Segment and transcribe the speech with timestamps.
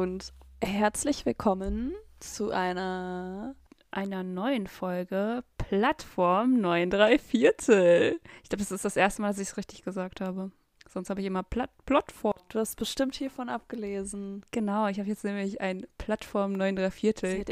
[0.00, 0.32] Und
[0.62, 3.54] herzlich willkommen zu einer
[3.90, 8.18] einer neuen Folge Plattform 93 Viertel.
[8.42, 10.52] Ich glaube, das ist das erste Mal, dass ich es richtig gesagt habe.
[10.88, 12.32] Sonst habe ich immer Plat Plattform.
[12.48, 14.42] Du hast bestimmt hiervon abgelesen.
[14.52, 17.32] Genau, ich habe jetzt nämlich ein Plattform 93 Viertel.
[17.32, 17.50] Sie hat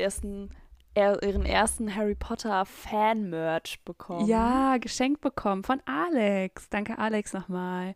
[0.94, 4.26] er, ihren ersten Harry Potter Fan-Merch bekommen.
[4.26, 6.70] Ja, geschenkt bekommen von Alex.
[6.70, 7.94] Danke, Alex, nochmal.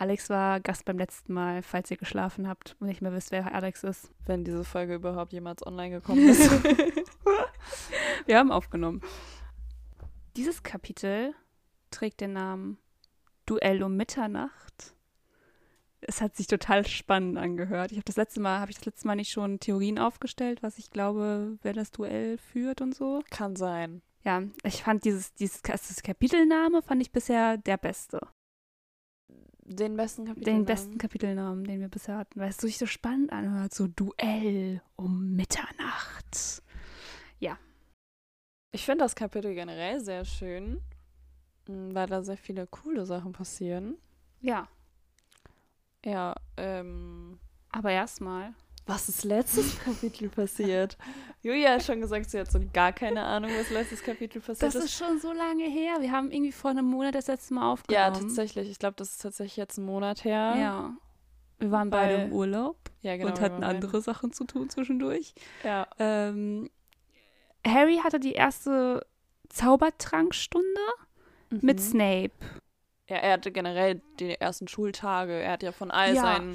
[0.00, 3.54] Alex war Gast beim letzten Mal, falls ihr geschlafen habt und nicht mehr wisst, wer
[3.54, 4.10] Alex ist.
[4.24, 6.50] Wenn diese Folge überhaupt jemals online gekommen ist.
[8.26, 9.02] Wir haben aufgenommen.
[10.36, 11.34] Dieses Kapitel
[11.90, 12.78] trägt den Namen
[13.44, 14.94] Duell um Mitternacht.
[16.00, 17.92] Es hat sich total spannend angehört.
[17.92, 20.78] Ich habe das letzte Mal, habe ich das letzte Mal nicht schon Theorien aufgestellt, was
[20.78, 23.22] ich glaube, wer das Duell führt und so?
[23.28, 24.00] Kann sein.
[24.24, 28.20] Ja, ich fand dieses, dieses Kapitelname fand ich bisher der beste.
[29.72, 30.64] Den besten Kapitelnamen?
[30.64, 33.72] Den besten Kapitelnamen, den wir bisher hatten, weil es sich so spannend anhört.
[33.72, 36.62] So Duell um Mitternacht.
[37.38, 37.56] Ja.
[38.72, 40.80] Ich finde das Kapitel generell sehr schön,
[41.66, 43.96] weil da sehr viele coole Sachen passieren.
[44.40, 44.66] Ja.
[46.04, 47.38] Ja, ähm.
[47.70, 48.54] Aber erstmal.
[48.90, 50.98] Was ist letztes Kapitel passiert?
[51.42, 54.74] Julia hat schon gesagt, sie hat so gar keine Ahnung, was letztes Kapitel passiert ist.
[54.74, 56.00] Das ist schon so lange her.
[56.00, 58.14] Wir haben irgendwie vor einem Monat das letzte Mal aufgenommen.
[58.14, 58.68] Ja, tatsächlich.
[58.68, 60.54] Ich glaube, das ist tatsächlich jetzt ein Monat her.
[60.58, 60.92] Ja.
[61.60, 65.34] Wir waren Weil, beide im Urlaub ja, genau, und hatten andere Sachen zu tun zwischendurch.
[65.62, 65.86] Ja.
[65.98, 66.68] Ähm,
[67.64, 69.06] Harry hatte die erste
[69.50, 70.80] Zaubertrankstunde
[71.50, 71.60] mhm.
[71.62, 72.32] mit Snape.
[73.10, 75.32] Ja, er hatte generell die ersten Schultage.
[75.32, 76.54] Er hat ja von all ja, seinen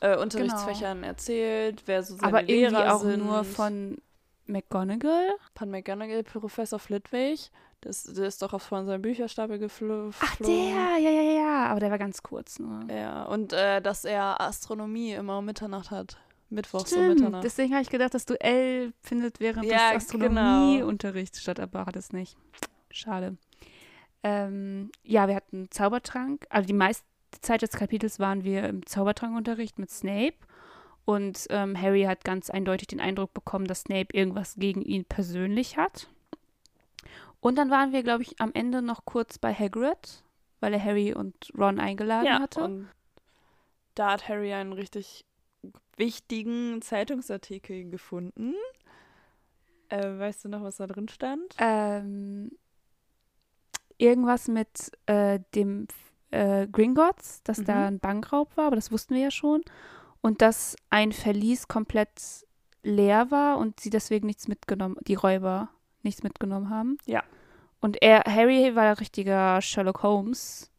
[0.00, 1.06] äh, Unterrichtsfächern genau.
[1.06, 3.24] erzählt, wer so seine Aber Lehrer irgendwie auch sind.
[3.24, 3.98] nur von
[4.46, 5.36] McGonagall.
[5.54, 7.50] Von McGonagall, Professor Flitwick.
[7.80, 10.12] Das, der ist doch von seinem Bücherstapel geflogen.
[10.18, 11.66] Ach, der, ja, ja, ja, ja.
[11.66, 12.80] Aber der war ganz kurz nur.
[12.92, 16.16] Ja, und äh, dass er Astronomie immer um Mitternacht hat.
[16.50, 17.44] Mittwochs Stimmt, um Mitternacht.
[17.44, 20.08] Deswegen habe ich gedacht, das Duell findet während ja, des.
[20.08, 21.42] Astronomieunterrichts genau.
[21.42, 22.36] statt, aber hat es nicht.
[22.90, 23.36] Schade.
[24.24, 26.46] Ähm, ja, wir hatten Zaubertrank.
[26.48, 27.04] Also die meiste
[27.42, 30.34] Zeit des Kapitels waren wir im Zaubertrankunterricht mit Snape.
[31.04, 35.76] Und ähm, Harry hat ganz eindeutig den Eindruck bekommen, dass Snape irgendwas gegen ihn persönlich
[35.76, 36.08] hat.
[37.40, 40.24] Und dann waren wir, glaube ich, am Ende noch kurz bei Hagrid,
[40.60, 42.64] weil er Harry und Ron eingeladen ja, hatte.
[42.64, 42.88] Und
[43.94, 45.26] da hat Harry einen richtig
[45.98, 48.54] wichtigen Zeitungsartikel gefunden.
[49.90, 51.54] Äh, weißt du noch, was da drin stand?
[51.58, 52.50] Ähm,
[53.98, 55.86] irgendwas mit äh, dem
[56.30, 57.64] äh, Gringotts, dass mhm.
[57.64, 59.62] da ein Bankraub war, aber das wussten wir ja schon.
[60.20, 62.46] Und dass ein Verlies komplett
[62.82, 65.68] leer war und sie deswegen nichts mitgenommen, die Räuber
[66.02, 66.98] nichts mitgenommen haben.
[67.06, 67.22] Ja.
[67.80, 70.70] Und er, Harry war richtiger Sherlock Holmes,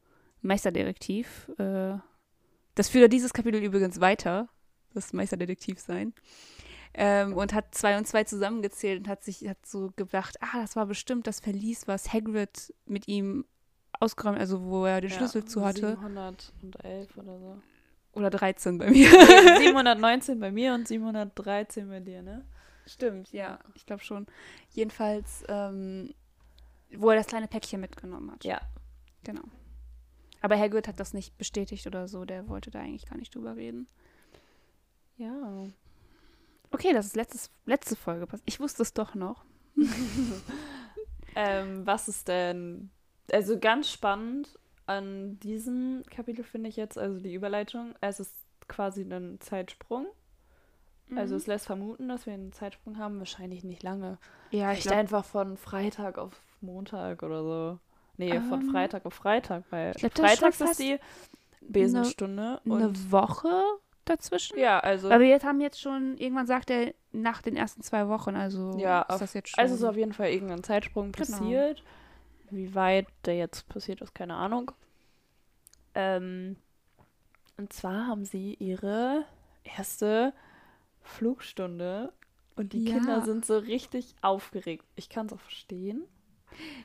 [0.42, 1.50] Meisterdetektiv.
[1.58, 1.98] Äh,
[2.74, 4.50] das führt dieses Kapitel übrigens weiter,
[4.94, 6.14] das Meisterdetektiv sein
[6.98, 10.76] ähm, und hat zwei und zwei zusammengezählt und hat sich hat so gedacht, ah, das
[10.76, 13.46] war bestimmt das Verlies, was Hagrid mit ihm
[14.00, 15.98] ausgeräumt, also wo er den ja, Schlüssel zu hatte.
[16.00, 17.58] 711 oder so.
[18.14, 19.10] Oder 13 bei mir.
[19.10, 22.46] 719 bei mir und 713 bei dir, ne?
[22.86, 24.28] Stimmt, ja, ich glaube schon.
[24.70, 26.14] Jedenfalls, ähm,
[26.94, 28.46] wo er das kleine Päckchen mitgenommen hat.
[28.46, 28.62] Ja.
[29.24, 29.44] Genau.
[30.42, 33.56] Aber Hagrid hat das nicht bestätigt oder so, der wollte da eigentlich gar nicht drüber
[33.56, 33.88] reden.
[35.18, 35.66] Ja.
[36.76, 38.28] Okay, das ist letztes, letzte Folge.
[38.44, 39.46] Ich wusste es doch noch.
[41.36, 42.90] ähm, was ist denn,
[43.32, 48.34] also ganz spannend an diesem Kapitel finde ich jetzt, also die Überleitung, es ist
[48.68, 50.06] quasi ein Zeitsprung.
[51.06, 51.18] Also mhm.
[51.18, 54.18] Also es lässt vermuten, dass wir einen Zeitsprung haben, wahrscheinlich nicht lange.
[54.52, 57.80] Ja, ich glaube einfach von Freitag auf Montag oder so.
[58.18, 61.00] Nee, um, von ähm, Freitag auf Freitag, weil glaub, Freitags ist die
[61.62, 62.60] Besenstunde.
[62.66, 63.64] Eine, eine Woche
[64.06, 64.58] dazwischen.
[64.58, 65.10] Ja, also.
[65.10, 69.02] Aber wir haben jetzt schon, irgendwann sagt er nach den ersten zwei Wochen, also ja,
[69.02, 69.60] ist auf, das jetzt schon.
[69.60, 71.28] Also ist auf jeden Fall irgendein Zeitsprung genau.
[71.28, 71.84] passiert.
[72.52, 74.72] Wie weit der jetzt passiert ist, keine Ahnung.
[75.96, 76.58] Ähm,
[77.58, 79.26] und zwar haben sie ihre
[79.64, 80.34] erste
[81.02, 82.12] Flugstunde
[82.56, 82.96] und die ja.
[82.96, 84.86] Kinder sind so richtig aufgeregt.
[84.96, 86.04] Ich kann es auch verstehen.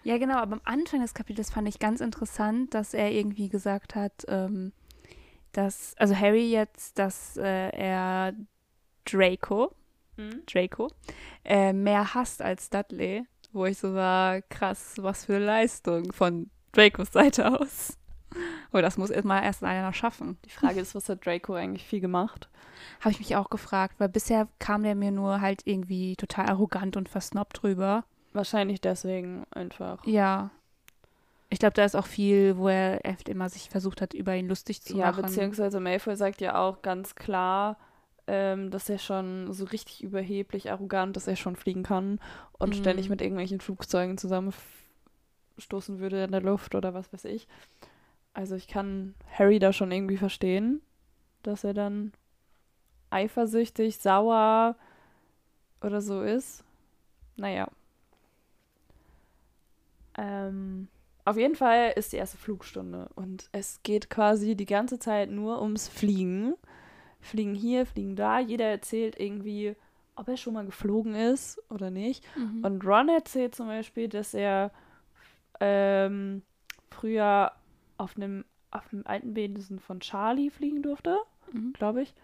[0.02, 3.94] Ja, genau, aber am Anfang des Kapitels fand ich ganz interessant, dass er irgendwie gesagt
[3.94, 4.72] hat, ähm,
[5.52, 8.35] dass, also Harry jetzt, dass äh, er
[9.05, 9.75] Draco,
[10.17, 10.43] mhm.
[10.47, 10.88] Draco,
[11.44, 16.50] äh, mehr hasst als Dudley, wo ich so war, krass, was für eine Leistung von
[16.73, 17.97] Dracos Seite aus.
[18.70, 20.38] Aber das muss erstmal erst einer schaffen.
[20.44, 22.49] Die Frage ist, was hat Draco eigentlich viel gemacht?
[23.00, 26.96] Habe ich mich auch gefragt, weil bisher kam der mir nur halt irgendwie total arrogant
[26.96, 28.05] und versnobbt drüber.
[28.32, 30.05] Wahrscheinlich deswegen einfach.
[30.06, 30.50] Ja.
[31.52, 34.82] Ich glaube, da ist auch viel, wo er immer sich versucht hat, über ihn lustig
[34.82, 35.23] zu ja, machen.
[35.23, 37.76] Ja, beziehungsweise Malfoy sagt ja auch ganz klar,
[38.29, 42.20] ähm, dass er schon so richtig überheblich, arrogant, dass er schon fliegen kann
[42.52, 42.75] und mhm.
[42.75, 47.49] ständig mit irgendwelchen Flugzeugen zusammenstoßen würde in der Luft oder was weiß ich.
[48.32, 50.81] Also ich kann Harry da schon irgendwie verstehen,
[51.43, 52.12] dass er dann
[53.11, 54.76] eifersüchtig, sauer
[55.81, 56.62] oder so ist.
[57.37, 57.69] Naja.
[60.17, 60.87] Ähm,
[61.31, 65.62] auf jeden Fall ist die erste Flugstunde und es geht quasi die ganze Zeit nur
[65.62, 66.55] ums Fliegen.
[67.21, 68.41] Fliegen hier, fliegen da.
[68.41, 69.77] Jeder erzählt irgendwie,
[70.17, 72.25] ob er schon mal geflogen ist oder nicht.
[72.37, 72.65] Mhm.
[72.65, 74.73] Und Ron erzählt zum Beispiel, dass er
[75.61, 76.43] ähm,
[76.91, 77.53] früher
[77.97, 81.17] auf einem auf alten Besen von Charlie fliegen durfte,
[81.53, 81.73] mhm.
[81.75, 82.15] glaube ich.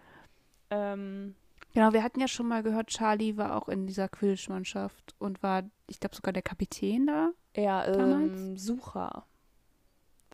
[0.69, 1.35] Ähm,
[1.73, 5.63] genau, wir hatten ja schon mal gehört, Charlie war auch in dieser Quidditch-Mannschaft und war,
[5.87, 7.31] ich glaube, sogar der Kapitän da.
[7.57, 9.25] Ja, ähm, Sucher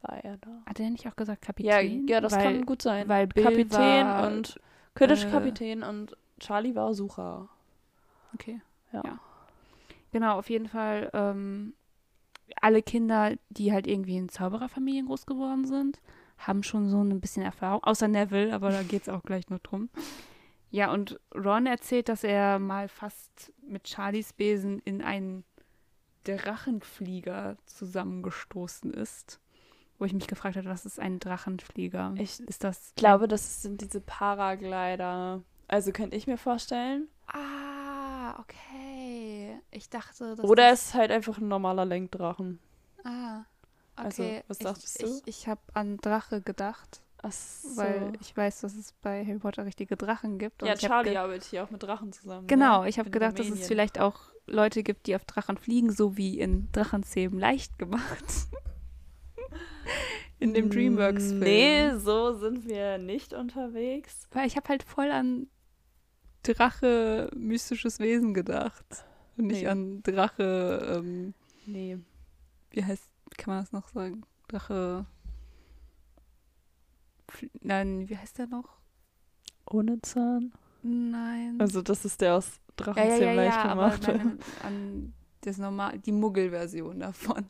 [0.01, 0.61] war er da.
[0.65, 2.07] Hat er nicht auch gesagt Kapitän?
[2.07, 3.07] Ja, ja das weil, kann gut sein.
[3.07, 4.59] Weil Bill Kapitän war, und
[4.95, 7.49] Quidditch-Kapitän äh, und Charlie war Sucher.
[8.33, 8.61] Okay.
[8.91, 9.01] Ja.
[9.05, 9.19] ja.
[10.11, 11.73] Genau, auf jeden Fall ähm,
[12.61, 15.99] alle Kinder, die halt irgendwie in Zaubererfamilien groß geworden sind,
[16.37, 19.59] haben schon so ein bisschen Erfahrung, außer Neville, aber da geht es auch gleich noch
[19.59, 19.89] drum.
[20.69, 25.43] Ja, und Ron erzählt, dass er mal fast mit Charlies Besen in einen
[26.23, 29.39] Drachenflieger zusammengestoßen ist.
[29.99, 32.13] Wo ich mich gefragt habe, was ist ein Drachenflieger?
[32.17, 35.41] Ich ist das glaube, das sind diese Paraglider.
[35.67, 37.07] Also könnte ich mir vorstellen.
[37.27, 39.59] Ah, okay.
[39.71, 42.59] Ich dachte, das Oder es ist halt einfach ein normaler Lenkdrachen.
[43.03, 43.43] Ah.
[43.95, 44.37] Also, okay.
[44.37, 45.21] Also, was dachtest ich, du?
[45.25, 47.01] Ich, ich habe an Drache gedacht.
[47.31, 47.77] So.
[47.77, 50.61] Weil ich weiß, dass es bei Harry Potter richtige Drachen gibt.
[50.61, 52.47] ja, Charlie arbeitet hier auch mit Drachen zusammen.
[52.47, 52.89] Genau, ne?
[52.89, 53.53] ich habe gedacht, Rumänien.
[53.53, 57.79] dass es vielleicht auch Leute gibt, die auf Drachen fliegen, so wie in Drachenzähmen leicht
[57.79, 58.25] gemacht.
[60.39, 61.39] in dem Dreamworks-Film.
[61.39, 64.27] Nee, so sind wir nicht unterwegs.
[64.31, 65.47] Weil ich habe halt voll an
[66.43, 69.05] Drache, mystisches Wesen gedacht.
[69.37, 69.67] Und nicht nee.
[69.67, 71.33] an Drache, ähm,
[71.65, 71.97] nee.
[72.71, 74.23] Wie heißt, kann man das noch sagen?
[74.49, 75.05] Drache.
[77.61, 78.77] Nein, wie heißt der noch?
[79.65, 80.53] Ohne Zahn?
[80.81, 81.57] Nein.
[81.59, 84.09] Also das ist der aus Drachenzähmen ja, ja, ja, leicht ja, gemacht.
[84.09, 87.49] Aber nein, an das normal, die Muggel-Version davon.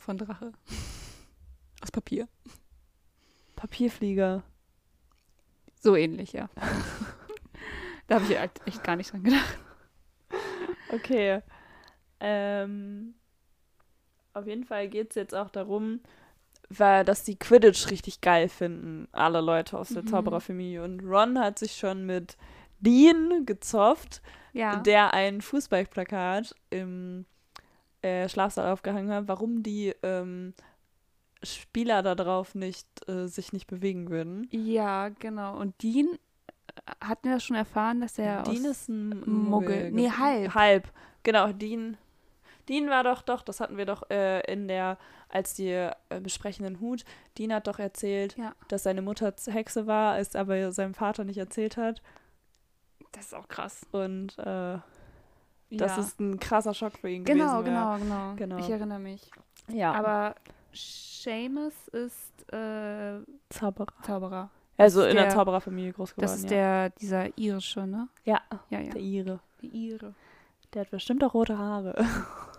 [0.00, 0.52] Von Drache.
[1.82, 2.28] Aus Papier.
[3.56, 4.42] Papierflieger.
[5.80, 6.48] So ähnlich, ja.
[8.06, 9.58] da habe ich halt echt gar nicht dran gedacht.
[10.92, 11.42] Okay.
[12.20, 13.14] Ähm,
[14.32, 16.00] auf jeden Fall geht es jetzt auch darum,
[16.70, 20.06] weil, dass die Quidditch richtig geil finden, alle Leute aus der mhm.
[20.06, 20.82] Zaubererfamilie.
[20.82, 22.36] Und Ron hat sich schon mit
[22.78, 24.22] Dean gezofft,
[24.52, 24.76] ja.
[24.76, 27.26] der ein Fußballplakat im
[28.02, 30.54] äh, Schlafsaal aufgehangen hat, warum die ähm,
[31.42, 34.46] Spieler da drauf nicht äh, sich nicht bewegen würden.
[34.50, 35.58] Ja, genau.
[35.58, 39.26] Und Dean äh, hatten wir schon erfahren, dass er Dean ist ein Muggel.
[39.26, 39.90] Muggel.
[39.90, 40.54] Nee, halb.
[40.54, 40.92] Halb.
[41.24, 41.96] Genau, Dean.
[42.70, 44.96] Dean war doch, doch, das hatten wir doch äh, in der,
[45.28, 47.04] als die äh, besprechenden Hut.
[47.36, 48.54] Dean hat doch erzählt, ja.
[48.68, 52.00] dass seine Mutter Hexe war, es aber seinem Vater nicht erzählt hat.
[53.10, 53.84] Das ist auch krass.
[53.90, 54.78] Und äh,
[55.72, 55.98] das ja.
[55.98, 57.74] ist ein krasser Schock für ihn genau, gewesen.
[57.74, 58.58] Genau, genau, genau.
[58.58, 59.28] Ich erinnere mich.
[59.66, 59.92] Ja.
[59.92, 60.36] Aber
[60.72, 63.92] Seamus ist äh, Zauberer.
[64.04, 64.50] Zauberer.
[64.76, 66.30] Also in der, der Zaubererfamilie groß geworden.
[66.30, 66.50] Das ist ja.
[66.50, 68.08] der, dieser irische, ne?
[68.24, 68.92] Ja, ja, ja.
[68.92, 69.40] der Ire.
[69.60, 70.14] Der Ire.
[70.72, 71.96] Der hat bestimmt auch rote Haare.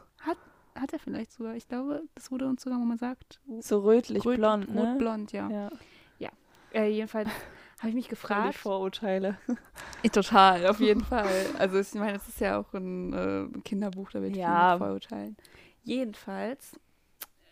[0.81, 1.55] Hat, er vielleicht sogar.
[1.55, 3.39] Ich glaube, das wurde uns sogar mal gesagt.
[3.59, 4.81] So rötlich-blond, Röt, ne?
[4.81, 5.49] Rot-blond, ja.
[5.49, 5.69] Ja.
[6.17, 6.29] ja.
[6.73, 7.29] Äh, jedenfalls
[7.79, 8.55] habe ich mich gefragt.
[8.55, 9.37] Die Vorurteile.
[10.11, 11.45] Total, auf jeden Fall.
[11.57, 14.71] Also ich meine, es ist ja auch ein äh, Kinderbuch, da wird ja.
[14.71, 15.37] viel Vorurteilen.
[15.83, 16.79] Jedenfalls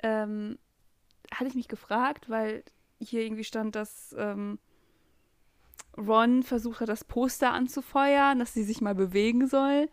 [0.03, 0.57] ähm,
[1.31, 2.63] hatte ich mich gefragt, weil
[2.99, 4.59] hier irgendwie stand, dass ähm,
[5.97, 9.89] Ron versucht hat, das Poster anzufeuern, dass sie sich mal bewegen soll.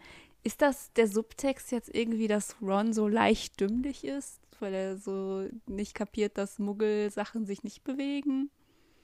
[0.46, 5.48] Ist das der Subtext jetzt irgendwie, dass Ron so leicht dümmlich ist, weil er so
[5.66, 8.48] nicht kapiert, dass Muggel-Sachen sich nicht bewegen?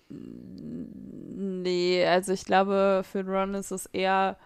[0.09, 4.39] Nee, also ich glaube, für Ron ist es eher.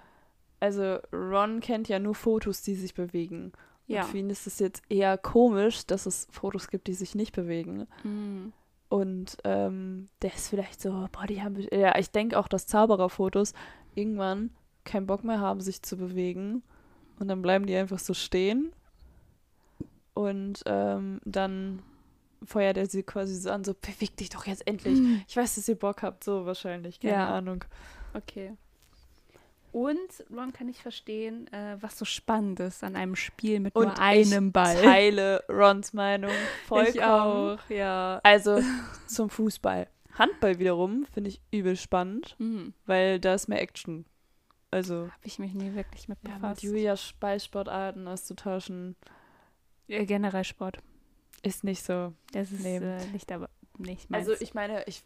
[0.59, 3.53] Also, Ron kennt ja nur Fotos, die sich bewegen.
[3.87, 4.05] Ja.
[4.05, 7.37] Und für ihn ist es jetzt eher komisch, dass es Fotos gibt, die sich nicht
[7.37, 7.87] bewegen.
[8.05, 8.55] Mhm.
[8.89, 11.59] Und ähm, der ist vielleicht so, boah, die haben.
[11.71, 13.53] Ja, ich denke auch, dass Zaubererfotos
[13.95, 14.49] irgendwann
[14.85, 16.63] keinen Bock mehr haben, sich zu bewegen.
[17.19, 18.73] Und dann bleiben die einfach so stehen.
[20.15, 21.83] Und ähm, dann
[22.45, 24.99] feuert er sie quasi so an, so beweg dich doch jetzt endlich.
[24.99, 25.23] Hm.
[25.29, 27.01] Ich weiß, dass ihr Bock habt, so wahrscheinlich.
[27.01, 27.35] Keine ja.
[27.35, 27.65] Ahnung.
[28.15, 28.53] Okay.
[29.73, 33.89] Und Ron kann ich verstehen, äh, was so spannend ist an einem Spiel mit Und
[33.89, 34.75] nur einem Ball.
[34.75, 36.31] Ich teile Rons Meinung
[36.67, 36.95] vollkommen.
[36.95, 38.21] Ich auch, ja.
[38.23, 38.59] Also
[39.07, 39.87] zum Fußball.
[40.15, 42.73] Handball wiederum finde ich übel spannend, mhm.
[42.87, 44.07] weil da ist mehr Action.
[44.77, 45.11] Also.
[45.11, 46.43] Habe ich mich nie wirklich mit befasst.
[46.43, 48.95] Ja, mit Julias Ballsportarten auszutauschen.
[49.87, 50.79] Ja, generell Sport.
[51.43, 52.13] Ist nicht so.
[52.33, 54.29] Das ist äh, nicht aber nicht meins.
[54.29, 55.03] Also ich meine, ich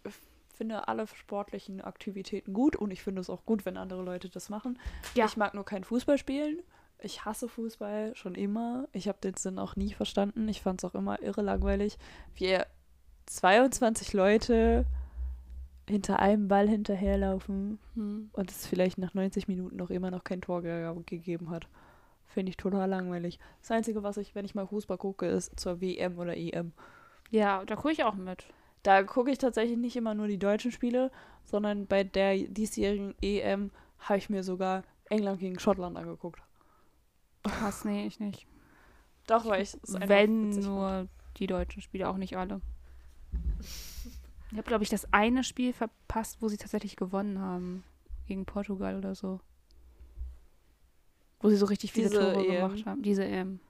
[0.54, 4.48] finde alle sportlichen Aktivitäten gut und ich finde es auch gut, wenn andere Leute das
[4.48, 4.78] machen.
[5.14, 5.26] Ja.
[5.26, 6.62] Ich mag nur kein Fußball spielen.
[6.98, 8.88] Ich hasse Fußball schon immer.
[8.92, 10.48] Ich habe den Sinn auch nie verstanden.
[10.48, 11.96] Ich fand es auch immer irre langweilig,
[12.34, 12.58] wie
[13.26, 14.84] 22 Leute
[15.90, 18.30] hinter einem Ball hinterherlaufen hm.
[18.32, 21.68] und es vielleicht nach 90 Minuten noch immer noch kein Tor ge gegeben hat.
[22.26, 23.38] Finde ich total langweilig.
[23.60, 26.72] Das Einzige, was ich, wenn ich mal Fußball gucke, ist zur WM oder EM.
[27.30, 28.46] Ja, da gucke ich auch mit.
[28.82, 31.10] Da gucke ich tatsächlich nicht immer nur die deutschen Spiele,
[31.44, 36.40] sondern bei der diesjährigen EM habe ich mir sogar England gegen Schottland angeguckt.
[37.42, 38.46] Krass, nee, ich nicht.
[39.26, 42.60] Doch, weil ich es Wenn nur die deutschen Spiele, auch nicht alle.
[44.50, 47.84] Ich habe, glaube ich, das eine Spiel verpasst, wo sie tatsächlich gewonnen haben.
[48.26, 49.40] Gegen Portugal oder so.
[51.40, 52.68] Wo sie so richtig viele Diese Tore EM.
[52.68, 53.02] gemacht haben.
[53.02, 53.60] Diese EM.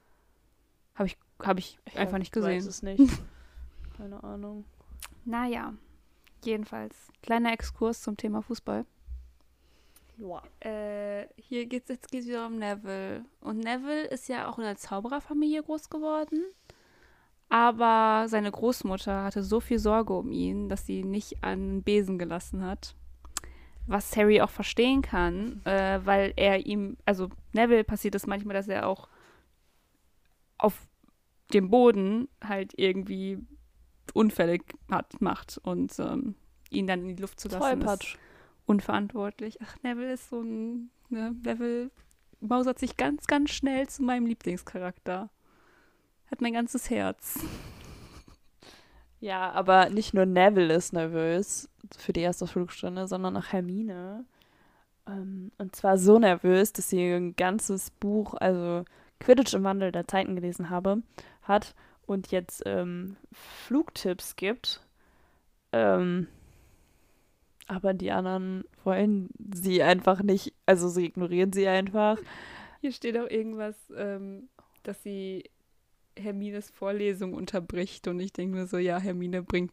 [0.94, 2.50] Habe ich, hab ich, ich einfach nicht gesehen.
[2.52, 3.22] Ich weiß es nicht.
[3.96, 4.64] Keine Ahnung.
[5.24, 5.74] Naja.
[6.44, 6.96] Jedenfalls.
[7.22, 8.84] Kleiner Exkurs zum Thema Fußball.
[10.16, 10.42] Ja.
[10.60, 13.24] Äh, hier geht's jetzt geht's wieder um Neville.
[13.40, 16.44] Und Neville ist ja auch in einer Zaubererfamilie groß geworden.
[17.50, 21.82] Aber seine Großmutter hatte so viel Sorge um ihn, dass sie ihn nicht an den
[21.82, 22.94] Besen gelassen hat.
[23.86, 28.68] Was Harry auch verstehen kann, äh, weil er ihm, also Neville passiert es manchmal, dass
[28.68, 29.08] er auch
[30.58, 30.86] auf
[31.52, 33.38] dem Boden halt irgendwie
[34.14, 36.36] Unfälle hat, macht und ähm,
[36.70, 38.16] ihn dann in die Luft zu lassen ist
[38.70, 39.58] unverantwortlich.
[39.60, 41.90] Ach, Neville ist so ein, ne, Neville
[42.40, 45.28] mausert sich ganz, ganz schnell zu meinem Lieblingscharakter
[46.30, 47.40] hat mein ganzes Herz.
[49.20, 54.24] Ja, aber nicht nur Neville ist nervös für die erste Flugstunde, sondern auch Hermine.
[55.06, 58.84] Ähm, und zwar so nervös, dass sie ein ganzes Buch, also
[59.18, 61.02] Quidditch im Wandel der Zeiten gelesen habe,
[61.42, 61.74] hat
[62.06, 64.80] und jetzt ähm, Flugtipps gibt.
[65.72, 66.26] Ähm,
[67.66, 72.18] aber die anderen wollen sie einfach nicht, also sie ignorieren sie einfach.
[72.80, 74.48] Hier steht auch irgendwas, ähm,
[74.82, 75.44] dass sie
[76.16, 78.08] Hermines Vorlesung unterbricht.
[78.08, 79.72] Und ich denke mir so, ja, Hermine bringt,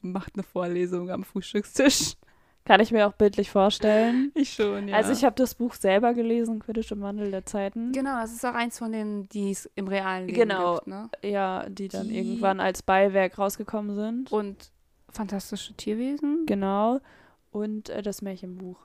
[0.00, 2.14] macht eine Vorlesung am Frühstückstisch.
[2.64, 4.30] Kann ich mir auch bildlich vorstellen.
[4.34, 4.96] Ich schon, ja.
[4.96, 7.92] Also ich habe das Buch selber gelesen, Quidditch im Wandel der Zeiten.
[7.92, 11.10] Genau, das ist auch eins von denen, die es im realen Leben genau, gibt, ne?
[11.22, 12.18] Ja, die dann die...
[12.18, 14.30] irgendwann als Beiwerk rausgekommen sind.
[14.30, 14.70] Und
[15.08, 16.44] fantastische Tierwesen.
[16.46, 17.00] Genau.
[17.50, 18.78] Und äh, das Märchenbuch.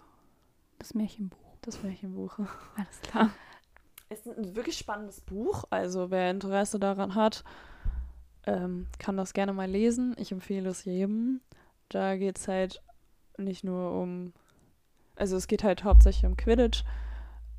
[0.80, 1.38] Das Märchenbuch.
[1.62, 2.40] Das Märchenbuch.
[2.76, 3.30] Alles klar
[4.10, 5.66] ist ein wirklich spannendes Buch.
[5.70, 7.44] Also wer Interesse daran hat,
[8.46, 10.16] ähm, kann das gerne mal lesen.
[10.18, 11.42] Ich empfehle es jedem.
[11.90, 12.82] Da geht es halt
[13.38, 14.34] nicht nur um,
[15.16, 16.84] also es geht halt hauptsächlich um Quidditch,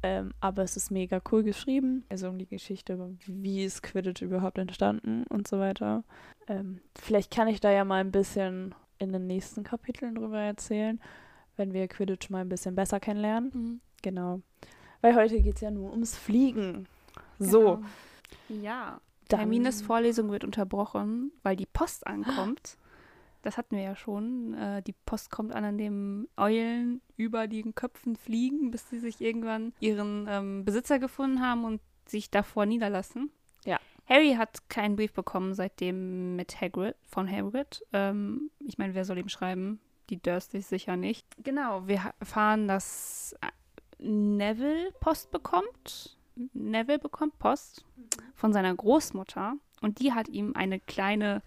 [0.03, 2.05] ähm, aber es ist mega cool geschrieben.
[2.09, 6.05] Also um die Geschichte, wie ist Quidditch überhaupt entstanden und so weiter.
[6.49, 11.01] Ähm, vielleicht kann ich da ja mal ein bisschen in den nächsten Kapiteln drüber erzählen,
[11.57, 13.51] wenn wir Quidditch mal ein bisschen besser kennenlernen.
[13.53, 13.81] Mhm.
[14.03, 14.41] Genau.
[15.07, 16.89] Weil heute geht es ja nur ums Fliegen.
[17.39, 17.77] So.
[18.49, 18.63] Genau.
[18.65, 19.01] Ja.
[19.29, 19.39] Dann.
[19.39, 22.77] Hermines Vorlesung wird unterbrochen, weil die Post ankommt.
[23.43, 24.55] Das hatten wir ja schon.
[24.55, 29.21] Äh, die Post kommt an, an dem Eulen über den Köpfen fliegen, bis sie sich
[29.21, 33.31] irgendwann ihren ähm, Besitzer gefunden haben und sich davor niederlassen.
[33.65, 33.79] Ja.
[34.09, 37.85] Harry hat keinen Brief bekommen seitdem mit Hagrid, von Hagrid.
[37.93, 39.79] Ähm, ich meine, wer soll ihm schreiben?
[40.11, 41.25] Die Dursleys sicher nicht.
[41.45, 43.37] Genau, wir erfahren, dass
[43.99, 46.17] Neville Post bekommt.
[46.53, 47.85] Neville bekommt Post
[48.35, 51.43] von seiner Großmutter und die hat ihm eine kleine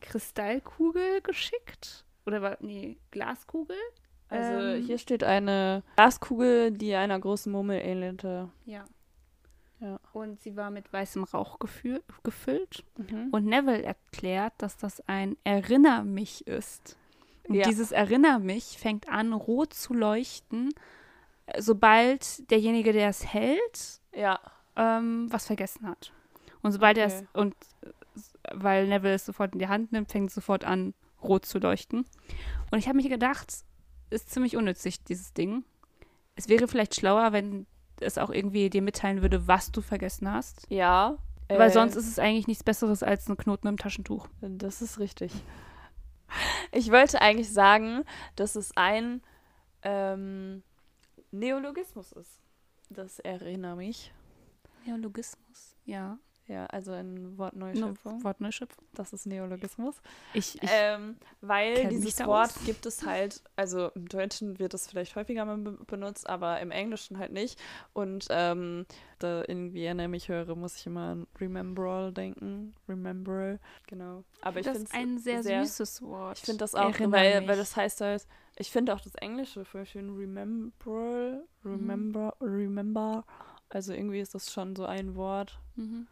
[0.00, 2.04] Kristallkugel geschickt.
[2.26, 3.76] Oder war, nee, Glaskugel.
[4.28, 8.50] Also ähm, hier steht eine Glaskugel, die einer großen Mummel ähnelte.
[8.66, 8.84] Ja.
[9.80, 9.98] ja.
[10.12, 12.84] Und sie war mit weißem Rauch gefüllt.
[12.98, 13.28] Mhm.
[13.32, 16.98] Und Neville erklärt, dass das ein Erinner mich ist.
[17.48, 17.66] Und ja.
[17.66, 20.74] dieses Erinner mich fängt an, rot zu leuchten
[21.58, 24.38] sobald derjenige, der es hält, ja.
[24.76, 26.12] ähm, was vergessen hat.
[26.62, 27.02] Und sobald okay.
[27.02, 27.54] er es, und
[28.52, 32.04] weil Neville es sofort in die Hand nimmt, fängt es sofort an, rot zu leuchten.
[32.70, 33.52] Und ich habe mich gedacht,
[34.10, 35.64] ist ziemlich unnützig, dieses Ding.
[36.34, 37.66] Es wäre vielleicht schlauer, wenn
[38.00, 40.66] es auch irgendwie dir mitteilen würde, was du vergessen hast.
[40.68, 41.18] Ja.
[41.48, 44.28] Weil äh, sonst ist es eigentlich nichts Besseres als ein Knoten im Taschentuch.
[44.40, 45.32] Das ist richtig.
[46.72, 48.04] Ich wollte eigentlich sagen,
[48.36, 49.22] dass es ein
[49.82, 50.62] ähm,
[51.30, 52.40] Neologismus ist.
[52.90, 54.12] Das erinnert mich.
[54.86, 56.18] Neologismus, ja.
[56.48, 58.24] Ja, also ein Wortneuschöpfung.
[58.24, 58.86] Wortneuschöpfung.
[58.94, 59.96] Das ist Neologismus.
[60.32, 62.64] Ich, ich ähm, weil dieses Wort aus.
[62.64, 67.18] gibt es halt, also im Deutschen wird es vielleicht häufiger mal benutzt, aber im Englischen
[67.18, 67.60] halt nicht.
[67.92, 68.86] Und ähm,
[69.18, 72.74] da in Vienna mich höre, muss ich immer an Remember denken.
[72.88, 74.24] Remember, genau.
[74.40, 76.38] Aber ich finde das ein sehr, sehr, süßes Wort.
[76.38, 78.26] Ich finde das auch, weil, weil das heißt halt,
[78.58, 80.10] ich finde auch das Englische voll schön.
[80.16, 82.46] Remember, remember, mhm.
[82.46, 83.24] remember.
[83.68, 85.60] Also irgendwie ist das schon so ein Wort.
[85.76, 86.08] Mhm.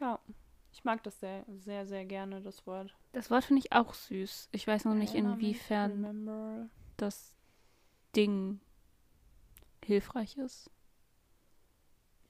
[0.00, 0.20] Ja,
[0.72, 2.94] ich mag das sehr, sehr, sehr gerne, das Wort.
[3.12, 4.48] Das Wort finde ich auch süß.
[4.52, 7.34] Ich weiß noch nicht, inwiefern das
[8.14, 8.60] Ding
[9.84, 10.70] hilfreich ist.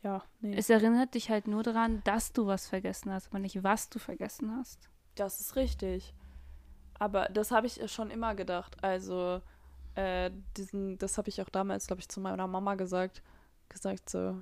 [0.02, 0.57] Ja, nee.
[0.57, 3.99] Es erinnert dich halt nur daran, dass du was vergessen hast, aber nicht, was du
[3.99, 4.88] vergessen hast.
[5.14, 6.14] Das ist richtig.
[6.99, 8.77] Aber das habe ich schon immer gedacht.
[8.83, 9.41] Also,
[9.95, 13.23] äh, diesen, das habe ich auch damals, glaube ich, zu meiner Mama gesagt.
[13.69, 14.37] Gesagt so,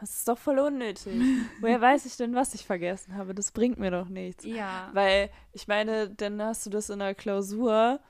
[0.00, 1.14] das ist doch voll unnötig.
[1.60, 3.34] Woher weiß ich denn, was ich vergessen habe?
[3.34, 4.44] Das bringt mir doch nichts.
[4.44, 4.90] Ja.
[4.92, 8.00] Weil, ich meine, dann hast du das in der Klausur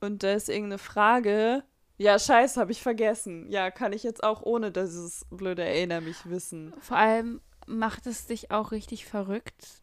[0.00, 1.64] und da ist irgendeine Frage.
[1.98, 3.50] Ja, scheiße, habe ich vergessen.
[3.50, 6.74] Ja, kann ich jetzt auch ohne dieses blöde Erinner mich wissen.
[6.80, 9.82] Vor allem macht es dich auch richtig verrückt.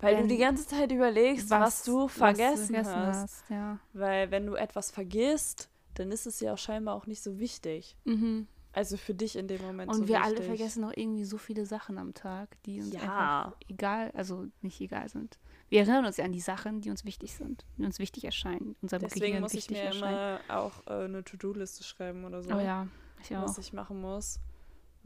[0.00, 3.22] Weil du die ganze Zeit überlegst, was, was du vergessen, was du vergessen hast.
[3.22, 3.78] hast ja.
[3.92, 7.96] Weil wenn du etwas vergisst, dann ist es ja auch scheinbar auch nicht so wichtig.
[8.04, 8.46] Mhm.
[8.72, 9.90] Also für dich in dem Moment.
[9.90, 10.24] Und so wir wichtig.
[10.24, 13.00] alle vergessen noch irgendwie so viele Sachen am Tag, die uns ja.
[13.00, 15.38] einfach egal, also nicht egal sind.
[15.68, 18.76] Wir erinnern uns ja an die Sachen, die uns wichtig sind, die uns wichtig erscheinen.
[18.80, 20.40] Unserem Deswegen Gehirn muss ich mir erscheinen.
[20.48, 22.50] immer auch äh, eine To-Do-Liste schreiben oder so.
[22.54, 22.86] Oh ja,
[23.22, 23.42] ich auch.
[23.42, 24.40] Was ich machen muss.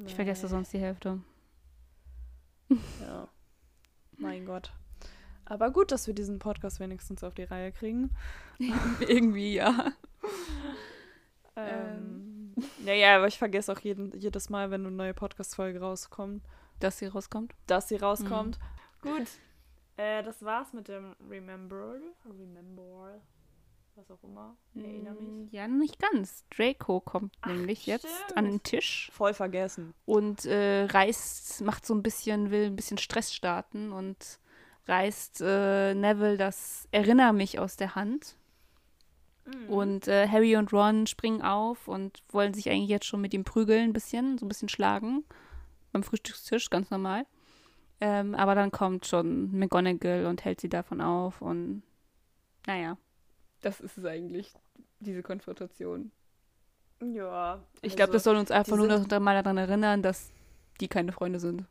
[0.05, 1.21] Ich vergesse sonst die Hälfte.
[3.01, 3.29] Ja.
[4.17, 4.73] mein Gott.
[5.47, 8.11] Aber gut, dass wir diesen Podcast wenigstens auf die Reihe kriegen.
[9.01, 9.93] Irgendwie, ja.
[11.57, 12.55] ähm.
[12.85, 16.45] Naja, aber ich vergesse auch jeden, jedes Mal, wenn eine neue Podcast-Folge rauskommt.
[16.81, 17.55] Dass sie rauskommt?
[17.67, 18.59] Dass sie rauskommt.
[19.03, 19.09] Mhm.
[19.09, 19.29] Gut.
[19.97, 21.97] Äh, das war's mit dem Remember.
[22.25, 23.21] Remember.
[23.97, 24.57] Was auch immer.
[24.75, 25.53] Erinnere mich.
[25.53, 26.45] Mm, ja, nicht ganz.
[26.51, 28.03] Draco kommt Ach, nämlich stimmt.
[28.03, 29.09] jetzt an den Tisch.
[29.13, 29.95] Voll vergessen.
[30.05, 34.41] Und äh, reißt, macht so ein bisschen, will ein bisschen Stress starten und
[34.87, 38.37] reißt äh, Neville das Erinner mich aus der Hand.
[39.47, 39.69] Mhm.
[39.69, 43.45] Und äh, Harry und Ron springen auf und wollen sich eigentlich jetzt schon mit ihm
[43.45, 45.25] prügeln, ein bisschen, so ein bisschen schlagen.
[45.93, 47.27] Beim Frühstückstisch, ganz normal.
[48.01, 51.83] Ähm, aber dann kommt schon McGonagall und hält sie davon auf und
[52.67, 52.97] naja.
[53.61, 54.53] Das ist es eigentlich,
[55.01, 56.11] diese Konfrontation.
[57.01, 57.63] Ja.
[57.77, 60.31] Ich also, glaube, das soll uns einfach nur noch mal daran erinnern, dass
[60.81, 61.65] die keine Freunde sind.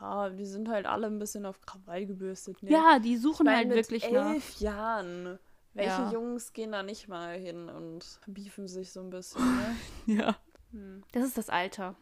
[0.00, 2.62] Ja, die sind halt alle ein bisschen auf Krawall gebürstet.
[2.62, 2.70] Ne?
[2.70, 4.32] Ja, die suchen ich mein, halt wirklich elf nach.
[4.32, 5.38] elf Jahren.
[5.74, 6.10] Welche ja.
[6.12, 9.76] Jungs gehen da nicht mal hin und beefen sich so ein bisschen, ne?
[10.06, 10.36] ja.
[10.72, 11.02] Hm.
[11.12, 11.94] Das ist das Alter.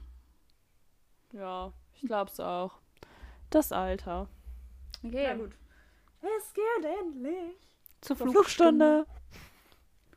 [1.33, 2.79] Ja, ich glaub's auch.
[3.51, 4.29] Das Alter.
[5.05, 5.27] Okay.
[5.29, 5.53] Na gut.
[6.23, 7.57] Es geht endlich
[8.01, 9.07] zur, zur Flugstunde.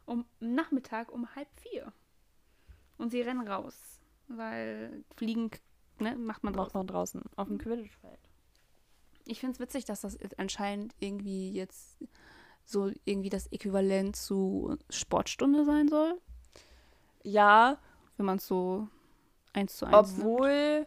[0.06, 1.92] Um Nachmittag um halb vier.
[2.98, 4.00] Und sie rennen raus.
[4.28, 5.52] Weil fliegen,
[6.02, 6.66] ne, macht man draußen.
[6.68, 8.20] Macht man draußen auf dem Quidditch-Feld.
[9.26, 11.98] Ich finde es witzig, dass das anscheinend irgendwie jetzt
[12.66, 16.20] so irgendwie das Äquivalent zu Sportstunde sein soll.
[17.24, 17.80] Ja.
[18.18, 18.88] Wenn man es so
[19.54, 20.86] eins zu eins Obwohl,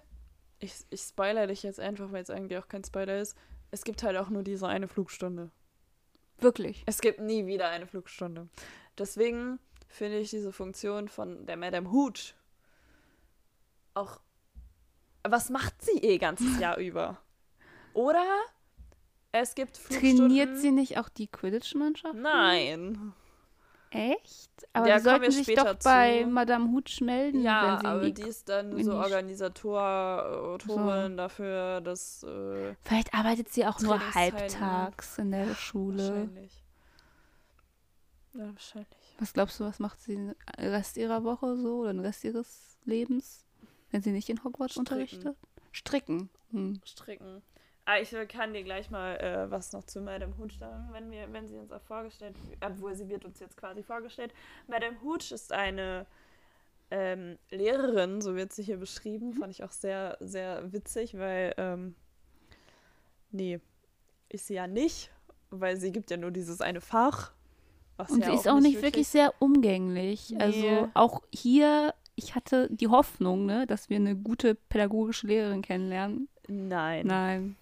[0.59, 3.37] ich, ich spoilere dich jetzt einfach, weil es eigentlich auch kein Spoiler ist.
[3.71, 5.51] Es gibt halt auch nur diese eine Flugstunde.
[6.39, 6.83] Wirklich?
[6.87, 8.49] Es gibt nie wieder eine Flugstunde.
[8.99, 12.35] Deswegen finde ich diese Funktion von der Madame Hooch
[13.95, 14.21] auch.
[15.25, 17.19] Was macht sie eh ganzes Jahr über?
[17.95, 18.25] Oder
[19.33, 20.19] es gibt Flugstunden.
[20.19, 22.15] Trainiert sie nicht auch die Quidditch-Mannschaft?
[22.15, 23.13] Nein.
[23.91, 24.51] Echt?
[24.73, 25.85] Aber ja, die sollten sich doch zu.
[25.85, 31.17] bei Madame Hutsch melden, ja, wenn sie aber die ist dann so Organisatorin so.
[31.17, 36.09] dafür, dass äh, Vielleicht arbeitet sie auch nur halbtags in der Schule.
[36.09, 36.65] Wahrscheinlich.
[38.33, 39.17] Ja, wahrscheinlich.
[39.19, 42.79] Was glaubst du, was macht sie den Rest ihrer Woche so oder den Rest ihres
[42.85, 43.45] Lebens,
[43.93, 44.93] wenn sie nicht in Hogwarts Stricken.
[44.93, 45.37] unterrichtet?
[45.71, 46.31] Stricken.
[46.51, 46.81] Hm.
[46.85, 47.43] Stricken.
[47.85, 51.33] Ah, ich kann dir gleich mal äh, was noch zu Madame Hooch sagen, wenn, wir,
[51.33, 54.33] wenn sie uns auch vorgestellt obwohl sie wird uns jetzt quasi vorgestellt.
[54.69, 56.07] Madame Hooch ist eine
[56.93, 59.31] ähm, Lehrerin, so wird sie hier beschrieben.
[59.31, 59.35] Mhm.
[59.35, 61.97] Fand ich auch sehr, sehr witzig, weil, ähm,
[63.31, 63.61] nee,
[64.29, 65.11] ist sie ja nicht,
[65.51, 67.33] weil sie gibt ja nur dieses eine Fach.
[68.09, 70.31] Und ja sie ist auch nicht wirklich, wirklich sehr umgänglich.
[70.31, 70.39] Nee.
[70.39, 76.29] Also auch hier, ich hatte die Hoffnung, ne, dass wir eine gute pädagogische Lehrerin kennenlernen.
[76.49, 77.07] Nein.
[77.07, 77.57] Nein.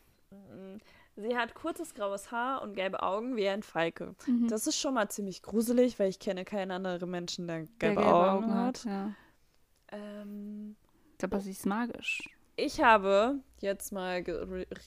[1.17, 4.15] Sie hat kurzes graues Haar und gelbe Augen wie ein Falke.
[4.27, 4.49] Mhm.
[4.49, 7.95] Das ist schon mal ziemlich gruselig, weil ich kenne keinen anderen Menschen, der gelbe, der
[7.95, 8.85] gelbe Augen, Augen, hat.
[8.85, 9.13] Ja.
[9.93, 10.77] Ähm,
[11.23, 12.23] Aber sie ist magisch.
[12.57, 14.23] ich habe jetzt mal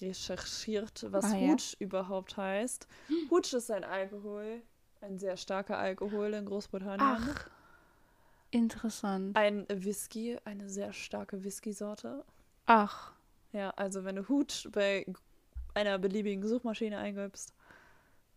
[0.02, 1.56] recherchiert, was ah, ja.
[1.80, 2.88] überhaupt heißt.
[3.30, 4.62] Hooch ist ein Alkohol,
[5.02, 7.30] ein sehr starker Alkohol in Großbritannien.
[7.30, 7.50] Ach,
[8.54, 9.36] interessant.
[9.38, 12.24] Ein Whisky, eine sehr starke Whisky-Sorte.
[12.66, 13.12] Ach.
[13.52, 15.06] Ja, also wenn du Hooch bei
[15.74, 17.54] einer beliebigen Suchmaschine eingibst,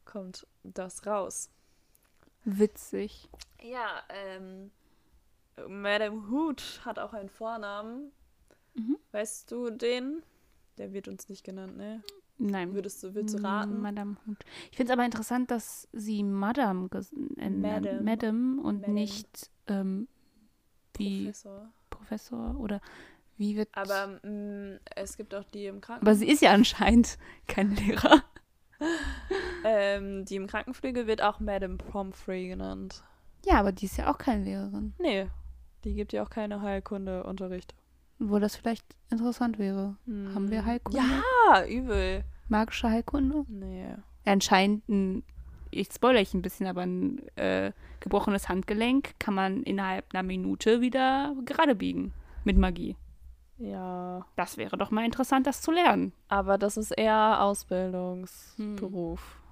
[0.04, 1.50] kommt das raus.
[2.44, 3.28] Witzig.
[3.62, 4.70] Ja, ähm,
[5.68, 8.12] Madame Hoot hat auch einen Vornamen.
[8.74, 8.98] Mhm.
[9.12, 10.22] Weißt du den?
[10.78, 12.02] Der wird uns nicht genannt, ne?
[12.38, 12.74] Nein.
[12.74, 13.80] Würdest du, würdest du raten?
[13.80, 14.44] Madame Hoot.
[14.70, 16.88] Ich finde es aber interessant, dass sie Madame,
[17.38, 18.02] äh, Madame.
[18.02, 18.92] Madame und Madame.
[18.92, 20.08] nicht ähm,
[20.96, 21.68] wie Professor.
[21.90, 22.80] Professor oder
[23.36, 23.68] wie wird.
[23.72, 26.08] Aber mh, mm, es gibt auch die im Krankenhaus.
[26.08, 28.22] Aber sie ist ja anscheinend kein Lehrer.
[29.64, 33.02] ähm, die im Krankenpflege wird auch Madame Pomfrey genannt.
[33.44, 34.94] Ja, aber die ist ja auch keine Lehrerin.
[34.98, 35.28] Nee,
[35.84, 37.74] die gibt ja auch keine Heilkundeunterricht.
[38.18, 39.96] Wo das vielleicht interessant wäre.
[40.06, 40.34] Hm.
[40.34, 40.98] Haben wir Heilkunde?
[40.98, 42.24] Ja, übel.
[42.48, 43.44] Magische Heilkunde?
[43.48, 43.94] Nee.
[44.24, 45.22] Anscheinend ein,
[45.76, 50.80] ich spoilere ich ein bisschen, aber ein äh, gebrochenes Handgelenk kann man innerhalb einer Minute
[50.80, 52.12] wieder gerade biegen.
[52.44, 52.96] Mit Magie.
[53.58, 54.24] Ja.
[54.36, 56.12] Das wäre doch mal interessant, das zu lernen.
[56.28, 59.20] Aber das ist eher Ausbildungsberuf.
[59.20, 59.46] Hm.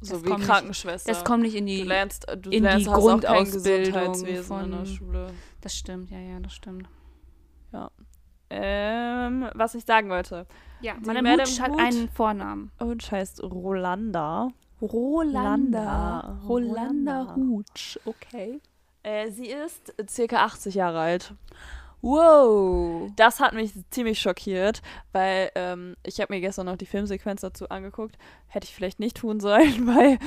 [0.00, 1.10] So das wie Krankenschwester.
[1.10, 4.70] Nicht, das kommt nicht in die, du lernst, du in lernst, die Grundausbildung von, in
[4.72, 5.26] der Schule.
[5.60, 6.88] Das stimmt, ja, ja, das stimmt.
[7.72, 7.90] Ja.
[8.50, 10.46] Ähm, was ich sagen wollte.
[10.80, 12.70] Ja, meine Madame hat einen Vornamen.
[12.80, 14.48] Hutsch heißt Rolanda.
[14.84, 16.38] Rolanda.
[16.46, 18.60] Rolanda, Rolanda Hutsch, okay.
[19.02, 21.34] Äh, sie ist circa 80 Jahre alt.
[22.00, 23.10] Wow.
[23.16, 27.70] Das hat mich ziemlich schockiert, weil ähm, ich habe mir gestern noch die Filmsequenz dazu
[27.70, 28.18] angeguckt.
[28.46, 30.18] Hätte ich vielleicht nicht tun sollen, weil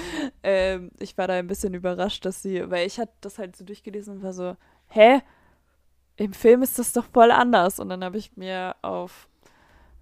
[0.42, 3.64] ähm, ich war da ein bisschen überrascht, dass sie, weil ich hatte das halt so
[3.64, 4.56] durchgelesen und war so,
[4.88, 5.22] hä?
[6.16, 7.80] Im Film ist das doch voll anders.
[7.80, 9.30] Und dann habe ich mir auf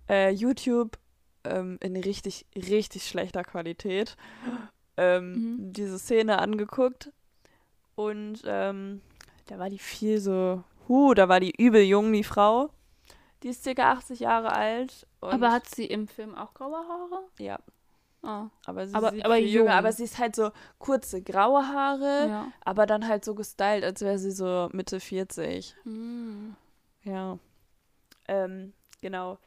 [0.08, 0.98] äh, YouTube
[1.46, 4.16] ähm, in richtig, richtig schlechter Qualität
[4.98, 5.74] ähm, mhm.
[5.74, 7.12] diese Szene angeguckt.
[7.96, 9.02] Und ähm,
[9.48, 12.70] da war die viel so Huh, da war die übel jung, die Frau.
[13.42, 15.08] Die ist circa 80 Jahre alt.
[15.22, 17.24] aber hat sie im Film auch graue Haare?
[17.40, 17.60] Ja.
[18.24, 18.48] Oh.
[18.66, 22.52] Aber sie aber, sieht aber jünger, aber sie ist halt so kurze graue Haare, ja.
[22.62, 25.76] aber dann halt so gestylt, als wäre sie so Mitte 40.
[25.84, 26.54] Mm.
[27.04, 27.38] Ja.
[28.28, 29.38] Ähm, genau.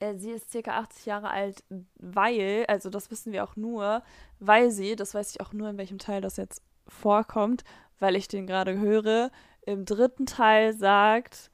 [0.00, 1.64] Äh, sie ist circa 80 Jahre alt,
[1.98, 4.02] weil, also das wissen wir auch nur,
[4.38, 7.64] weil sie, das weiß ich auch nur, in welchem Teil das jetzt vorkommt,
[7.98, 9.30] weil ich den gerade höre,
[9.62, 11.50] im dritten Teil sagt,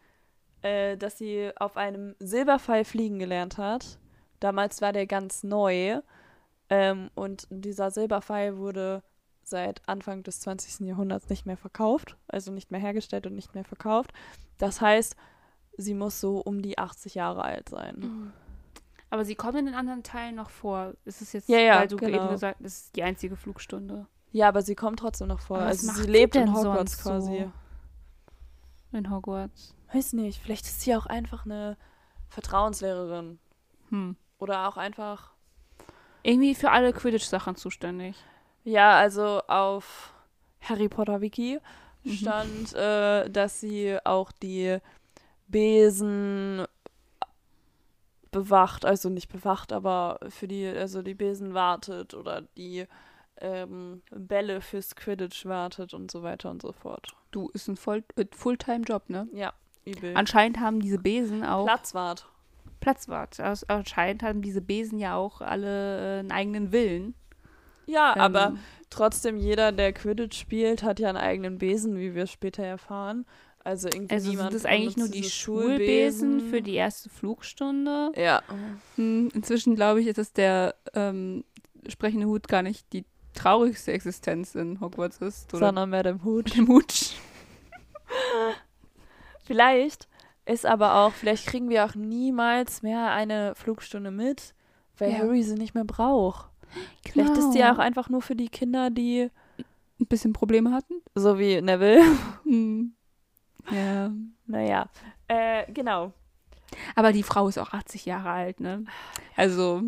[0.63, 3.99] äh, dass sie auf einem Silberpfeil fliegen gelernt hat.
[4.41, 6.01] Damals war der ganz neu.
[6.69, 9.03] Ähm, und dieser Silberpfeil wurde
[9.45, 10.87] seit Anfang des 20.
[10.87, 14.13] Jahrhunderts nicht mehr verkauft, also nicht mehr hergestellt und nicht mehr verkauft.
[14.59, 15.17] Das heißt,
[15.83, 17.97] sie muss so um die 80 Jahre alt sein.
[17.99, 18.33] Mhm.
[19.11, 20.95] Aber sie kommen in den anderen Teilen noch vor.
[21.05, 22.17] Ist es jetzt, ja, ja, weil du genau.
[22.17, 24.07] eben gesagt hast, ist die einzige Flugstunde.
[24.31, 25.59] Ja, aber sie kommt trotzdem noch vor.
[25.59, 27.41] Aber also sie lebt in Hogwarts quasi.
[28.91, 28.97] So?
[28.97, 29.75] in Hogwarts?
[29.93, 31.77] Weiß nicht, vielleicht ist sie auch einfach eine
[32.29, 33.39] Vertrauenslehrerin.
[33.91, 34.17] Hm.
[34.39, 35.33] Oder auch einfach.
[36.23, 38.17] Irgendwie für alle Quidditch-Sachen zuständig.
[38.65, 40.15] Ja, also auf
[40.61, 41.59] Harry Potter Wiki
[42.05, 42.11] mhm.
[42.11, 42.79] stand, mhm.
[42.79, 44.79] äh, dass sie auch die
[45.53, 46.67] Besen
[48.33, 52.87] bewacht, also nicht bewacht, aber für die, also die Besen wartet oder die
[53.37, 57.15] ähm, Bälle fürs Quidditch wartet und so weiter und so fort.
[57.31, 59.29] Du, ist ein Voll äh, Fulltime-Job, ne?
[59.33, 59.53] Ja,
[59.85, 60.17] übel.
[60.17, 61.67] Anscheinend haben diese Besen auch.
[61.67, 62.27] Platzwart.
[62.81, 63.39] Platzwart.
[63.69, 67.15] Anscheinend haben diese Besen ja auch alle äh, einen eigenen Willen.
[67.87, 68.55] Ja, ähm, aber
[68.91, 73.27] trotzdem, jeder, der Quidditch spielt, hat ja einen eigenen Besen, wie wir später erfahren.
[73.65, 78.13] Also irgendwie also niemand sind das eigentlich nur die Schulbesen für die erste Flugstunde.
[78.17, 78.43] Ja.
[78.97, 81.45] Hm, inzwischen glaube ich, ist es der ähm,
[81.89, 85.53] sprechende Hut gar nicht die traurigste Existenz in Hogwarts ist.
[85.55, 86.45] Oder Sondern Madame Hooch.
[86.49, 87.15] Madame Hooch.
[89.45, 90.09] vielleicht
[90.45, 94.55] ist aber auch, vielleicht kriegen wir auch niemals mehr eine Flugstunde mit,
[94.99, 95.19] weil ja.
[95.19, 96.51] Harry sie nicht mehr braucht.
[96.73, 97.13] Genau.
[97.13, 97.75] Vielleicht ist die genau.
[97.75, 99.31] auch einfach nur für die Kinder, die
[100.01, 100.95] ein bisschen Probleme hatten.
[101.15, 102.03] So wie Neville.
[102.45, 102.95] Hm.
[103.71, 104.11] Ja.
[104.47, 104.89] Naja,
[105.29, 106.13] äh, genau.
[106.95, 108.85] Aber die Frau ist auch 80 Jahre alt, ne?
[109.37, 109.83] Also,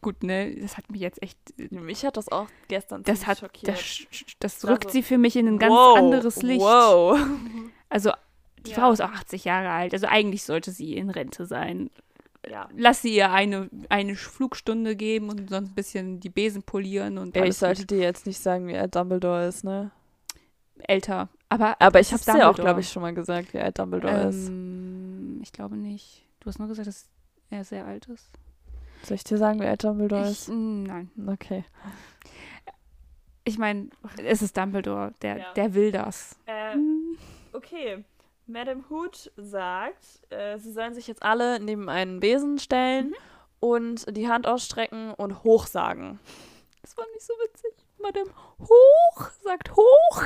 [0.00, 1.38] gut, ne, das hat mich jetzt echt.
[1.70, 3.68] Mich hat das auch gestern das hat, schockiert.
[3.68, 4.06] Das,
[4.38, 6.60] das rückt also, sie für mich in ein ganz wow, anderes Licht.
[6.60, 7.18] Wow.
[7.92, 8.12] Also,
[8.66, 8.76] die ja.
[8.76, 11.90] Frau ist auch 80 Jahre alt, also eigentlich sollte sie in Rente sein.
[12.48, 12.68] Ja.
[12.76, 17.34] Lass sie ihr eine, eine Flugstunde geben und sonst ein bisschen die Besen polieren und.
[17.34, 19.90] Ja, ich sollte dir jetzt nicht sagen, wie alt Dumbledore ist, ne?
[20.78, 21.28] Älter.
[21.50, 25.40] Aber, aber ich hab's dir auch, glaube ich, schon mal gesagt, wie alt Dumbledore ähm,
[25.40, 25.42] ist.
[25.42, 26.24] ich glaube nicht.
[26.38, 27.08] Du hast nur gesagt, dass
[27.50, 28.30] er sehr alt ist.
[29.02, 30.48] Soll ich dir sagen, wie alt Dumbledore ich, ist?
[30.48, 31.10] Nein.
[31.26, 31.64] Okay.
[33.44, 33.90] Ich meine,
[34.24, 35.52] es ist Dumbledore, der, ja.
[35.54, 36.36] der will das.
[36.46, 36.76] Äh,
[37.52, 38.04] okay.
[38.46, 43.14] Madame Hood sagt, äh, sie sollen sich jetzt alle neben einen Besen stellen mhm.
[43.58, 46.20] und die Hand ausstrecken und hoch sagen.
[46.82, 47.72] Das war nicht so witzig.
[48.00, 50.22] Madame Hoch sagt hoch.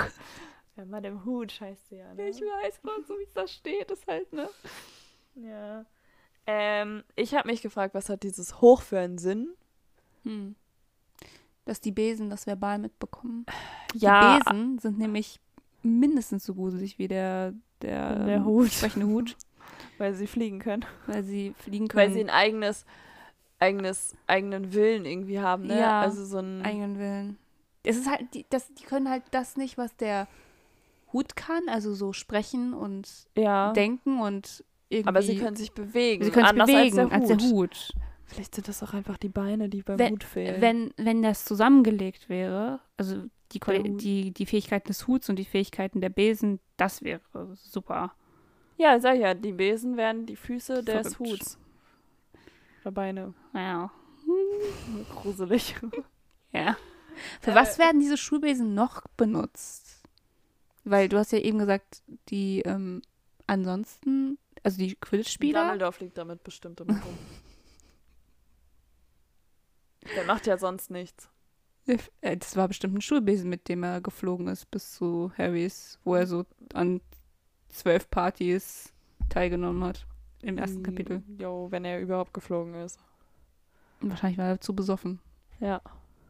[0.76, 2.28] Ja, Madame Hood heißt sie ja, ne?
[2.28, 4.48] Ich weiß, aber so wie es da steht, ist halt, ne?
[5.36, 5.84] Ja.
[6.46, 9.48] Ähm, ich habe mich gefragt, was hat dieses Hoch für einen Sinn?
[10.24, 10.56] Hm.
[11.64, 13.46] Dass die Besen das verbal mitbekommen.
[13.94, 14.38] Ja.
[14.38, 15.40] Die Besen sind nämlich
[15.82, 18.72] mindestens so gruselig wie der, der, der Hut.
[18.72, 19.36] sprechende Hut.
[19.98, 20.84] Weil sie fliegen können.
[21.06, 22.08] Weil sie fliegen können.
[22.08, 22.84] Weil sie ein eigenes,
[23.60, 25.78] eigenes, eigenen Willen irgendwie haben, ne?
[25.78, 27.38] Ja, also so einen eigenen Willen.
[27.84, 30.26] Es ist halt, die, das, die können halt das nicht, was der
[31.14, 33.72] Hut kann, also so sprechen und ja.
[33.72, 35.08] denken und irgendwie.
[35.08, 36.24] Aber sie können sich bewegen.
[36.24, 37.92] Sie können sich bewegen als der, als der Hut.
[38.26, 40.60] Vielleicht sind das auch einfach die Beine, die beim wenn, Hut fehlen.
[40.60, 43.22] Wenn, wenn das zusammengelegt wäre, also
[43.52, 43.60] die,
[43.96, 47.20] die, die Fähigkeiten des Huts und die Fähigkeiten der Besen, das wäre
[47.54, 48.12] super.
[48.76, 51.04] Ja, sag ja, die Besen wären die Füße Verrückt.
[51.06, 51.58] des Huts.
[52.82, 53.34] Oder Beine.
[53.54, 53.90] Ja.
[55.14, 55.76] Gruselig.
[56.52, 56.76] Ja.
[57.40, 59.83] Für äh, was werden diese Schulbesen noch benutzt?
[60.84, 63.02] Weil du hast ja eben gesagt, die ähm,
[63.46, 65.60] ansonsten, also die Quidditch-Spieler.
[65.60, 67.18] Dumbledore fliegt damit bestimmt immer rum.
[70.16, 71.30] Der macht ja sonst nichts.
[71.86, 76.14] Äh, das war bestimmt ein Schulbesen, mit dem er geflogen ist bis zu Harrys, wo
[76.14, 77.00] er so an
[77.68, 78.92] zwölf Partys
[79.28, 80.06] teilgenommen hat.
[80.42, 81.22] Im ersten mm, Kapitel.
[81.38, 82.98] Jo, wenn er überhaupt geflogen ist.
[84.00, 85.20] Wahrscheinlich war er zu besoffen.
[85.60, 85.80] Ja.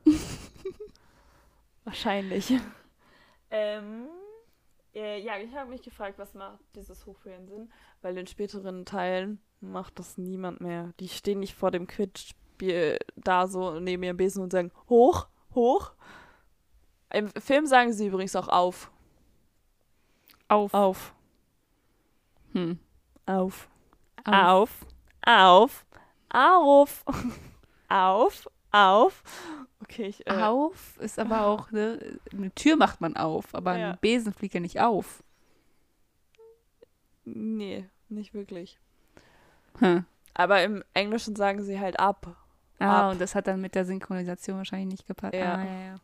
[1.85, 2.53] Wahrscheinlich.
[3.51, 4.07] ähm,
[4.95, 7.73] äh, ja, ich habe mich gefragt, was macht dieses Hoch für einen Sinn?
[8.03, 10.93] Weil in späteren Teilen macht das niemand mehr.
[11.01, 15.93] Die stehen nicht vor dem Quidditch-Spiel da so neben ihrem Besen und sagen, hoch, hoch.
[17.13, 18.91] Im Film sagen sie übrigens auch auf.
[20.49, 20.75] Auf.
[20.75, 21.15] Auf.
[22.53, 22.79] Hm.
[23.27, 23.69] Auf.
[24.25, 24.87] Auf.
[25.25, 25.87] Auf.
[26.31, 27.05] Auf.
[27.89, 28.49] Auf.
[28.73, 29.23] Auf.
[29.95, 33.91] Okay, ich, äh, auf ist aber auch, ne, eine Tür macht man auf, aber ja.
[33.91, 35.23] ein Besen fliegt ja nicht auf.
[37.25, 38.79] Nee, nicht wirklich.
[39.79, 40.05] Hm.
[40.35, 42.37] Aber im Englischen sagen sie halt ab.
[42.81, 43.13] Ah, ab.
[43.13, 45.35] und das hat dann mit der Synchronisation wahrscheinlich nicht gepasst.
[45.35, 45.55] Ja.
[45.55, 45.95] Ah, ja, ja.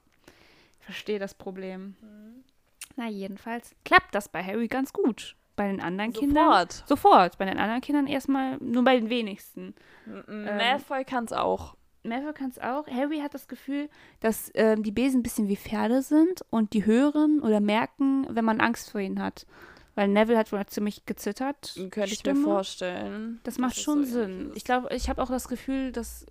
[0.78, 1.96] Ich verstehe das Problem.
[2.00, 2.44] Mhm.
[2.94, 5.34] Na, jedenfalls klappt das bei Harry ganz gut.
[5.56, 6.26] Bei den anderen sofort.
[6.26, 6.68] Kindern.
[6.86, 7.38] Sofort.
[7.38, 9.74] Bei den anderen Kindern erstmal, nur bei den wenigsten.
[10.06, 11.74] M ähm, Malfoy kann es auch.
[12.02, 12.86] Malfoy kann es auch.
[12.86, 13.88] Harry hat das Gefühl,
[14.20, 18.44] dass ähm, die Besen ein bisschen wie Pferde sind und die hören oder merken, wenn
[18.44, 19.46] man Angst vor ihnen hat.
[19.94, 21.74] Weil Neville hat wohl ziemlich gezittert.
[21.90, 23.40] Könnte ich mir vorstellen.
[23.42, 24.52] Das macht schon so Sinn.
[24.54, 26.26] Ich glaube, ich habe auch das Gefühl, dass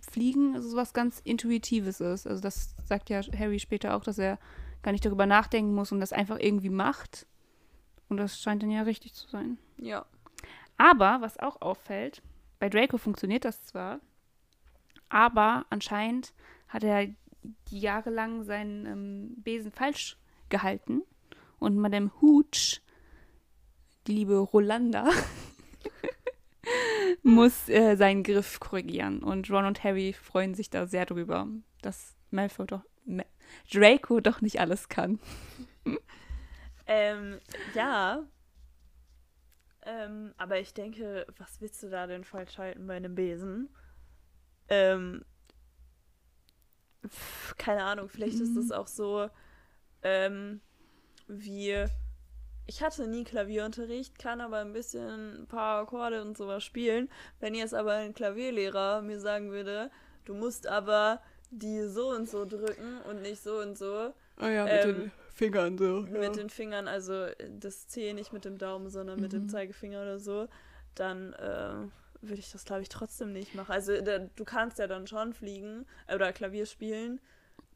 [0.00, 2.26] Fliegen so was ganz Intuitives ist.
[2.26, 4.38] Also das sagt ja Harry später auch, dass er
[4.82, 7.26] gar nicht darüber nachdenken muss und das einfach irgendwie macht.
[8.08, 9.58] Und das scheint dann ja richtig zu sein.
[9.78, 10.04] Ja.
[10.76, 12.22] Aber, was auch auffällt,
[12.58, 14.00] bei Draco funktioniert das zwar,
[15.12, 16.32] aber anscheinend
[16.68, 17.06] hat er
[17.68, 20.16] jahrelang seinen ähm, Besen falsch
[20.48, 21.02] gehalten.
[21.58, 22.80] Und Madame Hooch,
[24.06, 25.10] die liebe Rolanda,
[27.22, 29.22] muss äh, seinen Griff korrigieren.
[29.22, 31.46] Und Ron und Harry freuen sich da sehr drüber,
[31.82, 33.24] dass Malfoy doch, Ma
[33.70, 35.20] Draco doch nicht alles kann.
[36.86, 37.38] ähm,
[37.74, 38.24] ja.
[39.84, 43.68] Ähm, aber ich denke, was willst du da denn falsch halten bei einem Besen?
[44.72, 45.24] Ähm,
[47.58, 48.44] keine Ahnung, vielleicht mhm.
[48.44, 49.28] ist das auch so
[50.02, 50.60] ähm,
[51.28, 51.86] wie
[52.66, 57.10] ich hatte nie Klavierunterricht, kann aber ein bisschen ein paar Akkorde und sowas spielen.
[57.40, 59.90] Wenn jetzt aber ein Klavierlehrer mir sagen würde,
[60.24, 64.14] du musst aber die so und so drücken und nicht so und so.
[64.36, 66.06] Ah ja, mit ähm, den Fingern so.
[66.06, 66.18] Ja.
[66.20, 67.26] Mit den Fingern, also
[67.58, 69.22] das C nicht mit dem Daumen, sondern mhm.
[69.22, 69.48] mit dem mhm.
[69.48, 70.48] Zeigefinger oder so,
[70.94, 71.88] dann äh,
[72.22, 73.72] würde ich das, glaube ich, trotzdem nicht machen.
[73.72, 77.20] Also da, du kannst ja dann schon fliegen äh, oder Klavier spielen.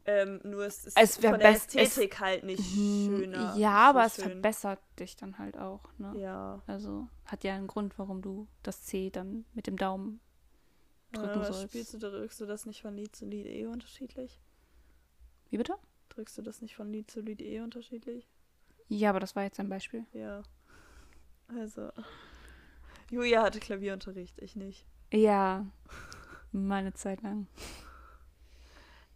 [0.09, 3.57] Ähm, nur es ist es von der Ästhetik es, halt nicht schöner.
[3.57, 5.81] Ja, aber so es verbessert dich dann halt auch.
[5.99, 6.15] Ne?
[6.17, 6.63] Ja.
[6.69, 10.21] Also hat ja einen Grund, warum du das C dann mit dem Daumen
[11.13, 11.71] drücken ja, sollst.
[11.71, 14.41] Spielst du, drückst du das nicht von Lied zu Lied eh unterschiedlich?
[15.51, 15.75] Wie bitte?
[16.11, 18.29] Drückst du das nicht von Lied zu Lied eh unterschiedlich?
[18.89, 20.07] Ja, aber das war jetzt ein Beispiel.
[20.13, 20.43] Ja.
[21.49, 21.91] Also.
[23.11, 24.87] Julia hatte Klavierunterricht, ich nicht.
[25.13, 25.65] Ja,
[26.53, 27.47] meine Zeit lang.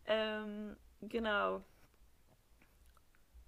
[0.06, 1.62] Ähm, genau.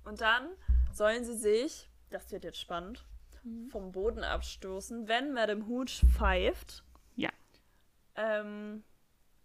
[0.04, 0.48] Und dann
[0.92, 3.04] sollen sie sich, das wird jetzt spannend,
[3.44, 3.68] mhm.
[3.70, 6.82] vom Boden abstoßen, wenn Madame Hooch pfeift.
[7.16, 7.30] Ja.
[8.16, 8.82] Ähm,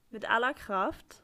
[0.09, 1.23] mit aller Kraft.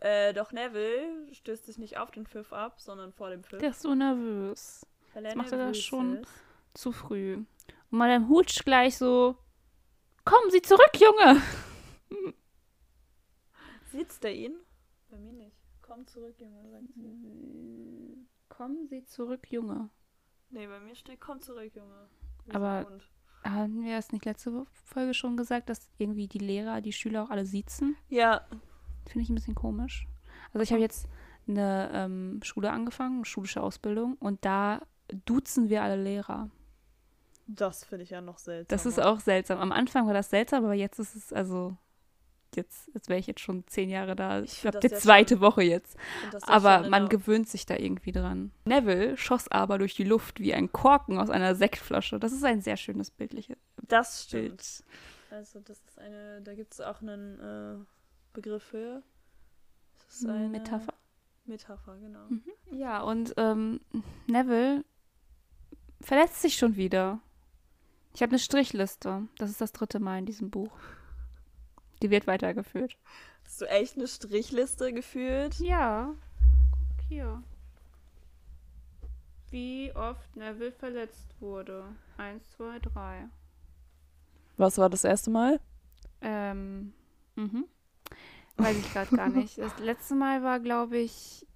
[0.00, 3.60] Äh, doch Neville stößt sich nicht auf den Pfiff ab, sondern vor dem Pfiff.
[3.60, 4.86] Der ist so nervös.
[5.14, 6.28] Weil er das macht er das schon ist.
[6.74, 7.44] zu früh.
[7.94, 9.36] Und Madame Hooch gleich so,
[10.24, 11.40] kommen Sie zurück, Junge!
[13.92, 14.56] Sitzt er ihn?
[15.08, 15.56] Bei mir nicht.
[15.80, 18.26] Komm zurück, Junge, sagt sie.
[18.48, 19.90] Kommen Sie zurück, Junge.
[20.50, 22.08] Nee, bei mir steht, komm zurück, Junge.
[22.52, 22.98] Aber
[23.44, 27.30] haben wir das nicht letzte Folge schon gesagt, dass irgendwie die Lehrer, die Schüler auch
[27.30, 27.96] alle sitzen?
[28.08, 28.44] Ja.
[29.06, 30.08] Finde ich ein bisschen komisch.
[30.52, 31.06] Also ich habe jetzt
[31.46, 34.82] eine ähm, Schule angefangen, eine schulische Ausbildung, und da
[35.26, 36.50] duzen wir alle Lehrer.
[37.46, 38.74] Das finde ich ja noch seltsam.
[38.74, 39.58] Das ist auch seltsam.
[39.58, 41.76] Am Anfang war das seltsam, aber jetzt ist es also
[42.56, 44.40] jetzt, jetzt wäre ich jetzt schon zehn Jahre da.
[44.40, 45.96] Ich, ich habe die zweite schon, Woche jetzt.
[46.42, 48.52] Aber man gewöhnt sich da irgendwie dran.
[48.64, 52.18] Neville schoss aber durch die Luft wie ein Korken aus einer Sektflasche.
[52.18, 54.48] Das ist ein sehr schönes bildliches Das stimmt.
[54.48, 54.84] Bild.
[55.30, 57.84] Also das ist eine, da gibt es auch einen äh,
[58.32, 59.02] Begriff für.
[60.06, 60.94] Das ist eine Metapher.
[61.46, 62.26] Metapher, genau.
[62.28, 62.42] Mhm.
[62.70, 63.80] Ja, und ähm,
[64.26, 64.84] Neville
[66.00, 67.20] verletzt sich schon wieder.
[68.14, 69.26] Ich habe eine Strichliste.
[69.38, 70.78] Das ist das dritte Mal in diesem Buch.
[72.00, 72.96] Die wird weitergeführt.
[73.44, 75.58] Hast du echt eine Strichliste geführt?
[75.58, 76.14] Ja.
[76.70, 77.42] Guck hier.
[79.50, 81.84] Wie oft Neville verletzt wurde.
[82.16, 83.28] Eins, zwei, drei.
[84.56, 85.60] Was war das erste Mal?
[86.20, 86.92] Ähm,
[87.34, 87.66] mhm.
[88.56, 89.58] Weiß ich gerade gar nicht.
[89.58, 91.46] Das letzte Mal war, glaube ich.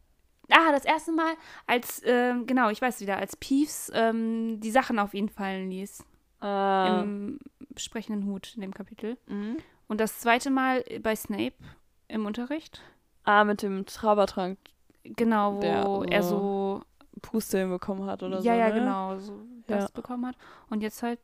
[0.50, 1.34] Ah, das erste Mal,
[1.66, 6.04] als, ähm, genau, ich weiß wieder, als Peeves ähm, die Sachen auf ihn fallen ließ.
[6.40, 7.01] Ah.
[7.03, 7.40] Im
[7.77, 9.16] sprechenden Hut in dem Kapitel.
[9.27, 9.59] Mhm.
[9.88, 11.55] Und das zweite Mal bei Snape
[12.09, 12.81] im Unterricht.
[13.24, 14.59] Ah, mit dem Zaubertrank.
[15.05, 15.61] Genau, wo
[16.05, 16.83] der, er so
[17.22, 18.48] Puste bekommen hat oder ja, so.
[18.48, 18.74] Ja, ja, ne?
[18.74, 19.90] genau, so das ja.
[19.94, 20.37] bekommen hat.
[20.70, 21.20] Und jetzt halt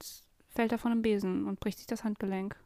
[0.48, 2.56] fällt er von einem Besen und bricht sich das Handgelenk.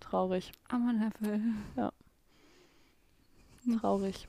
[0.00, 0.52] Traurig.
[0.68, 1.40] Aber Neville.
[1.76, 1.92] Ja.
[3.64, 3.80] Hm.
[3.80, 4.28] Traurig.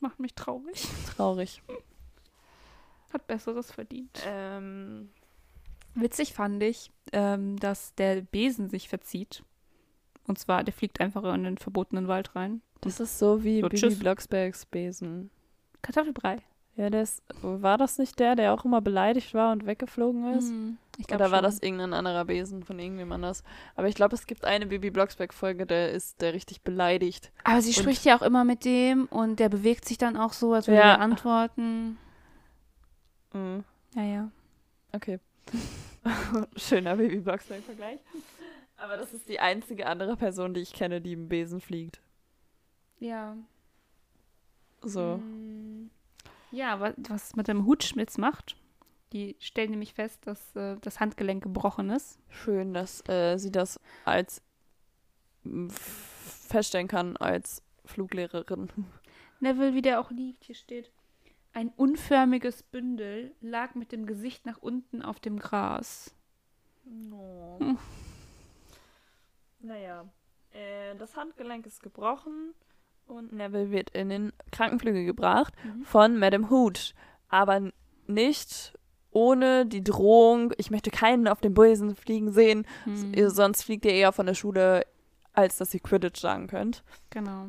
[0.00, 0.86] Macht mich traurig.
[1.16, 1.62] Traurig.
[3.12, 4.22] Hat Besseres verdient.
[4.26, 5.10] Ähm,
[5.96, 9.42] Witzig fand ich, ähm, dass der Besen sich verzieht.
[10.26, 12.60] Und zwar, der fliegt einfach in den verbotenen Wald rein.
[12.80, 15.30] Das ist so wie so, Bibi Blocksbergs Besen.
[15.82, 16.42] Kartoffelbrei.
[16.76, 20.50] Ja, der ist, war das nicht der, der auch immer beleidigt war und weggeflogen ist?
[20.50, 20.76] Hm,
[21.10, 23.44] Oder war das irgendein anderer Besen von irgendjemand anders?
[23.76, 27.32] Aber ich glaube, es gibt eine Bibi Blocksberg-Folge, der ist der richtig beleidigt.
[27.44, 30.52] Aber sie spricht ja auch immer mit dem und der bewegt sich dann auch so,
[30.52, 30.92] als würde ja.
[30.92, 31.96] er antworten.
[33.32, 33.64] Mhm.
[33.94, 34.30] Ja, ja.
[34.92, 35.18] Okay.
[36.56, 38.00] Schöner Baby Blocksberg-Vergleich.
[38.76, 42.00] Aber das ist die einzige andere Person, die ich kenne, die im Besen fliegt.
[42.98, 43.36] Ja.
[44.82, 45.16] So.
[45.16, 45.90] Mm.
[46.52, 48.56] Ja, was, was mit dem Hutschmitz macht,
[49.12, 52.18] die stellen nämlich fest, dass äh, das Handgelenk gebrochen ist.
[52.28, 54.42] Schön, dass äh, sie das als
[56.48, 58.68] feststellen kann als Fluglehrerin.
[59.40, 60.90] Neville, wie der auch liegt, hier steht.
[61.56, 66.14] Ein unförmiges Bündel lag mit dem Gesicht nach unten auf dem Gras.
[67.10, 67.58] Oh.
[67.58, 67.78] Hm.
[69.60, 70.04] Naja,
[70.50, 72.52] äh, das Handgelenk ist gebrochen
[73.06, 75.86] und Neville wird in den Krankenflügel gebracht mhm.
[75.86, 76.92] von Madame Hooch.
[77.30, 77.72] Aber
[78.06, 78.78] nicht
[79.10, 83.30] ohne die Drohung, ich möchte keinen auf dem Bösen fliegen sehen, mhm.
[83.30, 84.84] sonst fliegt ihr eher von der Schule,
[85.32, 86.84] als dass ihr Quidditch sagen könnt.
[87.08, 87.48] Genau.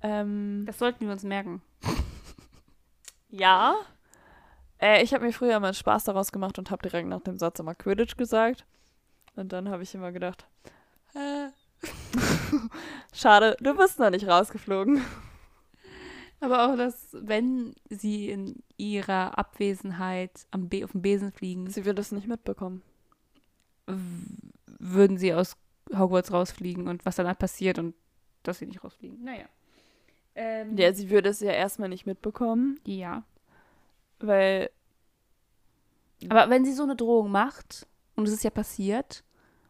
[0.00, 1.60] Ähm, das sollten wir uns merken.
[3.32, 3.76] Ja.
[4.78, 7.58] Äh, ich habe mir früher mal Spaß daraus gemacht und habe direkt nach dem Satz
[7.58, 8.64] immer Quidditch gesagt.
[9.34, 10.46] Und dann habe ich immer gedacht,
[11.14, 11.48] äh.
[13.12, 15.02] schade, du bist noch nicht rausgeflogen.
[16.40, 21.70] Aber auch, dass, wenn sie in ihrer Abwesenheit am Be auf dem Besen fliegen.
[21.70, 22.82] Sie wird das nicht mitbekommen.
[23.86, 25.56] Würden sie aus
[25.96, 27.94] Hogwarts rausfliegen und was danach passiert und
[28.42, 29.22] dass sie nicht rausfliegen.
[29.22, 29.46] Naja.
[30.34, 32.80] Ähm, ja, sie würde es ja erstmal nicht mitbekommen.
[32.86, 33.24] Ja.
[34.18, 34.70] Weil.
[36.28, 39.24] Aber wenn sie so eine Drohung macht, und es ist ja passiert,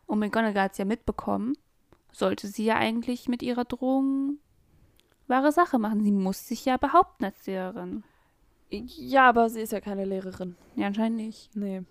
[0.06, 1.56] und McGonagall hat es ja mitbekommen,
[2.12, 4.38] sollte sie ja eigentlich mit ihrer Drohung
[5.26, 6.02] wahre Sache machen.
[6.02, 8.04] Sie muss sich ja behaupten als Lehrerin.
[8.70, 10.56] Ja, aber sie ist ja keine Lehrerin.
[10.76, 11.54] Ja, anscheinend nicht.
[11.56, 11.82] Nee.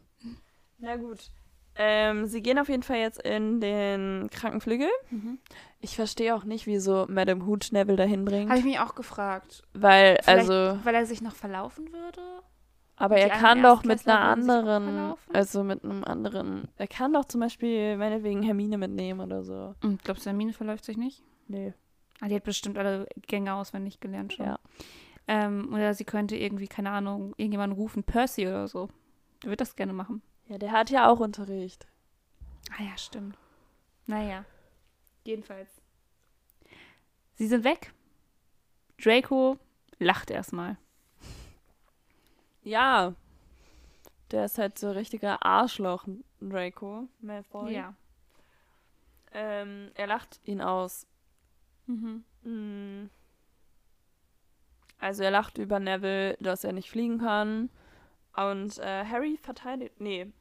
[0.78, 1.32] Na gut.
[1.76, 4.90] Ähm, sie gehen auf jeden Fall jetzt in den Krankenflügel.
[5.10, 5.40] Mhm.
[5.80, 8.50] Ich verstehe auch nicht, wieso Madame Hooch Neville dahin bringt.
[8.50, 9.64] Habe ich mich auch gefragt.
[9.74, 10.80] Weil, Vielleicht, also.
[10.84, 12.22] Weil er sich noch verlaufen würde?
[13.02, 17.42] Aber er kann doch mit einer anderen, also mit einem anderen, er kann doch zum
[17.42, 19.74] Beispiel meinetwegen Hermine mitnehmen oder so.
[19.82, 21.24] Und hm, glaubst du, Hermine verläuft sich nicht?
[21.48, 21.74] Nee.
[22.20, 24.46] Ah, die hat bestimmt alle Gänge auswendig gelernt schon.
[24.46, 24.60] Ja.
[25.28, 28.90] Ähm, oder sie könnte irgendwie, keine Ahnung, irgendjemanden rufen, Percy oder so.
[29.42, 30.22] Der wird das gerne machen.
[30.48, 31.88] Ja, der hat ja auch Unterricht.
[32.78, 33.38] Ah ja, stimmt.
[34.08, 34.46] Naja.
[35.24, 35.82] Jedenfalls.
[37.36, 37.94] Sie sind weg.
[39.02, 39.58] Draco
[40.00, 40.78] lacht erstmal.
[42.64, 43.16] Ja.
[44.32, 46.06] Der ist halt so richtiger Arschloch,
[46.40, 47.74] Draco Malfoy.
[47.74, 47.96] Ja.
[49.34, 51.08] Ähm, er lacht ihn aus.
[51.88, 52.24] Mhm.
[52.44, 53.10] Mm.
[55.00, 57.70] Also er lacht über Neville, dass er nicht fliegen kann.
[58.36, 60.00] Und äh, Harry verteidigt.
[60.00, 60.32] Nee,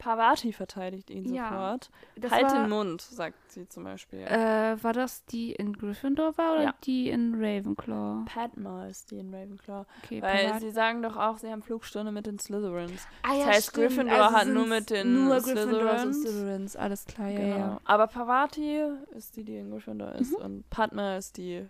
[0.00, 1.90] Pavati verteidigt ihn ja, sofort.
[2.30, 4.20] Halt war, den Mund, sagt sie zum Beispiel.
[4.20, 6.74] Äh, war das die in Gryffindor war oder ja.
[6.84, 8.24] die in Ravenclaw?
[8.24, 9.84] Padma ist die in Ravenclaw.
[10.02, 13.06] Okay, Weil Pavat sie sagen doch auch, sie haben Flugstunde mit den Slytherins.
[13.22, 13.88] Ah, ja, das heißt, stimmt.
[13.88, 16.22] Gryffindor also hat nur mit den nur Slytherins.
[16.22, 16.76] Slytherins.
[16.76, 17.56] Alles klar, ja, genau.
[17.56, 17.80] ja.
[17.84, 20.32] Aber Pavati ist die, die in Gryffindor ist.
[20.38, 20.44] Mhm.
[20.44, 21.68] Und Padma ist die.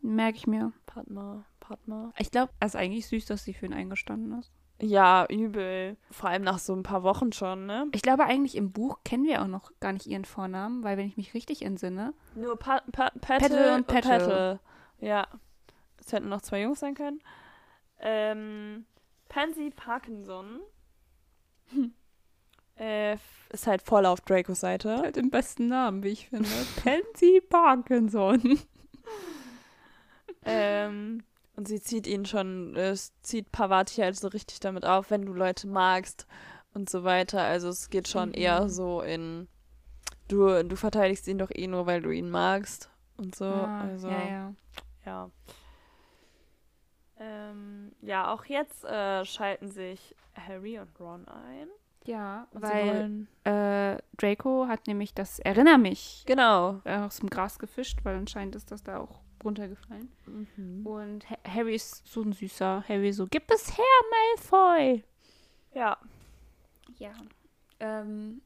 [0.00, 0.72] Merke ich mir.
[0.86, 2.12] Padma, Padma.
[2.18, 4.52] Ich glaube, es ist eigentlich süß, dass sie für ihn eingestanden ist.
[4.80, 5.96] Ja, übel.
[6.10, 7.86] Vor allem nach so ein paar Wochen schon, ne?
[7.92, 11.06] Ich glaube eigentlich im Buch kennen wir auch noch gar nicht ihren Vornamen, weil wenn
[11.06, 12.12] ich mich richtig entsinne.
[12.34, 14.60] Nur pa pa Petal und Petal.
[14.98, 15.28] Ja.
[16.04, 17.20] Es hätten noch zwei Jungs sein können.
[18.00, 18.84] Ähm,
[19.28, 20.60] Pansy Parkinson.
[21.70, 21.94] Hm.
[22.76, 23.14] Äh,
[23.50, 24.98] ist halt voll auf Dracos Seite.
[24.98, 26.48] Halt den besten Namen, wie ich finde.
[26.82, 28.58] Pansy Parkinson.
[30.44, 31.22] ähm,
[31.56, 35.32] und sie zieht ihn schon, es zieht Pavati halt so richtig damit auf, wenn du
[35.32, 36.26] Leute magst
[36.72, 37.42] und so weiter.
[37.42, 38.34] Also es geht schon mhm.
[38.34, 39.48] eher so in,
[40.28, 43.44] du, du verteidigst ihn doch eh nur, weil du ihn magst und so.
[43.44, 44.54] Ah, also, ja, ja.
[45.06, 45.30] Ja.
[47.18, 51.68] Ähm, ja, auch jetzt äh, schalten sich Harry und Ron ein.
[52.06, 56.80] Ja, und weil äh, Draco hat nämlich das Erinner mich genau.
[56.84, 60.10] aus dem Gras gefischt, weil anscheinend ist das da auch runtergefallen.
[60.26, 60.86] Mhm.
[60.86, 62.84] Und ha Harry ist so ein süßer.
[62.88, 65.04] Harry so, gib es her, Malfoy!
[65.74, 65.98] Ja.
[66.98, 67.12] Ja.
[67.80, 68.40] Ähm,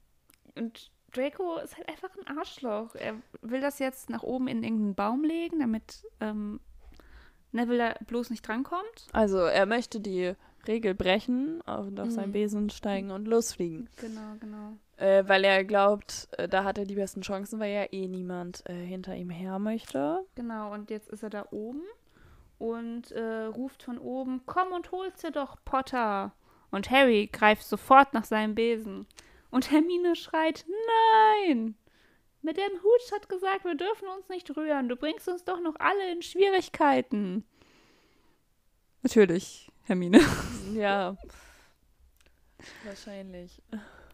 [0.55, 2.95] und Draco ist halt einfach ein Arschloch.
[2.95, 6.61] Er will das jetzt nach oben in irgendeinen Baum legen, damit ähm,
[7.53, 9.07] Neville da bloß nicht drankommt.
[9.13, 10.35] Also er möchte die
[10.67, 12.11] Regel brechen und auf mhm.
[12.11, 13.89] seinen Besen steigen und losfliegen.
[13.97, 14.73] Genau, genau.
[14.97, 18.69] Äh, weil er glaubt, äh, da hat er die besten Chancen, weil ja eh niemand
[18.69, 20.25] äh, hinter ihm her möchte.
[20.35, 21.83] Genau, und jetzt ist er da oben
[22.59, 26.33] und äh, ruft von oben, komm und hol's dir doch, Potter.
[26.71, 29.07] Und Harry greift sofort nach seinem Besen.
[29.51, 30.67] Und Hermine schreit,
[31.47, 31.77] nein!
[32.43, 34.89] Mit dem Hut hat gesagt, wir dürfen uns nicht rühren.
[34.89, 37.45] Du bringst uns doch noch alle in Schwierigkeiten.
[39.03, 40.21] Natürlich, Hermine.
[40.75, 41.17] Ja.
[42.85, 43.63] Wahrscheinlich.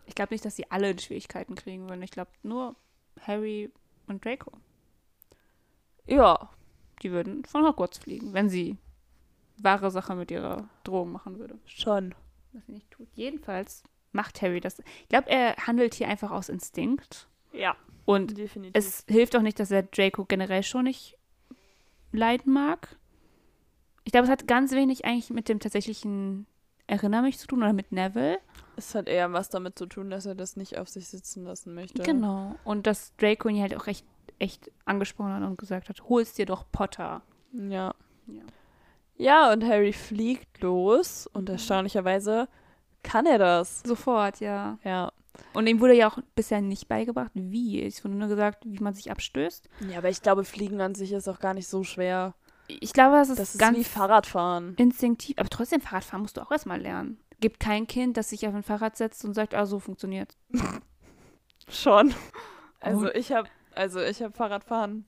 [0.07, 2.03] Ich glaube nicht, dass sie alle in Schwierigkeiten kriegen würden.
[2.03, 2.77] Ich glaube nur
[3.21, 3.73] Harry
[4.07, 4.53] und Draco.
[6.07, 6.51] Ja.
[7.03, 8.79] Die würden von Hogwarts fliegen, wenn sie
[9.57, 11.59] wahre Sache mit ihrer Drohung machen würde.
[11.67, 12.15] Schon.
[12.53, 13.09] Was sie nicht tut.
[13.15, 14.79] Jedenfalls macht Harry das.
[14.79, 17.29] Ich glaube, er handelt hier einfach aus Instinkt.
[17.53, 17.77] Ja.
[18.05, 18.73] Und definitiv.
[18.75, 21.19] es hilft auch nicht, dass er Draco generell schon nicht
[22.13, 22.97] leiden mag.
[24.05, 26.47] Ich glaube, es hat ganz wenig eigentlich mit dem tatsächlichen
[26.87, 28.39] Erinner mich zu tun oder mit Neville.
[28.77, 31.75] Es hat eher was damit zu tun, dass er das nicht auf sich sitzen lassen
[31.75, 32.03] möchte.
[32.03, 32.57] Genau.
[32.65, 34.05] Und dass Draco ihn halt auch recht,
[34.39, 37.23] echt angesprochen hat und gesagt hat, hol's dir doch Potter.
[37.53, 37.95] Ja.
[38.27, 38.43] Ja,
[39.17, 41.55] ja und Harry fliegt los und mhm.
[41.55, 42.49] erstaunlicherweise
[43.03, 43.81] kann er das.
[43.87, 44.79] Sofort, ja.
[44.85, 45.13] Ja.
[45.53, 47.83] Und ihm wurde ja auch bisher nicht beigebracht, wie.
[47.83, 49.69] Es wurde nur gesagt, wie man sich abstößt.
[49.91, 52.35] Ja, aber ich glaube, Fliegen an sich ist auch gar nicht so schwer.
[52.67, 54.75] Ich glaube, das ist, das ist ganz wie Fahrradfahren.
[54.77, 55.37] Instinktiv.
[55.39, 57.19] Aber trotzdem, Fahrradfahren musst du auch erstmal lernen.
[57.41, 60.37] Gibt kein Kind, das sich auf ein Fahrrad setzt und sagt, ah, so funktioniert.
[61.69, 62.15] Schon.
[62.81, 65.05] Also ich habe also ich habe Fahrradfahren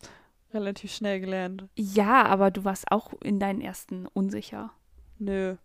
[0.53, 1.69] relativ schnell gelernt.
[1.75, 4.73] Ja, aber du warst auch in deinen ersten unsicher.
[5.19, 5.57] Nö.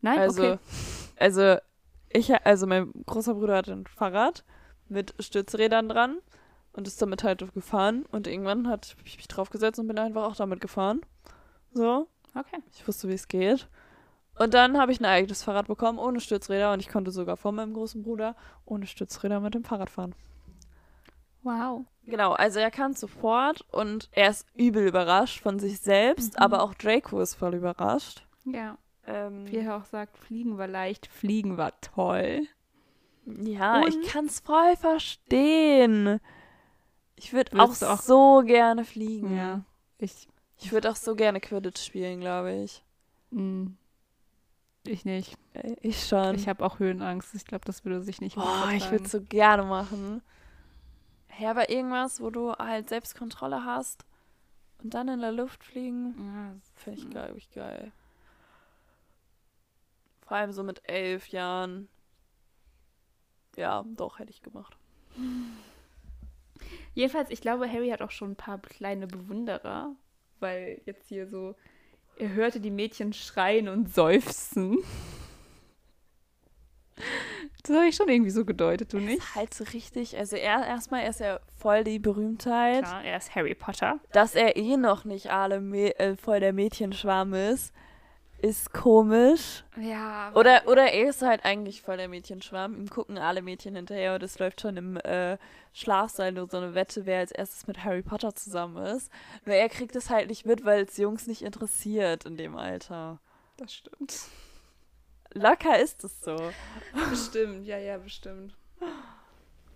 [0.00, 0.58] Nein, also, okay.
[1.16, 1.56] Also
[2.10, 4.44] ich also mein großer Bruder hatte ein Fahrrad
[4.88, 6.18] mit Stützrädern dran
[6.78, 10.36] und ist damit halt gefahren und irgendwann hat ich mich draufgesetzt und bin einfach auch
[10.36, 11.00] damit gefahren.
[11.72, 12.06] So.
[12.36, 12.62] Okay.
[12.72, 13.68] Ich wusste, wie es geht.
[14.38, 16.72] Und dann habe ich ein eigenes Fahrrad bekommen, ohne Stützräder.
[16.72, 20.14] Und ich konnte sogar von meinem großen Bruder ohne Stützräder mit dem Fahrrad fahren.
[21.42, 21.84] Wow.
[22.06, 26.42] Genau, also er kann sofort und er ist übel überrascht von sich selbst, mhm.
[26.42, 28.24] aber auch Draco ist voll überrascht.
[28.44, 28.78] Ja.
[29.04, 32.46] Ähm, Wie er auch sagt, Fliegen war leicht, Fliegen war toll.
[33.26, 33.88] Ja, und?
[33.88, 36.20] ich kann es voll verstehen.
[37.18, 39.36] Ich würde auch, auch so gerne fliegen.
[39.36, 39.62] Ja,
[39.98, 40.28] ich
[40.60, 42.82] ich würde auch so gerne Quidditch spielen, glaube ich.
[43.30, 43.68] Mm.
[44.84, 45.36] Ich nicht.
[45.54, 46.34] Äh, ich schon.
[46.34, 47.34] Ich habe auch Höhenangst.
[47.34, 50.22] Ich glaube, das würde sich nicht Oh, ich würde es so gerne machen.
[51.38, 54.04] Ja, aber irgendwas, wo du halt Selbstkontrolle hast
[54.82, 57.92] Und dann in der Luft fliegen, ja, finde ich, glaube ich, geil.
[60.26, 61.88] Vor allem so mit elf Jahren.
[63.56, 64.76] Ja, doch, hätte ich gemacht.
[66.94, 69.94] Jedenfalls, ich glaube, Harry hat auch schon ein paar kleine Bewunderer,
[70.40, 71.54] weil jetzt hier so,
[72.18, 74.78] er hörte die Mädchen schreien und seufzen.
[77.62, 79.34] Das habe ich schon irgendwie so gedeutet, du nicht?
[79.34, 80.16] halt so richtig.
[80.16, 82.84] Also er erstmal ist er voll die Berühmtheit.
[82.84, 84.00] Klar, er ist Harry Potter.
[84.12, 85.56] Dass er eh noch nicht alle
[85.98, 87.72] äh, voll der Mädchenschwarm ist
[88.40, 89.64] ist komisch.
[89.80, 90.32] Ja.
[90.34, 92.74] Oder, oder er ist halt eigentlich voll der Mädchenschwarm.
[92.74, 95.38] Ihm gucken alle Mädchen hinterher und es läuft schon im äh,
[95.72, 99.10] Schlafsaal nur so eine Wette, wer als erstes mit Harry Potter zusammen ist.
[99.44, 103.18] Nur er kriegt es halt nicht mit, weil es Jungs nicht interessiert in dem Alter.
[103.56, 104.20] Das stimmt.
[105.34, 106.36] Locker ist es so.
[107.10, 108.54] Bestimmt, ja, ja, bestimmt.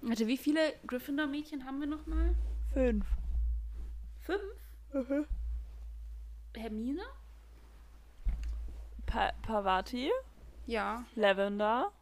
[0.01, 2.35] Warte, wie viele Gryffindor-Mädchen haben wir nochmal?
[2.73, 3.07] Fünf.
[4.21, 4.41] Fünf?
[4.93, 5.27] Mhm.
[6.57, 7.03] Hermine?
[9.13, 10.11] Pa Pavati.
[10.67, 11.05] Ja.
[11.17, 11.93] Lavender.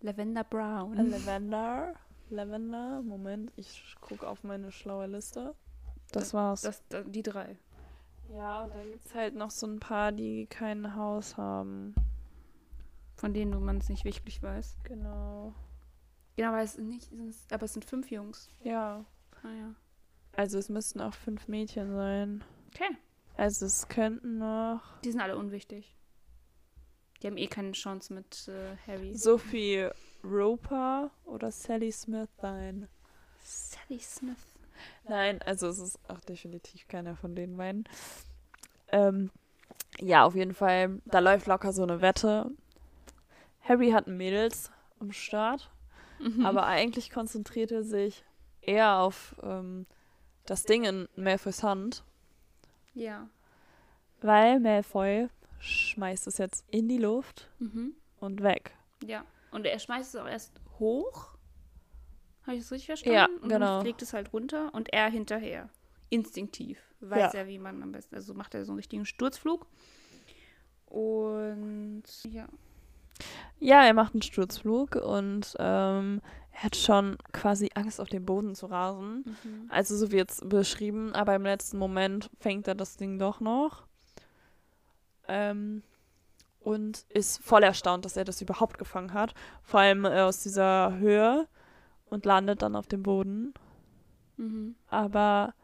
[0.00, 0.96] Lavender Brown.
[0.96, 1.94] Lavender.
[2.30, 3.00] Lavender.
[3.02, 5.54] Moment, ich gucke auf meine schlaue Liste.
[6.10, 6.62] Das war's.
[6.62, 7.56] Das, das, die drei.
[8.34, 11.94] Ja, und dann gibt es halt noch so ein paar, die kein Haus haben.
[13.14, 14.78] Von denen man es nicht wirklich weiß.
[14.82, 15.54] Genau.
[16.34, 17.12] Genau, aber es, sind nicht,
[17.52, 18.48] aber es sind fünf Jungs.
[18.64, 19.04] Ja.
[19.44, 19.74] Ah ja.
[20.36, 22.44] Also es müssten auch fünf Mädchen sein.
[22.74, 22.96] Okay.
[23.38, 24.82] Also es könnten noch.
[25.04, 25.96] Die sind alle unwichtig.
[27.22, 29.14] Die haben eh keine Chance mit äh, Harry.
[29.14, 29.88] Sophie
[30.24, 32.88] Roper oder Sally Smith sein.
[33.40, 34.44] Sally Smith.
[35.08, 37.84] Nein, also es ist auch definitiv keiner von den beiden.
[38.88, 39.30] Ähm,
[40.00, 42.50] ja, auf jeden Fall, da läuft locker so eine Wette.
[43.60, 45.70] Harry hat Mädels am Start,
[46.18, 46.44] mhm.
[46.44, 48.24] aber eigentlich konzentriert er sich
[48.60, 49.86] eher auf ähm,
[50.44, 52.02] das Ding in Malfoys Hand.
[52.98, 53.28] Ja.
[54.20, 55.28] Weil Malfoy
[55.60, 57.94] schmeißt es jetzt in die Luft mhm.
[58.20, 58.74] und weg.
[59.04, 59.24] Ja.
[59.50, 61.36] Und er schmeißt es auch erst hoch.
[62.42, 63.16] Habe ich das richtig verstanden?
[63.16, 63.76] Ja, und genau.
[63.76, 65.68] Und fliegt es halt runter und er hinterher.
[66.10, 66.78] Instinktiv.
[67.00, 67.40] Weiß ja.
[67.40, 68.14] er, wie man am besten.
[68.14, 69.66] Also macht er so einen richtigen Sturzflug.
[70.86, 72.48] Und ja.
[73.60, 76.20] Ja, er macht einen Sturzflug und ähm,
[76.58, 79.24] er hat schon quasi Angst, auf den Boden zu rasen.
[79.44, 79.66] Mhm.
[79.68, 83.86] Also so wie jetzt beschrieben, aber im letzten Moment fängt er das Ding doch noch.
[85.28, 85.82] Ähm,
[86.60, 89.34] und ist voll erstaunt, dass er das überhaupt gefangen hat.
[89.62, 91.46] Vor allem äh, aus dieser Höhe
[92.06, 93.54] und landet dann auf dem Boden.
[94.36, 94.74] Mhm.
[94.88, 95.54] Aber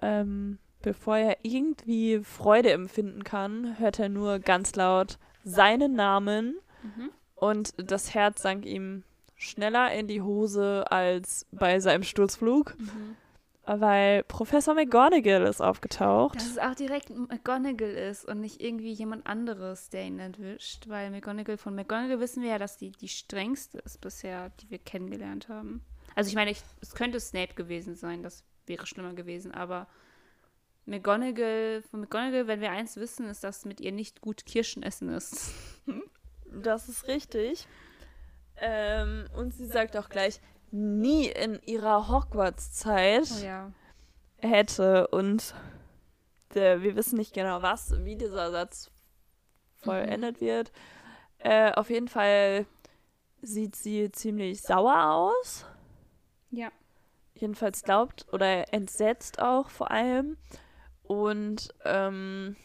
[0.00, 6.60] ähm, bevor er irgendwie Freude empfinden kann, hört er nur ganz laut seinen Namen.
[6.84, 7.10] Mhm.
[7.34, 9.02] Und das Herz sank ihm
[9.38, 12.78] schneller in die Hose als bei seinem Sturzflug.
[12.78, 13.16] Mhm.
[13.64, 16.36] Weil Professor McGonagall ist aufgetaucht.
[16.36, 20.88] Dass es auch direkt McGonagall ist und nicht irgendwie jemand anderes, der ihn entwischt.
[20.88, 24.78] Weil McGonagall, von McGonagall wissen wir ja, dass die die strengste ist bisher, die wir
[24.78, 25.84] kennengelernt haben.
[26.14, 29.86] Also ich meine, ich, es könnte Snape gewesen sein, das wäre schlimmer gewesen, aber
[30.86, 35.10] McGonagall, von McGonagall, wenn wir eins wissen, ist, dass mit ihr nicht gut Kirschen essen
[35.10, 35.52] ist.
[36.46, 37.68] das ist richtig.
[38.60, 40.40] Ähm, und sie sagt auch gleich,
[40.70, 43.72] nie in ihrer Hogwarts-Zeit oh, ja.
[44.38, 45.54] hätte und
[46.54, 48.90] der, wir wissen nicht genau was, wie dieser Satz
[49.76, 50.46] vollendet mhm.
[50.46, 50.72] wird.
[51.38, 52.66] Äh, auf jeden Fall
[53.42, 55.66] sieht sie ziemlich sauer aus.
[56.50, 56.70] Ja.
[57.34, 60.36] Jedenfalls glaubt oder entsetzt auch vor allem.
[61.04, 62.56] Und ähm,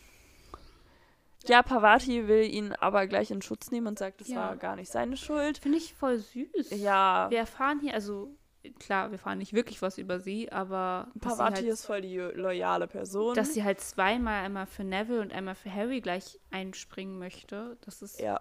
[1.46, 4.38] ja, Pavati will ihn aber gleich in Schutz nehmen und sagt, es ja.
[4.38, 5.58] war gar nicht seine Schuld.
[5.58, 6.72] Finde ich voll süß.
[6.72, 7.30] Ja.
[7.30, 8.36] Wir erfahren hier, also
[8.80, 11.12] klar, wir erfahren nicht wirklich was über sie, aber.
[11.20, 13.36] Pavati halt, ist voll die loyale Person.
[13.36, 18.02] Dass sie halt zweimal, einmal für Neville und einmal für Harry gleich einspringen möchte, das
[18.02, 18.40] ist ja.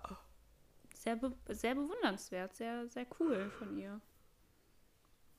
[0.95, 4.01] sehr, be sehr bewundernswert, sehr, sehr cool von ihr.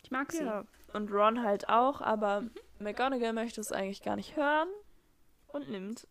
[0.04, 0.44] Ich mag sie.
[0.44, 0.66] Ja.
[0.92, 2.52] Und Ron halt auch, aber mhm.
[2.80, 4.68] McGonagall möchte es eigentlich gar nicht hören
[5.48, 6.08] und nimmt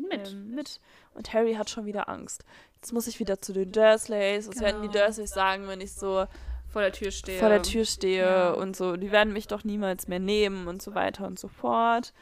[0.00, 0.32] ihn mit.
[0.32, 0.80] Ähm, mit.
[1.14, 2.44] Und Harry hat schon wieder Angst.
[2.76, 4.48] Jetzt muss ich wieder zu den Dursleys.
[4.48, 4.66] Was genau.
[4.66, 5.06] werden die genau.
[5.06, 6.26] Dursleys sagen, wenn ich so
[6.68, 7.38] vor der Tür stehe?
[7.38, 8.50] Vor der Tür stehe ja.
[8.52, 8.96] und so.
[8.96, 12.12] Die werden mich doch niemals mehr nehmen und so weiter und so fort.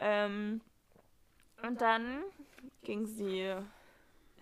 [0.00, 0.60] Ähm,
[1.66, 2.22] und dann
[2.82, 3.54] ging sie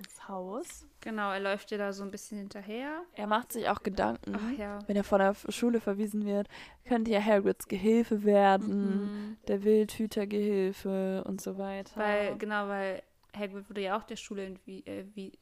[0.02, 0.86] ins Haus.
[1.00, 3.02] Genau, er läuft dir da so ein bisschen hinterher.
[3.14, 4.78] Er macht sich auch Gedanken, Ach, ja.
[4.86, 6.48] wenn er von der Schule verwiesen wird,
[6.84, 9.36] könnte ja Hagrids Gehilfe werden, mhm.
[9.48, 11.98] der Wildhütergehilfe und so weiter.
[11.98, 13.02] Weil, genau, weil
[13.36, 15.38] Hagrid wurde ja auch der Schule äh, wie,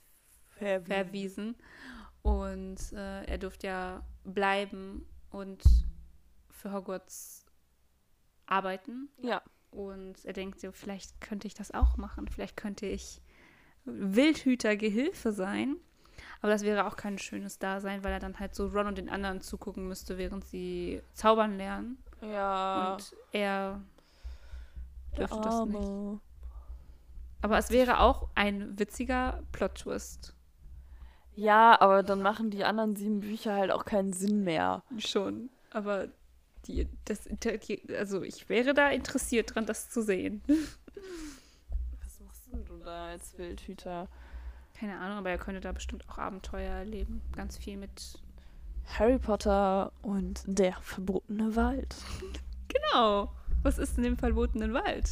[0.49, 0.87] verwiesen.
[0.87, 1.57] verwiesen.
[2.23, 5.63] Und äh, er durfte ja bleiben und
[6.51, 7.47] für Hogwarts
[8.47, 9.09] arbeiten.
[9.23, 9.43] Ja.
[9.71, 12.29] Und er denkt so, vielleicht könnte ich das auch machen.
[12.29, 13.23] Vielleicht könnte ich
[13.95, 15.77] Wildhüter-Gehilfe sein.
[16.43, 19.11] Aber das wäre auch kein schönes Dasein, weil er dann halt so Ron und den
[19.11, 21.99] anderen zugucken müsste, während sie zaubern lernen.
[22.23, 22.95] Ja.
[22.95, 23.81] Und er
[25.19, 26.21] dürfte das nicht.
[27.43, 30.35] Aber es wäre auch ein witziger Plot-Twist.
[31.35, 34.83] Ja, aber dann machen die anderen sieben Bücher halt auch keinen Sinn mehr.
[34.99, 35.49] Schon.
[35.71, 36.09] Aber
[36.67, 37.29] die, das,
[37.97, 40.43] also ich wäre da interessiert dran, das zu sehen.
[42.85, 44.09] Da als Wildhüter?
[44.79, 47.21] Keine Ahnung, aber er könnte da bestimmt auch Abenteuer erleben.
[47.37, 48.19] Ganz viel mit
[48.99, 51.95] Harry Potter und der verbotene Wald.
[52.93, 53.33] Genau.
[53.65, 55.11] Was ist in dem verbotenen Wald?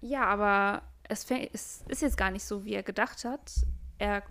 [0.00, 3.52] Ja, aber es, es ist jetzt gar nicht so, wie er gedacht hat.
[3.98, 4.24] Er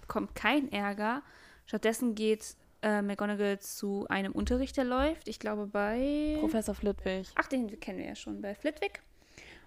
[0.00, 1.22] bekommt keinen Ärger.
[1.66, 5.28] Stattdessen geht äh, McGonagall zu einem Unterricht, der läuft.
[5.28, 6.36] Ich glaube bei.
[6.40, 7.26] Professor Flitwick.
[7.34, 9.02] Ach, den kennen wir ja schon bei Flitwick.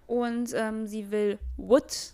[0.08, 2.14] Und ähm, sie will Wood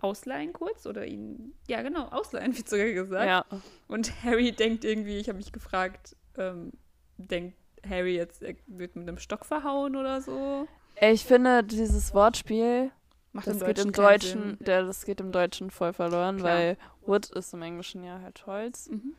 [0.00, 1.54] ausleihen kurz oder ihn.
[1.68, 3.26] Ja, genau, ausleihen, wie sogar gesagt.
[3.26, 3.44] Ja.
[3.88, 6.72] Und Harry denkt irgendwie, ich habe mich gefragt, ähm,
[7.16, 7.56] denkt
[7.88, 10.66] Harry jetzt, er wird mit einem Stock verhauen oder so?
[11.00, 12.90] Ich finde, dieses Wortspiel
[13.36, 16.50] Macht das geht im Deutschen, der, das geht im Deutschen voll verloren, Klar.
[16.50, 19.14] weil Wood ist im Englischen ja halt Holz mhm.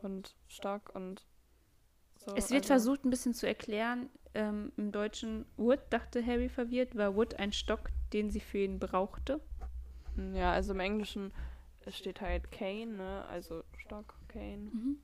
[0.00, 1.26] und Stock und
[2.16, 2.34] so.
[2.34, 2.68] Es wird also.
[2.68, 4.08] versucht, ein bisschen zu erklären.
[4.32, 8.78] Ähm, Im Deutschen Wood, dachte Harry verwirrt, war Wood ein Stock, den sie für ihn
[8.78, 9.40] brauchte.
[10.34, 11.32] Ja, also im Englischen
[11.88, 13.24] steht halt Cane, ne?
[13.28, 14.70] Also Stock, Cane.
[14.72, 14.98] Mhm.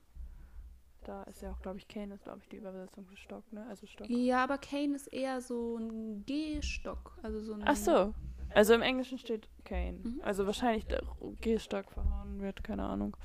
[1.03, 3.65] Da ist ja auch, glaube ich, Cane ist, glaube ich, die Übersetzung für Stock, ne?
[3.67, 4.09] Also Stock.
[4.09, 7.17] Ja, aber Cane ist eher so ein G-Stock.
[7.23, 8.13] Also so ein Ach so.
[8.53, 9.99] Also im Englischen steht Kane.
[10.03, 10.21] Mhm.
[10.23, 11.03] Also wahrscheinlich der
[11.41, 13.15] Gehstock verhauen wird, keine Ahnung.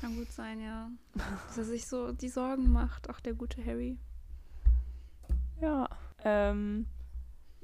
[0.00, 0.90] Kann gut sein, ja.
[1.46, 3.08] Dass er sich so die Sorgen macht.
[3.10, 3.98] Ach, der gute Harry.
[5.60, 5.88] Ja.
[6.24, 6.86] Ähm,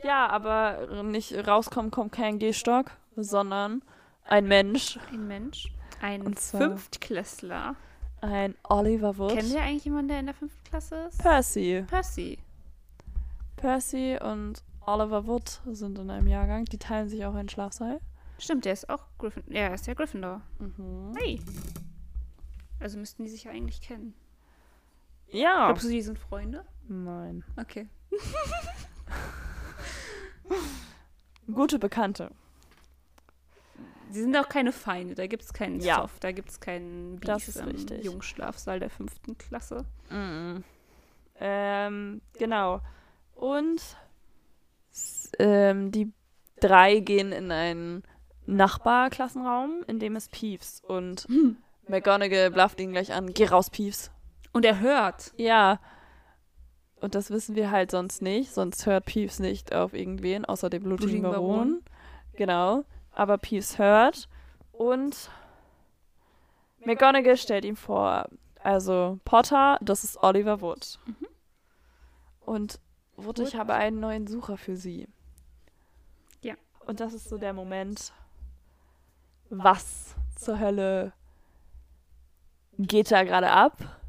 [0.03, 3.83] ja, aber nicht rauskommen kommt kein Gehstock, sondern
[4.25, 4.99] ein Mensch.
[5.13, 5.73] Ein Mensch.
[6.01, 7.77] Ein Fünftklässler.
[8.21, 9.33] Ein Oliver Wood.
[9.33, 11.19] Kennen wir eigentlich jemanden, der in der fünften Klasse ist?
[11.19, 11.85] Percy.
[11.89, 12.39] Percy.
[13.57, 16.65] Percy und Oliver Wood sind in einem Jahrgang.
[16.67, 18.01] Die teilen sich auch einen Schlafsaal.
[18.39, 19.55] Stimmt, der ist auch Gryffindor.
[19.55, 20.43] Ja, er ist ja Gryffindor.
[20.59, 21.15] Mhm.
[21.17, 21.41] Hey.
[22.81, 24.15] Also müssten die sich ja eigentlich kennen.
[25.29, 25.67] Ja.
[25.67, 26.65] Glaubst du, die sind Freunde?
[26.89, 27.45] Nein.
[27.57, 27.89] Okay.
[31.53, 32.31] Gute Bekannte.
[34.11, 35.97] Sie sind auch keine Feinde, da gibt es keinen ja.
[35.97, 38.05] Zoff, da gibt es keinen Beef das ist im richtig.
[38.05, 39.85] Jungschlafsaal der fünften Klasse.
[40.11, 40.65] Mhm.
[41.39, 42.81] Ähm, genau.
[43.35, 43.81] Und
[45.39, 46.13] ähm, die
[46.61, 48.03] drei gehen in einen
[48.47, 50.83] Nachbarklassenraum, in dem ist Peeves.
[50.87, 51.57] Und hm.
[51.89, 54.11] McGonagall blafft ihn gleich an, geh raus, Peeves.
[54.53, 55.33] Und er hört.
[55.37, 55.81] Ja.
[57.01, 58.53] Und das wissen wir halt sonst nicht.
[58.53, 61.43] Sonst hört Peeves nicht auf irgendwen, außer dem blutigen Baron.
[61.43, 61.83] Baron.
[62.35, 62.85] Genau.
[63.17, 64.29] Aber Peeves hört.
[64.71, 65.31] Und
[66.85, 68.29] McGonagall stellt ihm vor,
[68.63, 71.01] also Potter, das ist Oliver Wood.
[71.07, 71.27] Mhm.
[72.41, 72.81] Und
[73.17, 75.09] Wood, ich habe einen neuen Sucher für Sie.
[76.43, 76.55] Ja.
[76.87, 78.13] Und das ist so der Moment,
[79.49, 81.13] was zur Hölle
[82.79, 84.01] geht da gerade ab?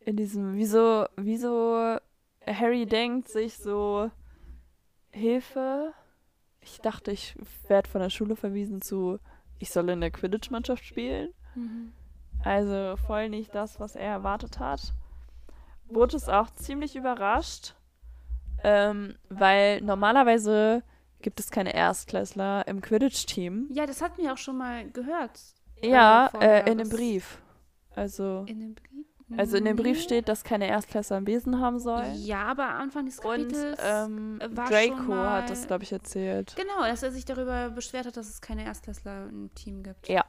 [0.00, 1.98] In diesem, wieso, wieso
[2.46, 4.10] Harry denkt sich so,
[5.10, 5.92] Hilfe,
[6.62, 7.34] ich dachte, ich
[7.68, 9.18] werde von der Schule verwiesen zu,
[9.58, 11.30] ich soll in der Quidditch-Mannschaft spielen.
[11.54, 11.92] Mhm.
[12.44, 14.94] Also voll nicht das, was er erwartet hat
[15.94, 17.74] wurde es auch ziemlich überrascht,
[18.64, 20.82] ähm, weil normalerweise
[21.20, 23.68] gibt es keine Erstklässler im Quidditch-Team.
[23.72, 25.38] Ja, das hatten wir auch schon mal gehört.
[25.82, 27.38] Ja, äh, äh in dem Brief.
[27.94, 28.44] Also.
[28.46, 29.06] In dem Brief?
[29.36, 32.14] Also in dem Brief steht, dass keine Erstklässler im Wesen haben sollen.
[32.22, 36.54] Ja, aber Anfang des Kapitels Und ähm, Draco hat das, glaube ich, erzählt.
[36.56, 40.08] Genau, dass er sich darüber beschwert hat, dass es keine Erstklässler im Team gibt.
[40.08, 40.24] Ja,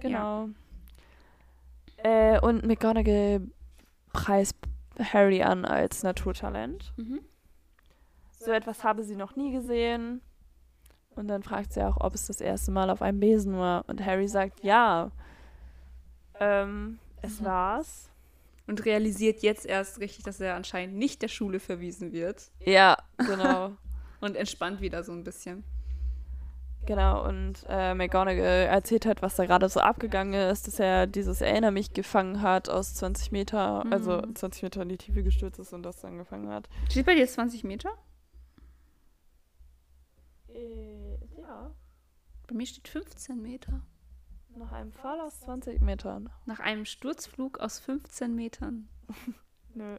[0.00, 0.48] genau.
[2.04, 2.34] Ja.
[2.34, 3.42] Äh, und McGonagall
[4.12, 4.56] preist
[4.98, 6.92] Harry an als Naturtalent.
[6.96, 7.20] Mhm.
[8.38, 10.20] So etwas habe sie noch nie gesehen.
[11.16, 13.84] Und dann fragt sie auch, ob es das erste Mal auf einem Besen war.
[13.88, 15.10] Und Harry sagt, ja.
[16.38, 17.44] Ähm, es mhm.
[17.46, 18.10] war's.
[18.68, 22.50] Und realisiert jetzt erst richtig, dass er anscheinend nicht der Schule verwiesen wird.
[22.60, 23.72] Ja, genau.
[24.20, 25.64] und entspannt wieder so ein bisschen.
[26.86, 31.40] Genau, und äh, McGonagall erzählt halt, was da gerade so abgegangen ist, dass er dieses
[31.40, 33.92] Erinner mich gefangen hat aus 20 Meter, mhm.
[33.92, 36.68] also 20 Meter in die Tiefe gestürzt ist und das dann gefangen hat.
[36.90, 37.90] Steht bei dir 20 Meter?
[40.48, 41.74] Äh, ja.
[42.46, 43.82] Bei mir steht 15 Meter.
[44.58, 46.30] Nach einem Fall aus 20 Metern.
[46.46, 48.88] Nach einem Sturzflug aus 15 Metern.
[49.74, 49.98] Nö.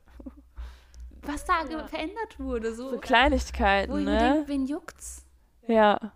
[1.22, 1.88] Was da ja.
[1.88, 2.74] verändert wurde.
[2.76, 4.18] So, so Kleinigkeiten, wo ich ne?
[4.18, 5.26] Denk, wen juckt's?
[5.68, 6.14] Ja.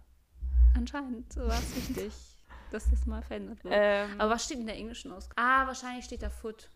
[0.75, 2.13] Anscheinend war es wichtig,
[2.71, 3.75] dass das mal verändert wurde.
[3.77, 5.41] Ähm, Aber was steht in der englischen Ausgabe?
[5.41, 6.69] Ah, wahrscheinlich steht da Foot.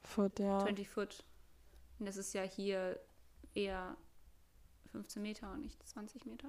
[0.00, 0.60] Foot, ja.
[0.60, 1.24] 20 Foot.
[1.98, 2.98] Und das ist ja hier
[3.54, 3.96] eher
[4.92, 6.48] 15 Meter und nicht 20 Meter.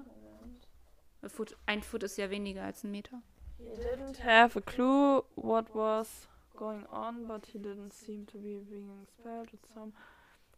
[1.27, 3.21] Foot, ein Foot ist ja weniger als ein Meter.
[3.69, 8.59] He didn't have a clue what was going on, but he didn't seem to be
[8.69, 9.93] being expelled with some.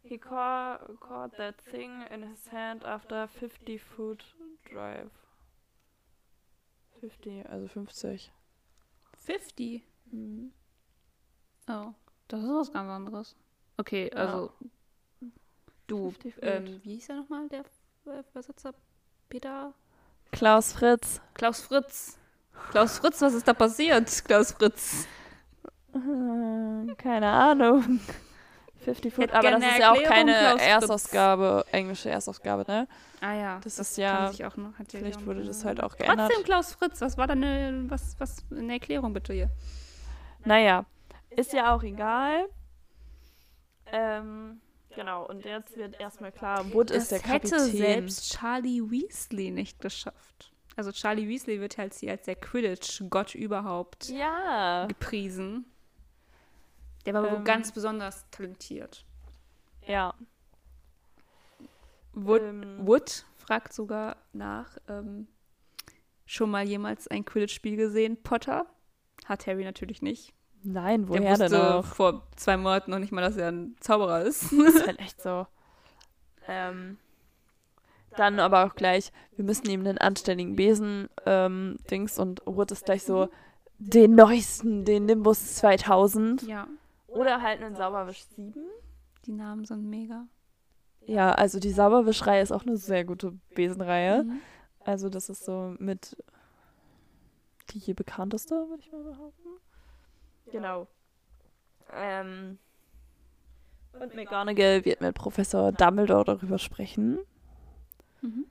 [0.03, 4.23] He caught, caught that thing in his hand after 50 foot
[4.69, 5.09] drive.
[7.01, 8.31] 50, also 50.
[9.17, 9.83] 50?
[10.13, 10.51] Mhm.
[11.67, 11.93] Oh,
[12.27, 13.35] das ist was ganz anderes.
[13.77, 14.51] Okay, also
[15.21, 15.27] ja.
[15.87, 17.65] du, ähm, wie hieß er nochmal, der
[18.05, 18.73] Übersetzer?
[19.29, 19.73] Peter?
[20.31, 21.21] Klaus Fritz.
[21.33, 22.19] Klaus Fritz.
[22.71, 25.07] Klaus Fritz, was ist da passiert, Klaus Fritz?
[26.97, 27.99] Keine Ahnung.
[28.85, 32.87] 50 Foot, aber das ist ja auch keine Erstausgabe, englische Erstausgabe, ne?
[33.19, 33.59] Ah ja.
[33.63, 36.29] Das, das ist ja, auch noch, vielleicht wurde das halt auch geändert.
[36.29, 39.49] Trotzdem Klaus Fritz, was war da eine, was, was, eine Erklärung bitte hier?
[40.43, 40.85] Naja,
[41.31, 42.45] ist ja auch egal.
[43.87, 44.61] Ähm,
[44.95, 47.59] genau, und jetzt wird erstmal klar, Wood das ist der Kapitän.
[47.59, 50.51] hätte selbst Charlie Weasley nicht geschafft.
[50.75, 54.85] Also Charlie Weasley wird halt hier als der Quidditch-Gott überhaupt ja.
[54.87, 55.65] gepriesen.
[57.05, 59.05] Der war ähm, ganz besonders talentiert.
[59.87, 60.13] Ja.
[62.13, 65.27] Wood, ähm, Wood fragt sogar nach, ähm,
[66.25, 68.65] schon mal jemals ein Quidditch-Spiel gesehen, Potter?
[69.25, 70.33] Hat Harry natürlich nicht.
[70.63, 71.85] Nein, woher Der denn auch?
[71.85, 74.51] vor zwei Monaten noch nicht mal, dass er ein Zauberer ist.
[74.51, 75.47] Das ist halt echt so.
[76.47, 76.99] Ähm,
[78.17, 82.85] dann aber auch gleich, wir müssen ihm einen anständigen Besen ähm, Dings und Wood ist
[82.85, 83.29] gleich so
[83.77, 86.43] den neuesten, den Nimbus 2000.
[86.43, 86.67] Ja.
[87.07, 88.53] Oder halt einen Sauberwisch 7.
[89.25, 90.27] Die Namen sind mega.
[91.05, 94.23] Ja, also die Sauberwischreihe ist auch eine sehr gute Besenreihe.
[94.23, 94.39] Mhm.
[94.79, 96.17] Also das ist so mit
[97.71, 99.49] die je bekannteste, würde ich mal behaupten.
[100.51, 100.87] Genau.
[101.91, 102.59] Ähm,
[103.99, 107.19] und McGonagall wird mit Professor Dumbledore darüber sprechen,
[108.25, 108.45] mhm.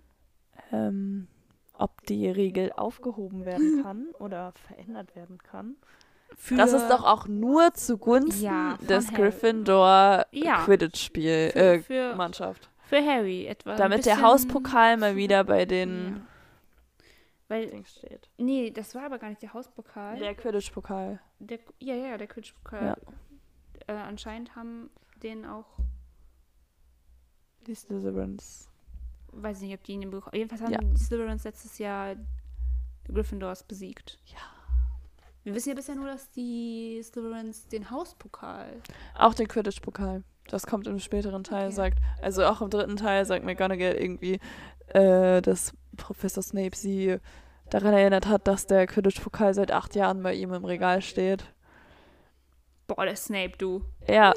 [0.73, 1.29] ähm,
[1.77, 5.77] ob die Regel aufgehoben werden kann oder verändert werden kann.
[6.37, 10.65] Für das ist doch auch nur zugunsten ja, des Gryffindor ja.
[10.65, 12.71] Quidditch-Spiel, äh, für, Mannschaft.
[12.83, 13.77] Für Harry etwa.
[13.77, 16.21] Damit der Hauspokal mal wieder bei den ja.
[17.49, 18.31] Weil, steht.
[18.39, 20.19] Nee, das war aber gar nicht der Hauspokal.
[20.19, 21.21] Der Quidditch-Pokal.
[21.79, 22.85] Ja, ja, der Quidditch-Pokal.
[22.85, 22.97] Ja.
[23.87, 24.91] Äh, anscheinend haben
[25.23, 25.79] den auch
[27.67, 28.71] die Slytherins.
[29.37, 30.35] Weiß nicht, ob die ihn bekommen.
[30.35, 30.79] Jedenfalls haben ja.
[30.79, 32.17] die Slytherins letztes Jahr
[33.07, 34.19] Gryffindors besiegt.
[34.27, 34.39] Ja.
[35.43, 38.81] Wir wissen ja bisher nur, dass die Slytherins den Hauspokal.
[39.15, 40.25] Auch den Quidditch-Pokal.
[40.49, 41.75] Das kommt im späteren Teil, okay.
[41.75, 44.41] sagt, also auch im dritten Teil sagt McGonagall irgendwie,
[44.89, 47.19] äh, dass Professor Snape sie
[47.71, 51.45] daran erinnert hat, dass der Quidditch-Pokal seit acht Jahren bei ihm im Regal steht.
[52.87, 53.83] Boah, der Snape, du.
[54.07, 54.35] Ja.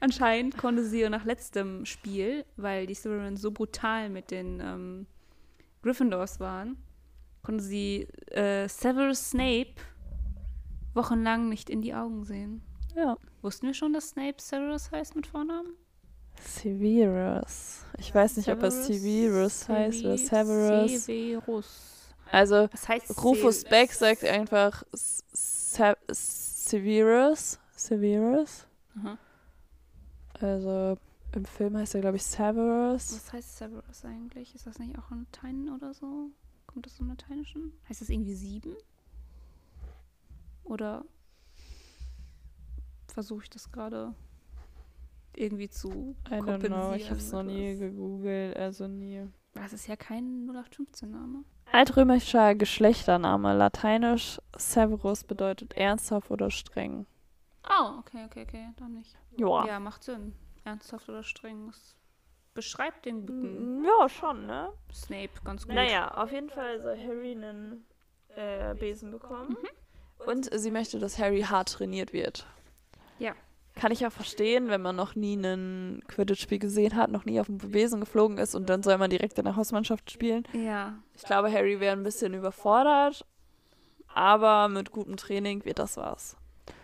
[0.00, 5.06] Anscheinend konnte sie nach letztem Spiel, weil die Slytherins so brutal mit den ähm,
[5.82, 6.76] Gryffindors waren,
[7.42, 9.74] konnte sie äh, Severus Snape
[10.94, 12.62] wochenlang nicht in die Augen sehen.
[12.94, 13.16] Ja.
[13.42, 15.74] Wussten wir schon, dass Snape Severus heißt mit Vornamen?
[16.40, 17.84] Severus.
[17.98, 21.04] Ich weiß nicht, Severus, ob es Severus heißt oder Severus.
[21.04, 22.14] Severus.
[22.30, 22.68] Also,
[23.22, 27.58] Rufus Beck sagt einfach Se Severus.
[27.74, 28.66] Severus.
[28.98, 29.18] Aha.
[30.40, 30.96] Also,
[31.32, 33.12] im Film heißt er, glaube ich, Severus.
[33.12, 34.54] Was heißt Severus eigentlich?
[34.54, 36.30] Ist das nicht auch in Latein oder so?
[36.66, 37.72] Kommt das im Lateinischen?
[37.88, 38.74] Heißt das irgendwie sieben?
[40.64, 41.04] Oder
[43.06, 44.14] versuche ich das gerade
[45.34, 49.26] irgendwie zu I don't know, ich habe es noch nie gegoogelt, also nie.
[49.54, 51.44] Das ist ja kein 0815-Name.
[51.72, 57.06] Altrömischer Geschlechtername, lateinisch Severus bedeutet ernsthaft oder streng.
[57.64, 59.16] Oh, okay, okay, okay, dann nicht.
[59.36, 59.66] Ja.
[59.66, 60.34] Ja, macht Sinn.
[60.64, 61.66] Ernsthaft oder streng.
[61.68, 61.96] Das
[62.54, 63.80] beschreibt den guten.
[63.80, 64.72] Mm, ja, schon, ne?
[64.92, 65.74] Snape, ganz gut.
[65.74, 67.86] Naja, auf jeden Fall soll Harry einen
[68.34, 69.50] äh, Besen bekommen.
[69.50, 70.26] Mhm.
[70.26, 72.46] Und sie möchte, dass Harry hart trainiert wird.
[73.18, 73.34] Ja.
[73.74, 77.46] Kann ich auch verstehen, wenn man noch nie ein Quidditch-Spiel gesehen hat, noch nie auf
[77.46, 80.42] dem Besen geflogen ist und dann soll man direkt in der Hausmannschaft spielen.
[80.52, 80.98] Ja.
[81.14, 83.24] Ich glaube, Harry wäre ein bisschen überfordert,
[84.12, 86.36] aber mit gutem Training wird das was.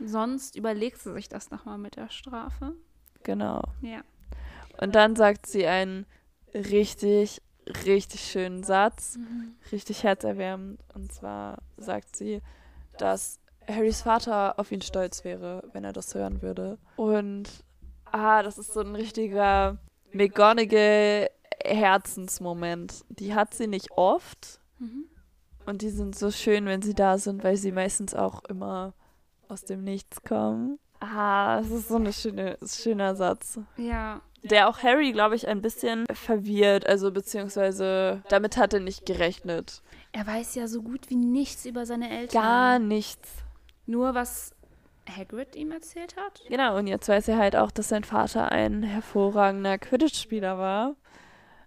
[0.04, 2.74] Sonst überlegt sie sich das nochmal mit der Strafe.
[3.22, 3.62] Genau.
[3.80, 4.02] Ja.
[4.80, 6.06] Und dann sagt sie einen
[6.52, 7.40] richtig,
[7.84, 9.54] richtig schönen Satz, mhm.
[9.72, 10.80] richtig herzerwärmend.
[10.94, 12.42] Und zwar sagt sie,
[12.98, 16.78] dass Harrys Vater auf ihn stolz wäre, wenn er das hören würde.
[16.96, 17.48] Und
[18.04, 19.78] ah, das ist so ein richtiger
[20.12, 21.30] McGonagall
[21.64, 23.04] Herzensmoment.
[23.08, 24.60] Die hat sie nicht oft.
[24.78, 25.06] Mhm.
[25.66, 28.92] Und die sind so schön, wenn sie da sind, weil sie meistens auch immer
[29.48, 30.78] aus dem Nichts kommen.
[31.00, 33.58] Ah, das ist so ein schöne, schöner Satz.
[33.76, 34.22] Ja.
[34.42, 39.82] Der auch Harry, glaube ich, ein bisschen verwirrt, also beziehungsweise damit hat er nicht gerechnet.
[40.12, 42.42] Er weiß ja so gut wie nichts über seine Eltern.
[42.42, 43.30] Gar nichts.
[43.86, 44.54] Nur was
[45.08, 46.42] Hagrid ihm erzählt hat.
[46.48, 50.94] Genau, und jetzt weiß er halt auch, dass sein Vater ein hervorragender Quidditch-Spieler war.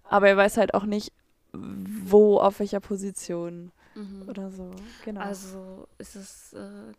[0.04, 1.12] Aber er weiß halt auch nicht,
[1.52, 4.28] wo, auf welcher Position mhm.
[4.28, 4.70] oder so.
[5.04, 5.20] Genau.
[5.20, 6.92] Also ist es, äh,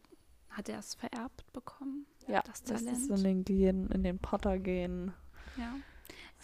[0.60, 2.06] hat er es vererbt bekommen?
[2.28, 2.88] Ja, das Talent.
[2.88, 5.14] Das ist in den Gen, in den Potter gehen.
[5.58, 5.74] Ja.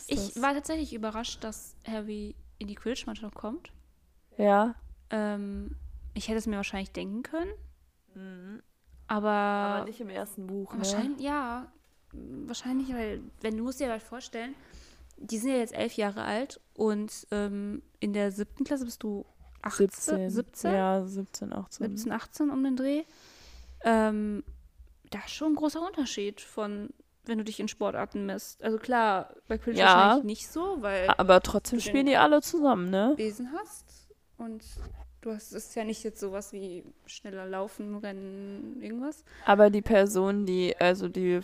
[0.08, 3.72] Ich war tatsächlich überrascht, dass Harry in die Quidditch-Mannschaft kommt.
[4.38, 4.76] Ja.
[5.10, 5.76] Ähm,
[6.14, 7.52] ich hätte es mir wahrscheinlich denken können.
[8.16, 8.62] Mhm.
[9.08, 10.74] Aber, aber nicht im ersten Buch.
[10.74, 10.80] Ne?
[10.80, 11.72] Wahrscheinlich, ja.
[12.12, 14.56] Wahrscheinlich, weil, wenn du musst dir halt vorstellen,
[15.18, 19.26] die sind ja jetzt elf Jahre alt und ähm, in der siebten Klasse bist du
[19.62, 20.30] 18, 17.
[20.30, 20.74] 17?
[20.74, 21.98] Ja, 17, 18.
[21.98, 23.04] 17, 18 um den Dreh.
[23.86, 24.44] Ähm,
[25.12, 26.90] da ist schon ein großer Unterschied von,
[27.24, 28.62] wenn du dich in Sportarten misst.
[28.64, 31.10] Also klar, bei Quidditch ja, wahrscheinlich nicht so, weil.
[31.18, 33.14] Aber trotzdem spielen die alle zusammen, ne?
[33.18, 34.64] Lesen hast und
[35.26, 39.24] Du hast es ja nicht jetzt sowas wie schneller laufen, rennen, irgendwas.
[39.44, 41.42] Aber die Personen, die, also die,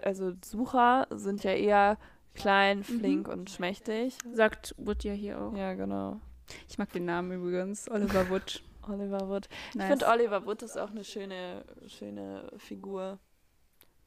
[0.00, 1.98] also Sucher sind ja eher
[2.32, 2.82] klein, mhm.
[2.84, 3.32] flink mhm.
[3.34, 4.16] und schmächtig.
[4.32, 5.54] Sagt Wood ja hier auch.
[5.54, 6.18] Ja, genau.
[6.66, 8.62] Ich mag den Namen übrigens, Oliver Wood.
[8.88, 9.48] Oliver Wood.
[9.74, 9.84] Nice.
[9.84, 13.18] Ich finde Oliver Wood ist auch eine schöne, schöne Figur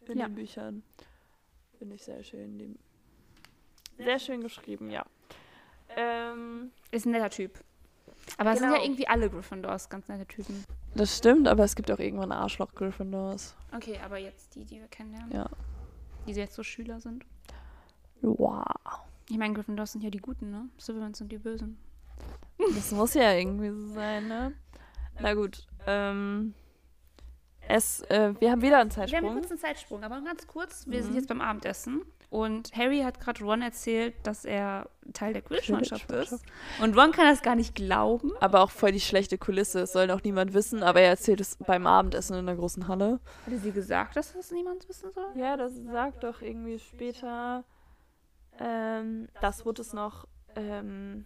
[0.07, 0.28] in ja.
[0.28, 0.84] den Büchern.
[1.78, 2.78] Finde ich sehr schön.
[3.97, 5.05] Sehr schön geschrieben, ja.
[5.95, 7.63] Ähm, ist ein netter Typ.
[8.38, 8.86] Aber es sind ja genau.
[8.86, 10.63] irgendwie alle Gryffindors ganz nette Typen.
[10.95, 13.55] Das stimmt, aber es gibt auch irgendwann Arschloch-Gryffindors.
[13.75, 15.32] Okay, aber jetzt die, die wir kennenlernen.
[15.32, 15.49] Ja.
[16.28, 17.25] Die jetzt so Schüler sind.
[18.21, 18.65] Wow.
[19.30, 20.69] Ich meine, Gryffindors sind ja die Guten, ne?
[20.80, 21.78] Slytherins sind die Bösen.
[22.57, 24.53] Das muss ja irgendwie so sein, ne?
[25.20, 26.53] Na gut, ähm,
[27.68, 29.22] es, äh, wir haben wieder einen Zeitsprung.
[29.22, 30.88] Wir haben kurz einen Zeitsprung, aber ganz kurz.
[30.88, 31.03] Wir mhm.
[31.05, 36.11] sind jetzt beim Abendessen und Harry hat gerade Ron erzählt, dass er Teil der Quidditch-Mannschaft
[36.11, 36.43] ist.
[36.82, 38.34] Und Ron kann das gar nicht glauben.
[38.41, 39.82] Aber auch voll die schlechte Kulisse.
[39.82, 43.20] Es soll noch niemand wissen, aber er erzählt es beim Abendessen in der großen Halle.
[43.45, 45.28] Hatte sie gesagt, dass das niemand wissen soll?
[45.36, 47.63] Ja, das sagt doch irgendwie später,
[48.59, 51.26] ähm, dass Wood es noch ähm,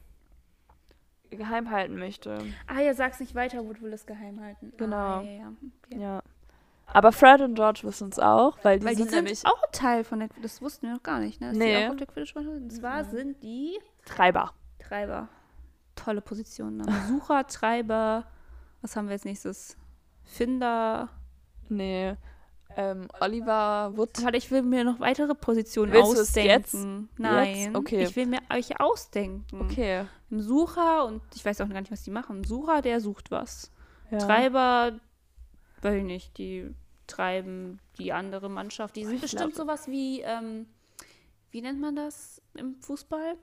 [1.38, 2.44] geheim halten möchte.
[2.68, 4.74] Ah, ja, sag's nicht weiter, Wood will es geheim halten.
[4.78, 4.96] Genau.
[4.96, 5.54] Ah, ja, ja.
[5.86, 6.00] Okay.
[6.00, 6.24] ja.
[6.94, 9.62] Aber Fred und George wissen es auch, weil die, weil die sind, sind nämlich auch
[9.72, 11.50] Teil von der Das wussten wir noch gar nicht, ne?
[11.50, 11.78] Dass nee.
[11.78, 14.54] Die auch auf der Quidditch Und zwar sind die Treiber.
[14.80, 15.30] Treiber.
[15.96, 16.78] Tolle Position.
[16.78, 16.86] Ne?
[17.08, 18.26] Sucher, Treiber.
[18.82, 19.78] Was haben wir als nächstes?
[20.24, 21.10] Finder.
[21.70, 22.16] Nee.
[22.78, 24.24] Ähm, Oliver Wood.
[24.24, 26.49] Warte, ich will mir noch weitere Positionen Willst ausdenken.
[26.49, 27.19] Jetzt?
[27.19, 27.55] Nein.
[27.55, 27.76] Jetzt?
[27.76, 28.03] Okay.
[28.03, 29.61] Ich will mir euch ausdenken.
[29.61, 30.05] Okay.
[30.32, 32.41] Ein Sucher, und ich weiß auch gar nicht, was die machen.
[32.41, 33.72] Ein Sucher, der sucht was.
[34.09, 34.19] Ja.
[34.19, 34.99] Treiber,
[35.82, 36.74] weiß ich nicht, die
[37.07, 38.95] treiben die andere Mannschaft.
[38.95, 39.67] Die sind ich bestimmt glaub...
[39.67, 40.67] sowas wie, ähm,
[41.49, 43.36] wie nennt man das im Fußball?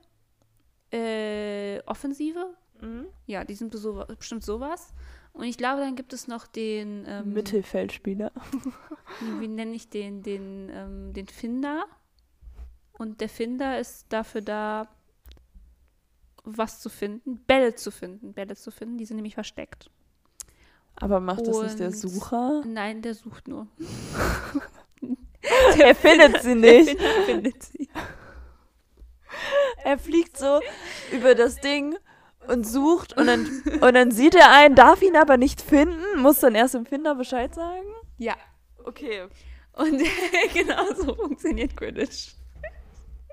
[0.91, 2.55] Äh, Offensive?
[2.81, 3.07] Mhm.
[3.27, 4.95] Ja, die sind so, bestimmt sowas.
[5.39, 8.33] Und ich glaube, dann gibt es noch den ähm, Mittelfeldspieler.
[9.39, 10.25] wie, nenne ich den?
[10.25, 11.85] Den, ähm, den Finder.
[12.99, 14.89] Und der Finder ist dafür da,
[16.43, 18.33] was zu finden, Bälle zu finden.
[18.33, 19.93] Bälle zu finden, die sind nämlich versteckt.
[20.97, 22.65] Aber macht das nicht der Sucher?
[22.67, 23.69] Nein, der sucht nur.
[25.79, 27.01] er findet sie nicht.
[27.01, 27.89] Der findet sie.
[29.85, 30.61] Er fliegt so
[31.13, 31.97] über das Ding
[32.49, 33.47] und sucht und dann,
[33.81, 37.15] und dann sieht er einen, darf ihn aber nicht finden, muss dann erst dem Finder
[37.15, 37.87] Bescheid sagen?
[38.17, 38.35] Ja.
[38.85, 39.29] Okay.
[39.75, 40.03] Und
[40.55, 42.35] genau so funktioniert Quidditch.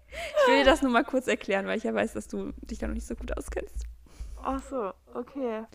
[0.10, 2.80] Ich will dir das nur mal kurz erklären, weil ich ja weiß, dass du dich
[2.80, 3.84] da noch nicht so gut auskennst.
[4.42, 5.66] Ach so, okay.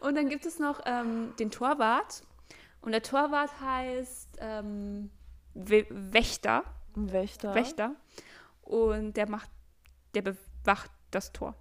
[0.00, 2.22] Und dann gibt es noch ähm, den Torwart.
[2.80, 5.10] Und der Torwart heißt ähm,
[5.54, 6.64] Wächter.
[6.94, 7.54] Wächter.
[7.54, 7.96] Wächter.
[8.62, 9.50] Und der macht,
[10.14, 11.54] der bewacht das Tor.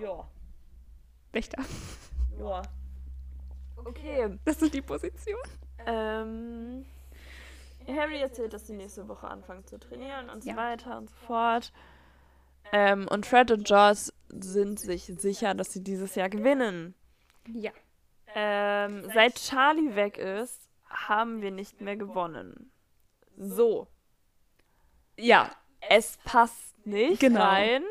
[0.00, 0.28] Ja.
[1.32, 1.62] Wächter.
[2.38, 2.62] Ja.
[3.76, 4.38] Okay.
[4.44, 5.38] Das ist die Position.
[5.86, 6.84] Ähm,
[7.86, 10.54] Harry erzählt, dass sie nächste Woche anfangen zu trainieren und ja.
[10.54, 11.72] so weiter und so fort.
[12.72, 16.94] Ähm, und Fred und Joss sind sich sicher, dass sie dieses Jahr gewinnen.
[17.46, 17.70] Ja.
[18.34, 22.70] Ähm, seit Charlie weg ist, haben wir nicht mehr gewonnen.
[23.36, 23.88] So.
[25.16, 25.50] Ja,
[25.88, 27.40] es passt nicht genau.
[27.40, 27.82] rein.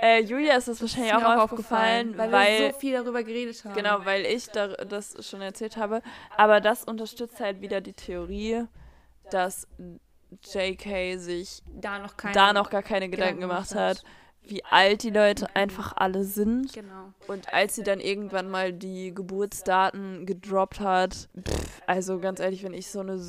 [0.00, 3.22] Äh, Julia ist das wahrscheinlich ist auch, auch aufgefallen, weil, weil, wir so viel darüber
[3.22, 3.74] geredet haben.
[3.74, 6.02] Genau, weil ich da, das schon erzählt habe.
[6.36, 8.64] Aber das unterstützt halt wieder die Theorie,
[9.30, 9.66] dass
[10.44, 13.98] JK sich da noch, keine, da noch gar keine Gedanken, Gedanken gemacht hat.
[13.98, 14.04] hat
[14.48, 16.72] wie alt die Leute einfach alle sind.
[16.72, 17.12] Genau.
[17.26, 22.74] Und als sie dann irgendwann mal die Geburtsdaten gedroppt hat, pff, also ganz ehrlich, wenn
[22.74, 23.20] ich so eine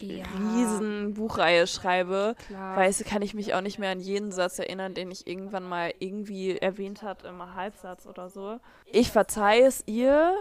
[0.00, 0.24] ja.
[0.54, 2.76] riesen Buchreihe schreibe, Klar.
[2.76, 5.92] weißt kann ich mich auch nicht mehr an jeden Satz erinnern, den ich irgendwann mal
[5.98, 8.58] irgendwie erwähnt hat im Halbsatz oder so.
[8.86, 10.34] Ich verzeihe es ihr,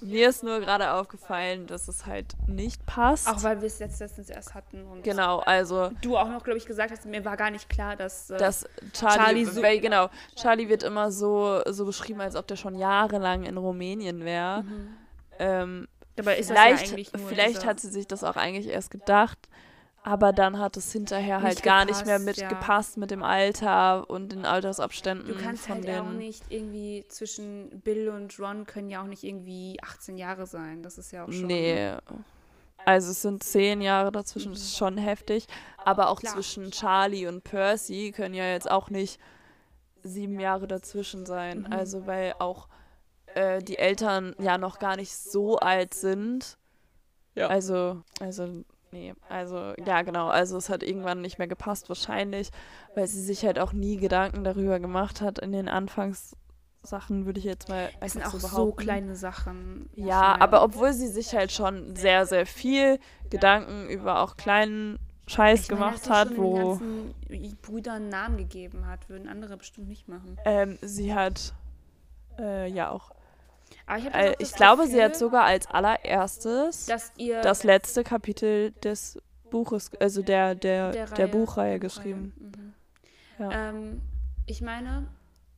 [0.00, 3.28] mir ist nur gerade aufgefallen, dass es halt nicht passt.
[3.28, 4.84] Auch weil wir es jetzt letztens erst hatten.
[5.02, 5.90] genau, also.
[6.02, 8.30] Du auch noch, glaube ich, gesagt hast, mir war gar nicht klar, dass.
[8.30, 12.46] Äh, dass Charlie, Charlie so weil, genau, Charlie wird immer so, so beschrieben, als ob
[12.46, 14.62] der schon jahrelang in Rumänien wäre.
[14.62, 14.96] Mhm.
[15.38, 18.68] Ähm, Dabei ist vielleicht, das ja eigentlich nur Vielleicht hat sie sich das auch eigentlich
[18.68, 19.38] erst gedacht
[20.06, 23.00] aber dann hat es hinterher halt gar gepasst, nicht mehr mitgepasst ja.
[23.00, 25.26] mit dem Alter und den Altersabständen.
[25.26, 29.24] Du kannst von halt auch nicht irgendwie zwischen Bill und Ron können ja auch nicht
[29.24, 30.84] irgendwie 18 Jahre sein.
[30.84, 31.48] Das ist ja auch schon.
[31.48, 31.90] Nee.
[32.84, 35.48] Also es sind zehn Jahre dazwischen, das ist schon heftig.
[35.84, 36.34] Aber auch Klar.
[36.34, 39.18] zwischen Charlie und Percy können ja jetzt auch nicht
[40.04, 41.62] sieben Jahre dazwischen sein.
[41.62, 41.72] Mhm.
[41.72, 42.68] Also weil auch
[43.34, 46.58] äh, die Eltern ja noch gar nicht so alt sind.
[47.34, 47.48] Ja.
[47.48, 48.64] Also, also
[48.96, 52.50] Nee, also ja genau, also es hat irgendwann nicht mehr gepasst wahrscheinlich,
[52.94, 57.44] weil sie sich halt auch nie Gedanken darüber gemacht hat in den Anfangssachen, würde ich
[57.44, 59.90] jetzt mal Es sind auch so, so kleine Sachen.
[59.94, 65.62] Ja, aber obwohl sie sich halt schon sehr, sehr viel Gedanken über auch kleinen Scheiß
[65.62, 66.80] ich gemacht meine, hat, wo
[67.28, 70.38] den Brüdern einen Namen gegeben hat, würden andere bestimmt nicht machen.
[70.46, 71.52] Ähm, sie hat
[72.38, 73.15] äh, ja auch
[73.98, 76.86] ich, äh, ich glaube, Gefühl, sie hat sogar als allererstes
[77.42, 79.18] das letzte Kapitel des
[79.50, 82.32] Buches, also der, der, der, der Buchreihe geschrieben.
[82.38, 82.74] Mhm.
[83.38, 83.68] Ja.
[83.70, 84.02] Ähm,
[84.46, 85.08] ich meine,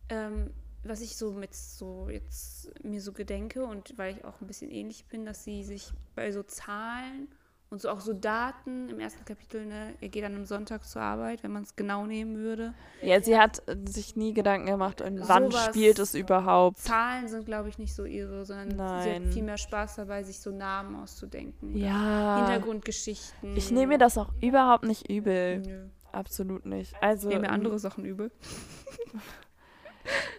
[0.09, 0.51] ähm,
[0.85, 4.71] was ich so mit so jetzt mir so gedenke und weil ich auch ein bisschen
[4.71, 7.29] ähnlich bin, dass sie sich bei so Zahlen
[7.71, 11.03] und so auch so Daten im ersten Kapitel, ne, er geht dann am Sonntag zur
[11.03, 12.73] Arbeit, wenn man es genau nehmen würde.
[13.03, 16.79] Ja, sie hat sich nie Gedanken gemacht, und wann spielt es überhaupt.
[16.79, 19.03] Zahlen sind, glaube ich, nicht so ihre, sondern Nein.
[19.03, 21.77] sie hat viel mehr Spaß dabei, sich so Namen auszudenken.
[21.77, 22.47] Ja.
[22.47, 23.57] Hintergrundgeschichten.
[23.57, 25.59] Ich nehme mir das auch überhaupt nicht übel.
[25.59, 25.89] Nö.
[26.11, 26.95] Absolut nicht.
[27.03, 28.31] Also, ich nehme mir andere Sachen übel.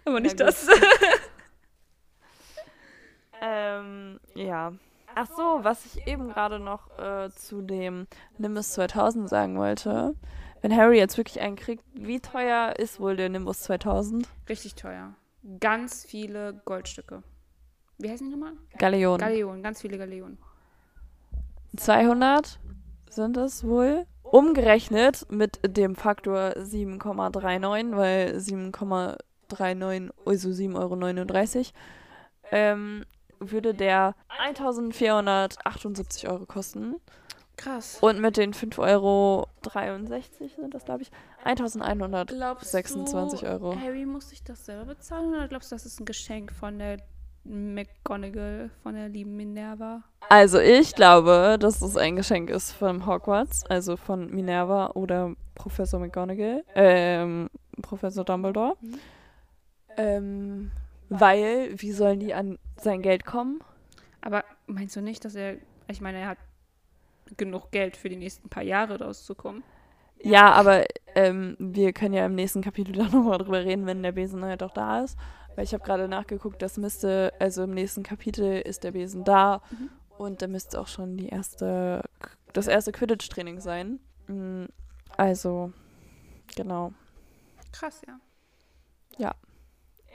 [0.05, 0.67] Aber nicht das.
[3.41, 4.73] ähm, ja.
[5.22, 8.07] Ach so, was ich eben gerade noch äh, zu dem
[8.38, 10.15] Nimbus 2000 sagen wollte.
[10.61, 14.30] Wenn Harry jetzt wirklich einen kriegt, wie teuer ist wohl der Nimbus 2000?
[14.47, 15.13] Richtig teuer.
[15.59, 17.22] Ganz viele Goldstücke.
[17.97, 18.53] Wie heißen die nochmal?
[18.78, 19.20] Galeonen.
[19.20, 20.38] Galeonen, ganz viele Galeonen.
[21.76, 22.57] 200
[23.09, 24.05] sind es wohl.
[24.24, 31.74] Umgerechnet mit dem Faktor 7,39, weil 7,39, also 7,39 Euro,
[32.51, 33.03] ähm,
[33.39, 36.95] würde der 1478 Euro kosten.
[37.57, 37.97] Krass.
[37.99, 39.47] Und mit den 5,63 Euro
[40.55, 41.11] sind das, glaube ich,
[41.43, 43.75] 1126 Euro.
[43.75, 46.99] Harry muss sich das selber bezahlen oder glaubst du, das ist ein Geschenk von der
[47.43, 50.03] McGonagall, von der lieben Minerva?
[50.29, 55.99] Also ich glaube, dass es ein Geschenk ist von Hogwarts, also von Minerva oder Professor
[55.99, 57.49] McGonagall, ähm,
[57.81, 58.77] Professor Dumbledore.
[58.79, 58.99] Mhm.
[59.97, 60.71] Ähm,
[61.10, 63.62] weil, wie sollen die an sein Geld kommen?
[64.22, 65.57] Aber meinst du nicht, dass er,
[65.88, 66.38] ich meine, er hat
[67.38, 69.64] genug Geld für die nächsten paar Jahre rauszukommen?
[70.22, 70.86] Ja, aber
[71.16, 74.64] ähm, wir können ja im nächsten Kapitel dann nochmal drüber reden, wenn der Besen halt
[74.64, 75.18] auch da ist.
[75.55, 79.62] Weil ich habe gerade nachgeguckt, das müsste, also im nächsten Kapitel ist der Besen da
[79.72, 79.89] mhm.
[80.18, 82.03] und da müsste auch schon die erste,
[82.53, 83.99] das erste Quidditch-Training sein.
[84.28, 84.66] Mm,
[85.18, 85.74] also,
[86.55, 86.93] genau.
[87.74, 88.20] Krass, ja.
[89.18, 89.36] Ja.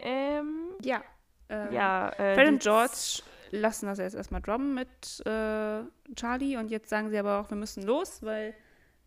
[0.03, 1.03] Ähm, ja.
[1.49, 5.83] Ähm, ja, äh, Fred und George lassen das jetzt erstmal droppen mit äh,
[6.17, 8.55] Charlie und jetzt sagen sie aber auch, wir müssen los, weil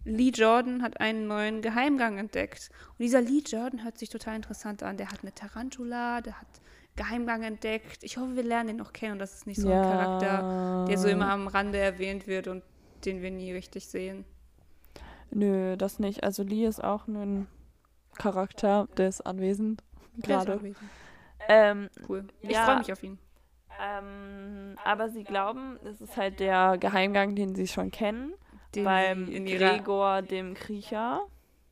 [0.05, 2.69] Lee Jordan hat einen neuen Geheimgang entdeckt.
[2.91, 4.95] Und dieser Lee Jordan hört sich total interessant an.
[4.95, 6.47] Der hat eine Tarantula, der hat
[6.95, 8.03] Geheimgang entdeckt.
[8.03, 9.81] Ich hoffe, wir lernen den noch kennen und das ist nicht so ja.
[9.81, 12.63] ein Charakter, der so immer am Rande erwähnt wird und
[13.05, 14.25] den wir nie richtig sehen.
[15.29, 16.23] Nö, das nicht.
[16.23, 17.47] Also Lee ist auch ein
[18.17, 19.83] Charakter, der ist anwesend
[20.21, 20.59] gerade.
[21.47, 22.25] Ähm, cool.
[22.41, 23.17] Ich ja, freue mich auf ihn.
[23.79, 28.33] Ähm, aber sie glauben, es ist halt der Geheimgang, den sie schon kennen.
[28.75, 31.21] Den beim Gregor, dem Kriecher.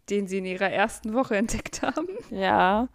[0.10, 2.08] Den sie in ihrer ersten Woche entdeckt haben.
[2.30, 2.88] Ja.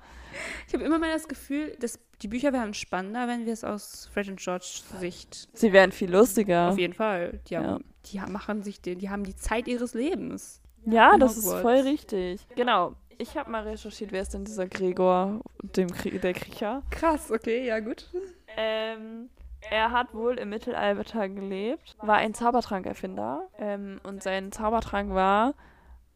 [0.69, 4.09] Ich habe immer mal das Gefühl, dass die Bücher wären spannender, wenn wir es aus
[4.13, 5.49] Fred und George Sicht.
[5.55, 6.69] Sie wären viel lustiger.
[6.69, 7.41] Auf jeden Fall.
[7.49, 7.79] Die, haben, ja.
[8.07, 10.61] die machen sich den, die haben die Zeit ihres Lebens.
[10.87, 12.47] Ja, das ist voll richtig.
[12.55, 16.83] Genau ich habe mal recherchiert, wer ist denn dieser Gregor, dem Krie der Kriecher?
[16.91, 18.09] Krass, okay, ja gut.
[18.57, 19.29] Ähm,
[19.69, 25.55] er hat wohl im Mittelalter gelebt, war ein Zaubertrankerfinder ähm, und sein Zaubertrank war,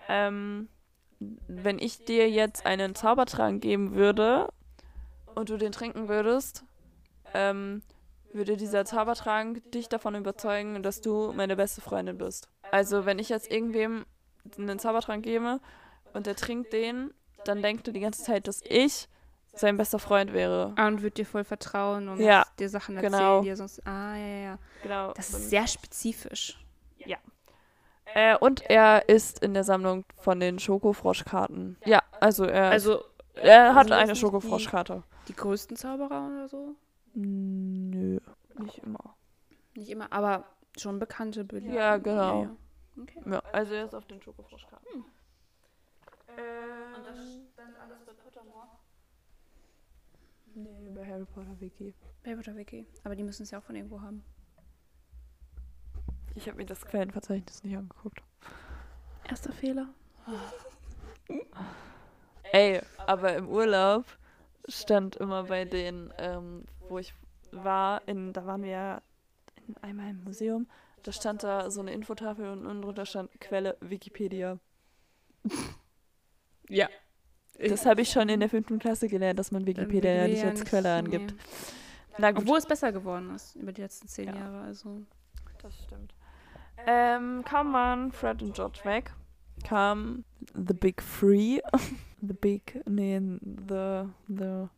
[0.09, 0.69] ähm,
[1.47, 4.49] wenn ich dir jetzt einen Zaubertrank geben würde
[5.35, 6.65] und du den trinken würdest,
[7.35, 7.83] ähm,
[8.33, 12.49] würde dieser Zaubertrank dich davon überzeugen, dass du meine beste Freundin bist.
[12.73, 14.07] Also wenn ich jetzt irgendwem
[14.59, 15.61] einen Zaubertrank gebe
[16.15, 17.13] und der trinkt den,
[17.45, 19.09] dann denkt er die ganze Zeit, dass ich
[19.53, 20.73] sein bester Freund wäre.
[20.77, 23.43] Ah, und wird dir voll vertrauen und ja, dir Sachen erzählen, genau.
[23.43, 23.87] die er sonst.
[23.87, 24.59] Ah, ja, ja.
[24.83, 25.13] Genau.
[25.13, 26.59] Das ist sehr spezifisch.
[26.99, 27.19] Ja.
[28.15, 31.77] Äh, und er ist in der Sammlung von den Schokofroschkarten.
[31.85, 32.71] Ja, also er.
[32.71, 33.05] Also,
[33.35, 35.03] er hat eine Schokofroschkarte.
[35.23, 36.75] Die, die größten Zauberer oder so?
[37.15, 38.21] Nö,
[38.59, 39.17] nicht immer.
[39.75, 40.45] Nicht immer, aber
[40.77, 41.73] schon bekannte Bilder.
[41.73, 42.43] Ja, genau.
[42.43, 42.57] Ja, ja.
[43.03, 43.23] Okay.
[43.27, 44.87] ja, also er ist auf den Schokofroschkarten.
[44.93, 45.05] Hm.
[46.39, 47.19] Ähm, und das
[47.57, 48.69] dann alles bei Pottermore?
[50.55, 51.95] Nee, bei Harry Potter Wiki.
[52.25, 52.87] Harry Potter Wiki.
[53.03, 54.25] Aber die müssen es ja auch von irgendwo haben.
[56.35, 58.23] Ich habe mir das Quellenverzeichnis nicht angeguckt.
[59.29, 59.89] Erster Fehler.
[62.53, 64.05] Ey, aber im Urlaub
[64.69, 67.15] stand immer bei denen, ähm, wo ich
[67.53, 69.03] war, in, da waren wir ja
[69.83, 70.67] einmal im Museum,
[71.03, 74.59] da stand da so eine Infotafel und unten drunter stand Quelle Wikipedia.
[76.69, 76.89] Ja.
[77.59, 80.65] Das habe ich schon in der fünften Klasse gelernt, dass man Wikipedia ja nicht als
[80.65, 81.33] Quelle angibt.
[81.33, 81.39] Nee.
[82.19, 82.43] Na gut.
[82.43, 84.37] Obwohl es besser geworden ist über die letzten zehn ja.
[84.37, 84.61] Jahre.
[84.63, 85.03] Also.
[85.63, 86.15] Das stimmt.
[86.87, 89.13] Ähm, kam man Fred und George weg,
[89.67, 91.61] kam The Big Three,
[92.21, 94.69] The Big, nee, The, The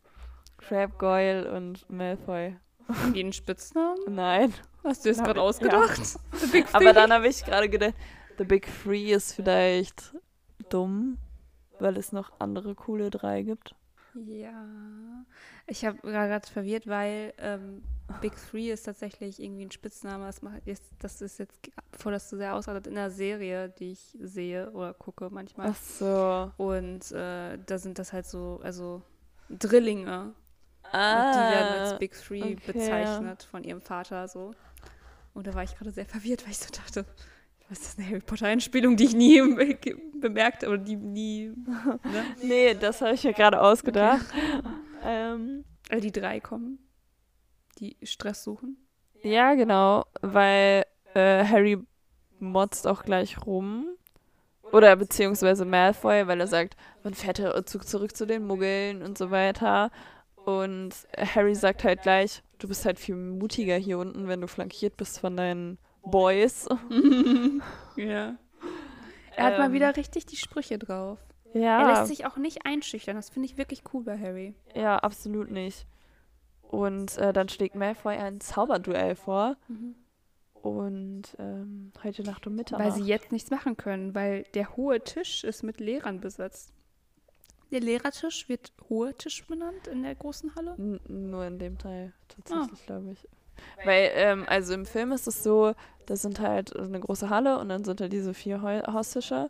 [0.57, 2.55] Crab Goyle und Malfoy.
[2.87, 3.97] Haben die einen Spitznamen?
[4.07, 4.53] Nein.
[4.83, 5.97] Hast du es gerade ausgedacht?
[5.97, 6.05] Ja.
[6.39, 6.77] The Big Three?
[6.77, 7.95] Aber dann habe ich gerade gedacht,
[8.37, 10.13] The Big Three ist vielleicht
[10.69, 11.17] dumm,
[11.81, 13.75] weil es noch andere coole drei gibt.
[14.25, 14.65] Ja.
[15.67, 17.83] Ich habe gerade verwirrt, weil ähm,
[18.21, 20.25] Big Three ist tatsächlich irgendwie ein Spitzname.
[20.25, 21.59] Das, macht jetzt, das ist jetzt,
[21.91, 25.69] bevor das zu sehr ausartet, in der Serie, die ich sehe oder gucke manchmal.
[25.71, 26.51] Ach so.
[26.57, 29.01] Und äh, da sind das halt so, also
[29.49, 30.33] Drillinge.
[30.91, 32.59] Ah, und die werden als Big Three okay.
[32.65, 34.53] bezeichnet von ihrem Vater so.
[35.33, 37.05] Und da war ich gerade sehr verwirrt, weil ich so dachte,
[37.69, 39.41] was ist das eine Harry Potter-Einspielung, die ich nie
[40.19, 41.53] bemerkt oder die nie.
[41.55, 41.99] Ne?
[42.43, 44.25] nee, das habe ich mir gerade ausgedacht.
[44.29, 44.67] Okay.
[45.03, 46.79] Ähm, also die drei kommen,
[47.79, 48.77] die Stress suchen.
[49.21, 51.77] Ja, genau, weil äh, Harry
[52.39, 53.87] motzt auch gleich rum.
[54.71, 59.17] Oder beziehungsweise Malfoy, weil er sagt, man fährt der Zug zurück zu den Muggeln und
[59.17, 59.91] so weiter.
[60.35, 64.97] Und Harry sagt halt gleich, du bist halt viel mutiger hier unten, wenn du flankiert
[64.97, 65.77] bist von deinen
[66.11, 66.67] Boys.
[67.95, 68.35] ja.
[69.35, 71.19] Er hat ähm, mal wieder richtig die Sprüche drauf.
[71.53, 71.81] Ja.
[71.81, 73.15] Er lässt sich auch nicht einschüchtern.
[73.15, 74.55] Das finde ich wirklich cool bei Harry.
[74.75, 75.85] Ja, absolut nicht.
[76.61, 79.57] Und äh, dann schlägt Malfoy ein Zauberduell vor.
[79.67, 79.95] Mhm.
[80.61, 82.85] Und ähm, heute Nacht um Mitternacht.
[82.85, 86.73] Weil sie jetzt nichts machen können, weil der hohe Tisch ist mit Lehrern besetzt.
[87.71, 90.75] Der Lehrertisch wird hohe Tisch benannt in der großen Halle?
[90.77, 92.85] N nur in dem Teil tatsächlich, ah.
[92.85, 93.27] glaube ich.
[93.83, 95.73] Weil, ähm, also im Film ist es so,
[96.05, 99.49] das sind halt eine große Halle und dann sind da diese vier Haustische.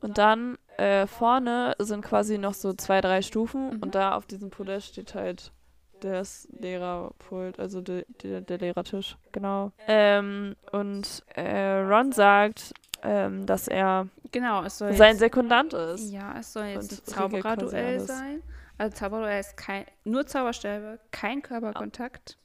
[0.00, 3.82] Und dann äh, vorne sind quasi noch so zwei, drei Stufen mhm.
[3.82, 5.52] und da auf diesem Podest steht halt
[6.00, 9.70] das Lehrerpult, also de, de, der Lehrertisch, genau.
[9.86, 12.74] Ähm, und äh, Ron sagt,
[13.04, 16.10] ähm, dass er genau, sein Sekundant ist.
[16.10, 18.42] Ja, es soll jetzt ein Zaubererduell sein.
[18.78, 22.38] Also Zauberduell ist kein, nur Zauberstäbe, kein Körperkontakt.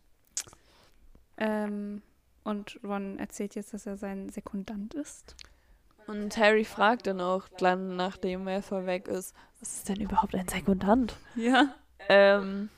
[1.37, 2.01] Ähm,
[2.43, 5.35] und Ron erzählt jetzt, dass er sein Sekundant ist.
[6.07, 10.47] Und Harry fragt dann auch dann, nachdem Malfoy weg ist, was ist denn überhaupt ein
[10.47, 11.17] Sekundant?
[11.35, 11.75] Ja.
[12.07, 12.69] Ähm,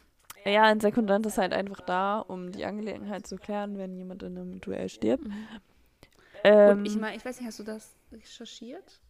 [0.46, 4.38] ja, ein Sekundant ist halt einfach da, um die Angelegenheit zu klären, wenn jemand in
[4.38, 5.28] einem Duell stirbt.
[5.28, 5.48] Mhm.
[6.44, 9.02] Ähm, Und ich meine, ich weiß nicht, hast du das recherchiert?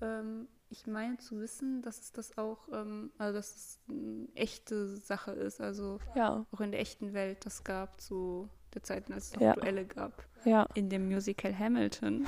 [0.00, 4.96] Ähm, ich meine zu wissen, dass es das auch, ähm, also dass es eine echte
[4.96, 6.46] Sache ist, also ja.
[6.50, 9.54] auch in der echten Welt das gab zu der Zeiten, als es noch ja.
[9.54, 10.24] Duelle gab.
[10.44, 10.66] Ja.
[10.74, 12.26] In dem Musical Hamilton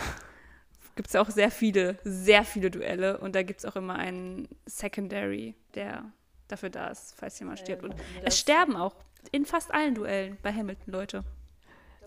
[0.97, 4.49] gibt es auch sehr viele, sehr viele Duelle und da gibt es auch immer einen
[4.67, 6.05] Secondary, der
[6.49, 7.83] dafür da ist, falls jemand stirbt.
[7.83, 8.95] Und es sterben auch
[9.33, 11.25] in fast allen Duellen bei Hamilton Leute.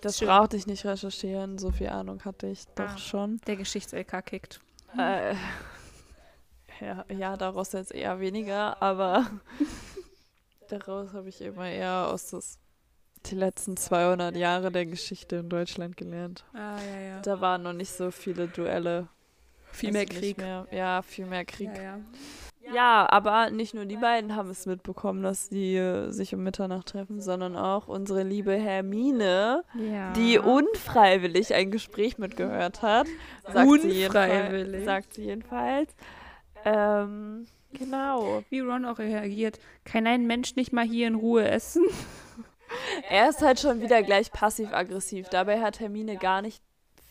[0.02, 3.42] Das brauchte ich nicht recherchieren, so viel Ahnung hatte ich doch ah, schon.
[3.48, 4.62] Der Geschichts-LK kickt.
[4.98, 5.34] Äh,
[6.80, 9.26] ja, ja, daraus jetzt eher weniger, aber
[10.70, 12.60] daraus habe ich immer eher aus das
[13.26, 16.46] die letzten 200 Jahre der Geschichte in Deutschland gelernt.
[16.54, 17.20] Ah, ja, ja.
[17.22, 19.08] Da waren noch nicht so viele Duelle.
[19.72, 20.38] Viel mehr Krieg.
[20.38, 20.68] Mehr.
[20.72, 21.70] Ja, viel mehr Krieg.
[21.76, 22.00] Ja, ja.
[22.74, 26.90] Ja, aber nicht nur die beiden haben es mitbekommen, dass die äh, sich um Mitternacht
[26.90, 30.12] treffen, sondern auch unsere liebe Hermine, ja.
[30.14, 33.08] die unfreiwillig ein Gespräch mitgehört hat.
[33.46, 34.80] Sagt unfreiwillig.
[34.80, 35.96] Sie sagt sie jedenfalls.
[36.66, 38.44] Ähm, genau.
[38.50, 39.60] Wie Ron auch reagiert.
[39.86, 41.86] Kann ein Mensch nicht mal hier in Ruhe essen?
[43.10, 45.30] er ist halt schon wieder gleich passiv-aggressiv.
[45.30, 46.62] Dabei hat Hermine gar nicht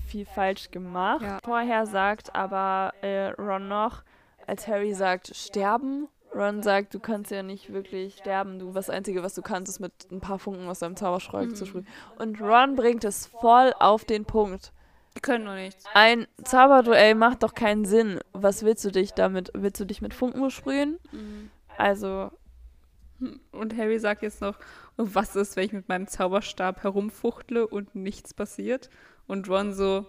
[0.06, 1.22] viel falsch gemacht.
[1.22, 1.38] Ja.
[1.44, 4.02] Vorher sagt aber äh, Ron noch,
[4.46, 6.08] als Harry sagt, sterben.
[6.34, 8.58] Ron sagt, du kannst ja nicht wirklich sterben.
[8.58, 11.54] Du, das Einzige, was du kannst, ist mit ein paar Funken aus deinem Zauberschreck mhm.
[11.54, 11.86] zu sprühen.
[12.18, 14.72] Und Ron bringt es voll auf den Punkt.
[15.16, 15.84] Die können nur nichts.
[15.94, 18.20] Ein Zauberduell macht doch keinen Sinn.
[18.32, 19.50] Was willst du dich damit?
[19.54, 20.98] Willst du dich mit Funken besprühen?
[21.10, 21.50] Mhm.
[21.78, 22.30] Also.
[23.52, 24.58] Und Harry sagt jetzt noch,
[24.96, 28.90] was ist, wenn ich mit meinem Zauberstab herumfuchtle und nichts passiert?
[29.26, 30.06] Und Ron so,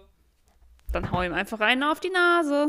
[0.92, 2.68] dann hau ihm einfach einen auf die Nase.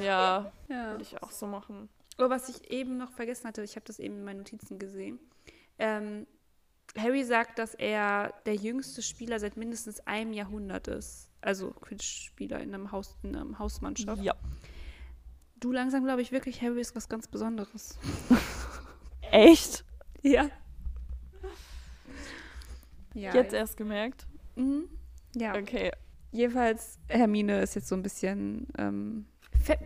[0.00, 0.90] Ja, ja.
[0.92, 1.88] würde ich auch so machen.
[2.18, 5.18] Aber was ich eben noch vergessen hatte, ich habe das eben in meinen Notizen gesehen.
[5.78, 6.26] Ähm,
[6.96, 11.30] Harry sagt, dass er der jüngste Spieler seit mindestens einem Jahrhundert ist.
[11.40, 14.22] Also Quidditch-Spieler in, einem Haus, in einer Hausmannschaft.
[14.22, 14.34] Ja.
[15.56, 17.98] Du langsam glaube ich wirklich, Harry ist was ganz Besonderes.
[19.32, 19.84] Echt?
[20.20, 20.50] Ja.
[23.14, 24.26] ja Jetzt erst gemerkt?
[24.56, 24.88] Mhm.
[25.34, 25.56] Ja.
[25.56, 25.90] Okay.
[26.30, 29.26] Jedenfalls, Hermine ist jetzt so ein bisschen ähm,
[29.62, 29.78] ver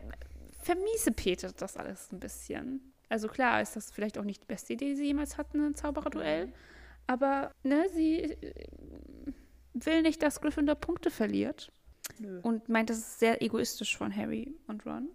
[0.62, 2.93] vermiesepetet das alles ein bisschen.
[3.09, 5.77] Also klar ist das vielleicht auch nicht die beste Idee, die sie jemals hatten, ein
[5.77, 6.47] Zaubererduell.
[6.47, 6.52] Mhm.
[7.06, 8.66] Aber ne, sie äh,
[9.74, 11.70] will nicht, dass Gryffindor Punkte verliert.
[12.18, 12.40] Nö.
[12.43, 15.09] Und meint, das ist sehr egoistisch von Harry und Ron.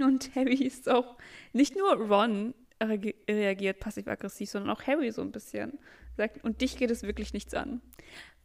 [0.00, 1.18] Und Harry ist auch,
[1.52, 5.78] nicht nur Ron reagiert passiv-aggressiv, sondern auch Harry so ein bisschen.
[6.16, 7.80] Sagt, und dich geht es wirklich nichts an.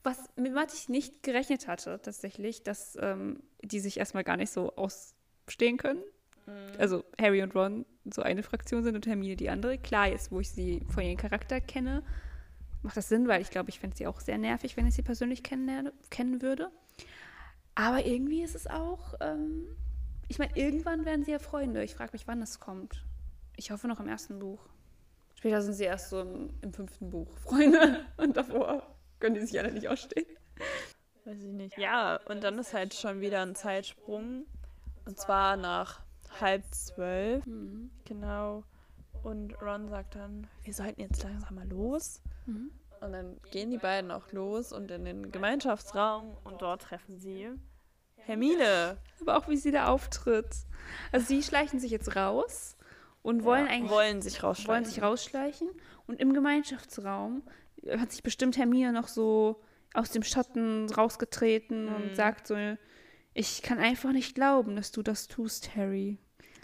[0.04, 4.52] Was, mit was ich nicht gerechnet hatte, tatsächlich, dass ähm, die sich erstmal gar nicht
[4.52, 6.04] so ausstehen können.
[6.46, 6.52] Mhm.
[6.78, 9.78] Also Harry und Ron so eine Fraktion sind und Hermine die andere.
[9.78, 12.04] Klar, jetzt, wo ich sie von ihrem Charakter kenne,
[12.82, 15.04] macht das Sinn, weil ich glaube, ich fände sie auch sehr nervig, wenn ich sie
[15.04, 16.70] persönlich kennen, kennen würde.
[17.76, 19.68] Aber irgendwie ist es auch, ähm,
[20.28, 21.84] ich meine, irgendwann werden sie ja Freunde.
[21.84, 23.04] Ich frage mich, wann es kommt.
[23.56, 24.60] Ich hoffe noch im ersten Buch.
[25.36, 28.88] Später sind sie erst so im, im fünften Buch Freunde und davor
[29.20, 30.26] können die sich alle nicht ausstehen.
[31.26, 31.78] Weiß ich nicht.
[31.78, 34.46] Ja, und dann ist halt schon wieder ein Zeitsprung.
[35.06, 36.02] Und zwar nach
[36.40, 37.46] halb zwölf.
[37.46, 37.92] Mhm.
[38.06, 38.64] Genau.
[39.24, 42.22] Und Ron sagt dann, wir sollten jetzt langsam mal los.
[42.46, 42.72] Mhm.
[43.02, 47.50] Und dann gehen die beiden auch los und in den Gemeinschaftsraum und dort treffen sie
[48.16, 48.98] Hermine.
[49.20, 50.56] Aber auch wie sie da auftritt.
[51.12, 52.78] Also sie schleichen sich jetzt raus
[53.24, 54.74] und wollen ja, eigentlich wollen sich rausschleichen.
[54.74, 55.70] Wollen sich rausschleichen
[56.06, 57.42] und im Gemeinschaftsraum
[57.90, 59.62] hat sich bestimmt Hermine noch so
[59.94, 61.96] aus dem Schatten rausgetreten mhm.
[61.96, 62.56] und sagt so,
[63.34, 66.20] ich kann einfach nicht glauben, dass du das tust, Harry.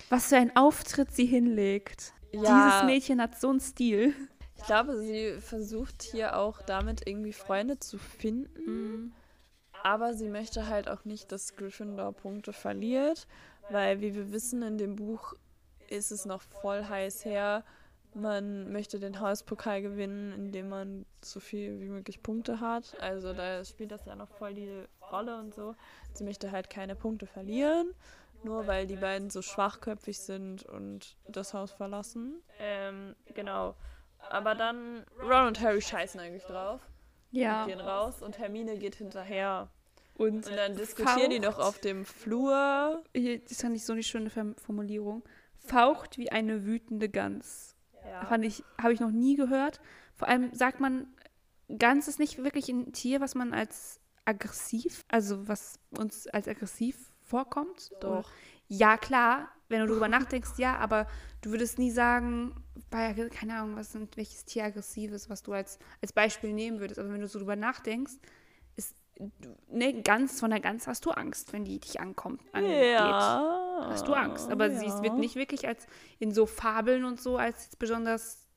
[0.10, 2.14] Was für ein Auftritt sie hinlegt.
[2.32, 2.68] Ja.
[2.68, 4.14] Dieses Mädchen hat so einen Stil.
[4.56, 8.66] Ich glaube, sie versucht hier auch damit irgendwie Freunde zu finden.
[8.66, 9.14] Mhm.
[9.84, 13.28] Aber sie möchte halt auch nicht, dass Gryffindor Punkte verliert,
[13.70, 15.36] weil, wie wir wissen, in dem Buch
[15.90, 17.64] ist es noch voll heiß her
[18.14, 22.96] man möchte den Hauspokal gewinnen, indem man so viel wie möglich Punkte hat.
[23.00, 25.76] Also da spielt das ja noch voll die Rolle und so.
[26.14, 27.94] Sie möchte halt keine Punkte verlieren,
[28.44, 32.42] nur weil die beiden so schwachköpfig sind und das Haus verlassen.
[32.60, 33.76] Ähm, genau.
[34.30, 36.82] Aber dann Ron und Harry scheißen eigentlich drauf.
[37.32, 37.64] Ja.
[37.64, 39.70] Und gehen raus und Hermine geht hinterher.
[40.18, 41.32] Und, und dann diskutieren faucht.
[41.32, 43.02] die noch auf dem Flur.
[43.14, 45.24] Das fand ich so eine schöne Formulierung.
[45.70, 47.76] Faucht wie eine wütende Gans.
[48.06, 48.26] Ja.
[48.26, 49.80] Fand ich, habe ich noch nie gehört.
[50.16, 51.08] Vor allem sagt man,
[51.78, 57.12] Gans ist nicht wirklich ein Tier, was man als aggressiv, also was uns als aggressiv
[57.22, 57.92] vorkommt.
[58.02, 58.30] Doch.
[58.68, 61.08] Ja, klar, wenn du darüber nachdenkst, ja, aber
[61.42, 62.56] du würdest nie sagen,
[62.90, 66.80] bei, keine Ahnung, was sind, welches Tier aggressiv ist, was du als, als Beispiel nehmen
[66.80, 67.00] würdest.
[67.00, 68.14] Aber wenn du so darüber nachdenkst,
[69.70, 72.42] ne, ganz von der Gans hast du Angst, wenn die dich ankommt.
[72.54, 72.94] Angeht.
[72.94, 74.50] Ja hast du Angst.
[74.52, 74.80] Aber ja.
[74.80, 75.88] sie wird nicht wirklich als
[76.20, 78.48] in so Fabeln und so als besonders.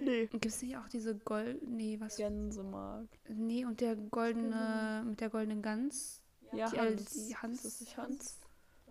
[0.00, 0.26] Nee.
[0.26, 1.62] Gibt es nicht auch diese Gold.
[1.66, 2.16] Nee, was?
[2.16, 3.08] Gänsemark.
[3.28, 5.02] Nee, und der goldene.
[5.04, 6.22] Mit der goldenen Gans.
[6.52, 7.26] Ja, die, Hans.
[7.28, 7.64] Die Hans.
[7.64, 8.40] Ist das Hans?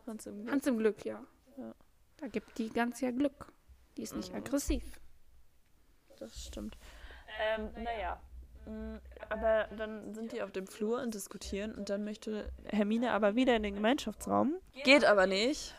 [0.05, 0.51] Hans im Glück.
[0.51, 1.23] Hans im Glück, ja.
[1.57, 1.73] ja.
[2.17, 3.51] Da gibt die Gans ja Glück.
[3.97, 4.37] Die ist nicht mhm.
[4.37, 4.83] aggressiv.
[6.19, 6.77] Das stimmt.
[7.41, 8.21] Ähm, naja.
[8.65, 8.97] Mm,
[9.29, 13.55] aber dann sind die auf dem Flur und diskutieren und dann möchte Hermine aber wieder
[13.55, 14.55] in den Gemeinschaftsraum.
[14.83, 15.75] Geht aber nicht,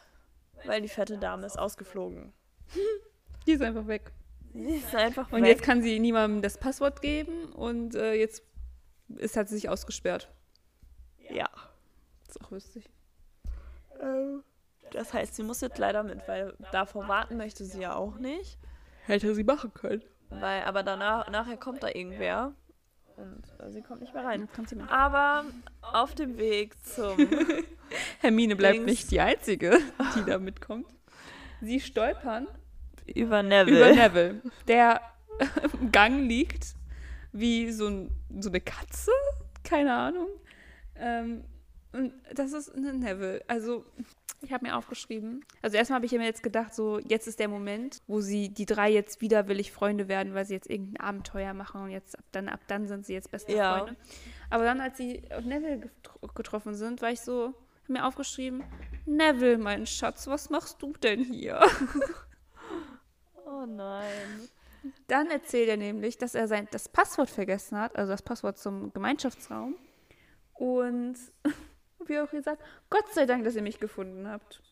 [0.65, 2.32] weil die fette Dame ist ausgeflogen.
[3.47, 4.12] Die ist einfach weg.
[4.52, 5.48] Die ist einfach und weg.
[5.48, 8.43] jetzt kann sie niemandem das Passwort geben und äh, jetzt
[9.16, 10.28] ist, hat sie sich ausgesperrt.
[11.31, 11.48] Ja.
[12.27, 12.90] Das ist auch lustig.
[14.01, 14.44] Ähm,
[14.93, 18.59] Das heißt, sie muss jetzt leider mit, weil davor warten möchte sie ja auch nicht.
[19.07, 20.05] Hätte sie machen können.
[20.28, 22.55] Weil, aber danach, nachher kommt da irgendwer.
[23.21, 24.49] Und äh, sie kommt nicht mehr rein.
[24.75, 24.91] Mehr.
[24.91, 25.45] Aber
[25.81, 27.17] auf dem Weg zum.
[28.21, 28.87] Hermine bleibt Dings.
[28.87, 29.79] nicht die Einzige,
[30.17, 30.87] die da mitkommt.
[31.61, 32.47] Sie stolpern
[33.15, 33.79] über Neville.
[33.79, 35.01] Über Neville, der
[35.81, 36.75] im Gang liegt,
[37.33, 39.11] wie so, ein, so eine Katze.
[39.65, 40.29] Keine Ahnung.
[40.97, 41.45] Ähm,
[41.93, 43.43] und das ist eine Neville.
[43.49, 43.85] Also,
[44.43, 45.45] ich habe mir aufgeschrieben.
[45.62, 48.67] Also, erstmal habe ich mir jetzt gedacht, so, jetzt ist der Moment, wo sie, die
[48.67, 52.49] drei jetzt widerwillig Freunde werden, weil sie jetzt irgendein Abenteuer machen und jetzt ab dann,
[52.49, 53.79] ab dann sind sie jetzt beste ja.
[53.79, 53.97] Freunde.
[54.49, 55.91] Aber dann, als sie auf Neville
[56.35, 57.55] getroffen sind, war ich so,
[57.85, 58.62] habe mir aufgeschrieben,
[59.07, 61.61] Neville, mein Schatz, was machst du denn hier?
[63.47, 64.49] oh nein.
[65.09, 68.93] Dann erzählt er nämlich, dass er sein, das Passwort vergessen hat, also das Passwort zum
[68.93, 69.77] Gemeinschaftsraum.
[70.55, 71.17] Und
[72.09, 74.62] wie auch gesagt, Gott sei Dank, dass ihr mich gefunden habt.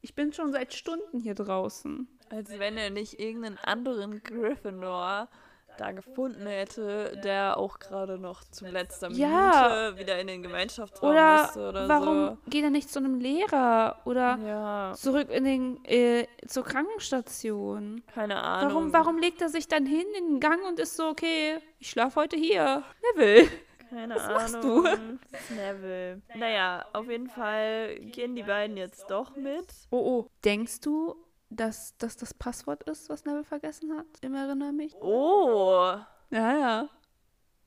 [0.00, 2.08] Ich bin schon seit Stunden hier draußen.
[2.30, 5.28] Als wenn er nicht irgendeinen anderen Gryffindor
[5.78, 9.92] da gefunden hätte, der auch gerade noch zum letzten Minute ja.
[9.96, 12.50] wieder in den Gemeinschaftsraum oder musste oder warum so.
[12.50, 14.92] geht er nicht zu einem Lehrer oder ja.
[14.94, 18.02] zurück in den äh, zur Krankenstation?
[18.14, 18.70] Keine Ahnung.
[18.70, 21.90] Warum, warum legt er sich dann hin in den Gang und ist so, okay, ich
[21.90, 22.84] schlafe heute hier?
[23.14, 23.48] Neville.
[23.92, 24.82] Keine Was Ahnung.
[24.84, 24.98] Machst
[25.50, 25.54] du?
[25.54, 26.22] Neville.
[26.34, 29.66] Naja, auf jeden Fall gehen die beiden jetzt doch mit.
[29.90, 30.26] Oh, oh.
[30.42, 31.14] Denkst du,
[31.50, 34.06] dass das das Passwort ist, was Neville vergessen hat?
[34.22, 34.94] Im Erinnere mich.
[35.02, 35.94] Oh.
[36.30, 36.88] Ja, ja.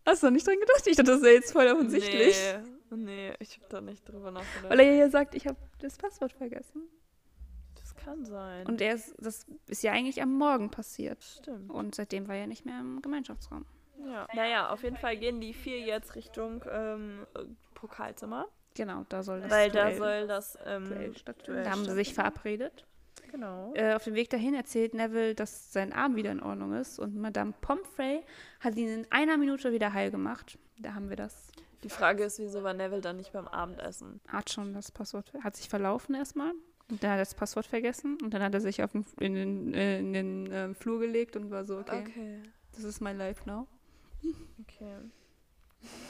[0.04, 0.88] Hast du nicht dran gedacht?
[0.88, 2.36] Ich dachte, das wäre jetzt voll offensichtlich.
[2.90, 4.72] Nee, nee ich habe da nicht drüber nachgedacht.
[4.72, 6.90] Weil er ja sagt, ich habe das Passwort vergessen.
[7.76, 8.66] Das kann sein.
[8.66, 11.24] Und er ist, das ist ja eigentlich am Morgen passiert.
[11.24, 11.70] Stimmt.
[11.70, 13.68] Und seitdem war er nicht mehr im Gemeinschaftsraum.
[14.04, 14.28] Ja.
[14.34, 17.26] Naja, auf jeden Fall gehen die vier jetzt Richtung ähm,
[17.74, 18.48] Pokalzimmer.
[18.76, 21.64] Genau, da soll das Weil Duell, da soll das ähm, Duell stattfinden.
[21.64, 22.86] Da haben sie sich verabredet.
[23.32, 23.74] Genau.
[23.74, 27.16] Äh, auf dem Weg dahin erzählt Neville, dass sein Arm wieder in Ordnung ist und
[27.16, 28.22] Madame Pomfrey
[28.60, 30.58] hat ihn in einer Minute wieder heil gemacht.
[30.80, 31.52] Da haben wir das.
[31.84, 34.20] Die Frage ist, wieso war Neville dann nicht beim Abendessen?
[34.28, 36.52] Hat schon das Passwort, hat sich verlaufen erstmal.
[36.90, 39.34] Und dann hat er das Passwort vergessen und dann hat er sich auf den, in
[39.34, 42.44] den, äh, in den äh, Flur gelegt und war so, okay, okay.
[42.74, 43.68] das ist my life now.
[44.62, 44.96] Okay.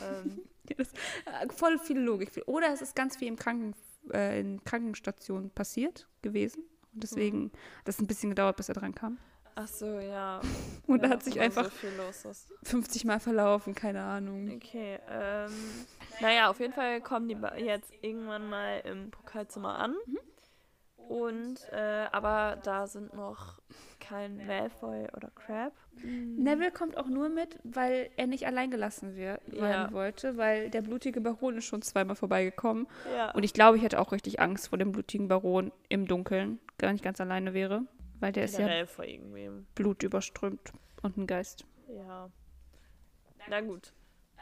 [0.03, 0.41] ähm.
[0.69, 2.31] ja, das, äh, voll viel Logik.
[2.47, 3.73] Oder es ist ganz viel im Kranken,
[4.11, 6.63] äh, in Krankenstationen passiert gewesen.
[6.93, 7.51] Und deswegen mhm.
[7.79, 9.17] hat es ein bisschen gedauert, bis er dran kam.
[9.55, 10.41] Ach so, ja.
[10.87, 12.31] Und ja, da hat sich einfach so
[12.63, 14.51] 50 Mal verlaufen, keine Ahnung.
[14.55, 15.51] Okay, ähm,
[16.19, 19.95] naja, auf jeden Fall kommen die jetzt irgendwann mal im Pokalzimmer an.
[20.05, 20.19] Mhm.
[21.07, 23.59] Und, äh, aber da sind noch
[23.99, 25.73] kein Malfoy oder Crab.
[26.03, 26.43] Mhm.
[26.43, 29.91] Neville kommt auch nur mit, weil er nicht allein gelassen werden ja.
[29.91, 32.87] wollte, weil der blutige Baron ist schon zweimal vorbeigekommen.
[33.15, 33.31] Ja.
[33.31, 36.91] Und ich glaube, ich hätte auch richtig Angst vor dem blutigen Baron im Dunkeln, gar
[36.91, 37.83] nicht ganz alleine wäre.
[38.19, 38.67] Weil der ist ja
[39.75, 40.71] blutüberströmt
[41.01, 41.65] und ein Geist.
[41.89, 42.29] Ja.
[43.49, 43.93] Na gut.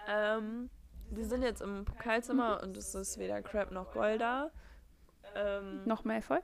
[0.07, 0.69] Ähm,
[1.09, 4.51] wir sind jetzt im Pokalzimmer und es ist weder Crab noch Golda.
[5.35, 6.39] Ähm, noch Malfoy?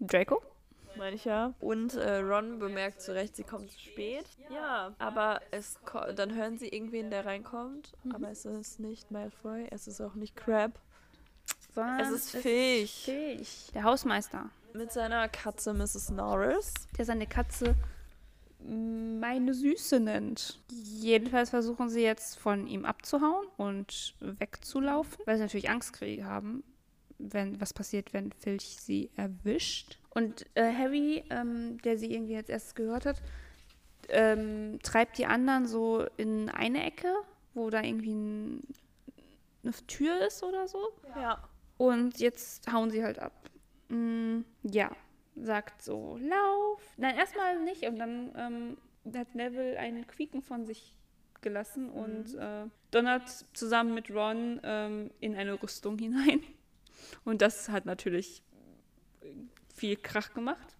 [0.00, 0.42] Draco?
[0.96, 1.54] meine ich ja.
[1.60, 4.24] Und äh, Ron bemerkt zu Recht, sie kommt zu spät.
[4.50, 5.78] Ja, aber es
[6.14, 7.92] dann hören sie irgendwen, der reinkommt.
[8.04, 8.14] Mhm.
[8.14, 10.78] Aber es ist nicht Malfoy, es ist auch nicht Crab.
[11.74, 13.02] Sondern es ist Filch.
[13.04, 13.70] Filch.
[13.74, 14.50] Der Hausmeister.
[14.74, 16.10] Mit seiner Katze Mrs.
[16.10, 16.74] Norris.
[16.98, 17.74] Der seine Katze
[18.64, 20.60] meine Süße nennt.
[20.70, 26.62] Jedenfalls versuchen sie jetzt von ihm abzuhauen und wegzulaufen, weil sie natürlich Angst haben,
[27.30, 29.98] wenn was passiert, wenn Filch sie erwischt.
[30.10, 33.22] Und äh, Harry, ähm, der sie irgendwie jetzt erst gehört hat,
[34.08, 37.14] ähm, treibt die anderen so in eine Ecke,
[37.54, 38.62] wo da irgendwie ein,
[39.62, 40.78] eine Tür ist oder so.
[41.16, 41.48] Ja.
[41.78, 43.32] Und jetzt hauen sie halt ab.
[43.88, 44.90] Mm, ja,
[45.36, 46.82] sagt so, lauf.
[46.96, 47.84] Nein, erstmal nicht.
[47.84, 48.76] Und dann ähm,
[49.14, 50.96] hat Neville ein Quieken von sich
[51.40, 51.92] gelassen mhm.
[51.92, 56.40] und äh, donnert zusammen mit Ron ähm, in eine Rüstung hinein.
[57.24, 58.42] Und das hat natürlich
[59.74, 60.76] viel Krach gemacht.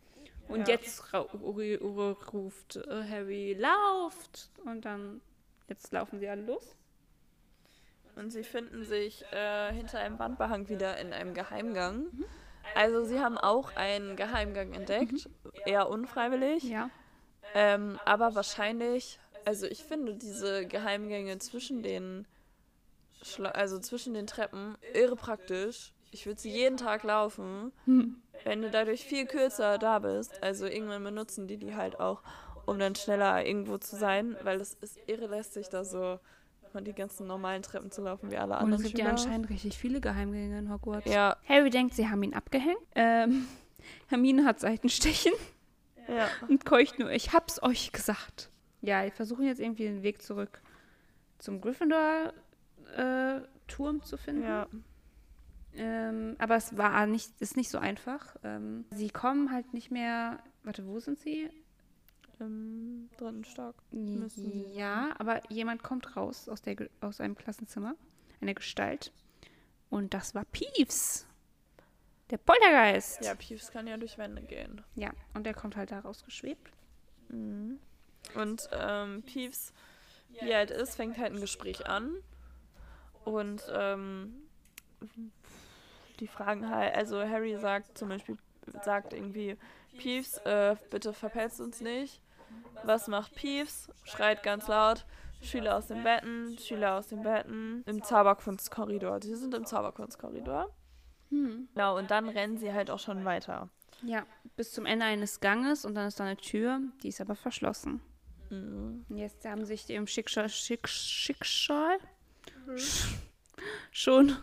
[0.49, 0.74] Und ja.
[0.74, 4.51] jetzt ruft äh, Harry, lauft!
[4.65, 5.20] Und dann,
[5.69, 6.77] jetzt laufen sie alle los.
[8.16, 12.09] Und sie finden sich äh, hinter einem Wandbehang wieder in einem Geheimgang.
[12.12, 12.24] Mhm.
[12.74, 15.51] Also sie haben auch einen Geheimgang entdeckt, mhm.
[15.65, 16.65] eher unfreiwillig.
[16.65, 16.90] Ja.
[17.55, 22.27] Ähm, aber wahrscheinlich, also ich finde diese Geheimgänge zwischen den,
[23.23, 25.93] Schla also zwischen den Treppen irre praktisch.
[26.12, 27.72] Ich würde sie jeden Tag laufen.
[28.44, 32.22] Wenn du dadurch viel kürzer da bist, also irgendwann benutzen die die halt auch,
[32.66, 36.20] um dann schneller irgendwo zu sein, weil es ist irre lästig, da so
[36.80, 38.72] die ganzen normalen Treppen zu laufen wie alle anderen.
[38.72, 41.10] Und es gibt ja anscheinend richtig viele Geheimgänge in Hogwarts.
[41.10, 41.36] Ja.
[41.47, 42.80] Harry denkt, sie haben ihn abgehängt.
[42.94, 43.47] Ähm,
[44.09, 45.34] Hermine hat Seitenstechen.
[46.09, 46.28] Ja.
[46.48, 48.48] Und keucht nur, ich hab's euch gesagt.
[48.80, 50.62] Ja, wir versuchen jetzt irgendwie den Weg zurück
[51.39, 54.44] zum Gryffindor-Turm äh, zu finden.
[54.44, 54.66] Ja.
[55.74, 58.36] Ähm, aber es war nicht, ist nicht so einfach.
[58.43, 60.39] Ähm, sie kommen halt nicht mehr.
[60.65, 61.51] Warte, wo sind sie?
[62.39, 63.77] Im dritten Stock.
[64.73, 67.94] Ja, aber jemand kommt raus aus, der, aus einem Klassenzimmer.
[68.40, 69.12] Eine Gestalt.
[69.90, 71.27] Und das war Peeves.
[72.31, 73.24] Der Poltergeist.
[73.24, 74.82] Ja, Peeves kann ja durch Wände gehen.
[74.94, 76.73] Ja, und der kommt halt da rausgeschwebt.
[77.28, 77.78] Mhm.
[78.35, 79.73] Und ähm, Peeves,
[80.31, 82.15] wie er halt ist, fängt halt ein Gespräch an.
[83.24, 84.35] Und ähm,
[86.23, 88.36] die fragen halt, also Harry sagt zum Beispiel,
[88.85, 89.57] sagt irgendwie,
[89.99, 92.23] Peeves, äh, bitte verpetzt uns nicht.
[92.85, 93.90] Was macht Peeves?
[94.05, 95.05] Schreit ganz laut.
[95.40, 97.82] Schüler aus den Betten, Schüler aus den Betten.
[97.86, 99.20] Im Zauberkunstkorridor.
[99.20, 100.73] Sie sind im Zauberkunstkorridor.
[101.31, 101.69] Hm.
[101.74, 103.69] Genau, und dann rennen sie halt auch schon weiter.
[104.05, 104.24] Ja,
[104.55, 108.01] bis zum Ende eines Ganges und dann ist da eine Tür, die ist aber verschlossen.
[108.51, 109.05] Mhm.
[109.09, 111.99] Jetzt haben sich dem Schicksal, Schick, Schicksal
[112.66, 112.78] mhm.
[113.90, 114.36] schon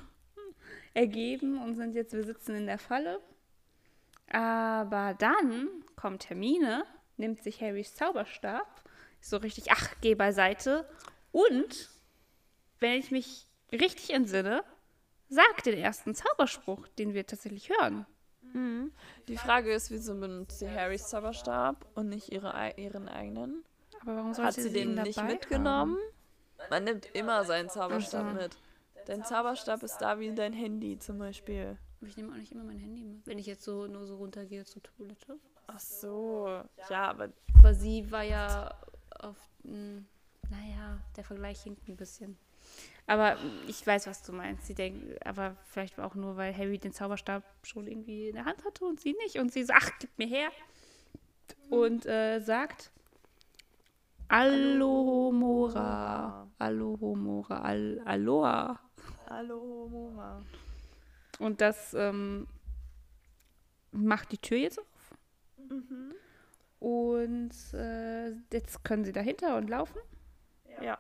[0.94, 3.20] ergeben und sind jetzt, wir sitzen in der Falle.
[4.32, 6.86] Aber dann kommt Hermine,
[7.18, 8.68] nimmt sich Harrys Zauberstab,
[9.22, 10.88] so richtig, ach, geh beiseite.
[11.32, 11.90] Und,
[12.80, 14.64] wenn ich mich richtig entsinne,
[15.30, 18.06] sagt den ersten Zauberspruch, den wir tatsächlich hören.
[18.54, 18.92] Mhm.
[19.28, 23.64] Die Frage ist, wieso benutzt sie Harrys Zauberstab und nicht ihre, ihren eigenen?
[24.02, 25.98] Aber warum soll Hat sie, sie den nicht mitgenommen?
[25.98, 26.70] Haben?
[26.70, 28.42] Man nimmt immer seinen Zauberstab also.
[28.42, 28.58] mit.
[29.10, 31.80] Dein Zauberstab ist da wie dein Handy zum Beispiel.
[32.02, 34.66] Ich nehme auch nicht immer mein Handy mit, wenn ich jetzt so nur so runtergehe
[34.66, 35.40] zur Toilette.
[35.66, 36.62] Ach so,
[36.92, 37.30] ja, aber.
[37.58, 38.72] Aber sie war ja
[39.18, 39.36] auf.
[39.64, 40.06] Mh, hm,
[40.52, 42.38] naja, der Vergleich hinkt ein bisschen.
[43.08, 43.36] Aber
[43.68, 44.68] ich weiß, was du meinst.
[44.68, 48.64] Sie denkt, aber vielleicht auch nur, weil Harry den Zauberstab schon irgendwie in der Hand
[48.64, 49.40] hatte und sie nicht.
[49.40, 50.50] Und sie sagt, ach, gib mir her.
[51.72, 52.92] Und äh, sagt,
[54.30, 55.80] Alohomora.
[56.60, 57.62] Alohomora.
[57.64, 58.80] Al Aloha.
[59.30, 60.44] Alohomora.
[61.40, 62.48] Und das ähm,
[63.92, 65.16] macht die Tür jetzt auf.
[65.70, 66.14] Mhm.
[66.80, 70.00] Und äh, jetzt können sie dahinter und laufen.
[70.82, 70.98] Ja.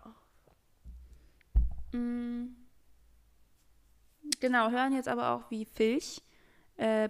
[1.91, 2.55] Mhm.
[4.39, 6.21] Genau, hören jetzt aber auch, wie Filch
[6.77, 7.09] äh,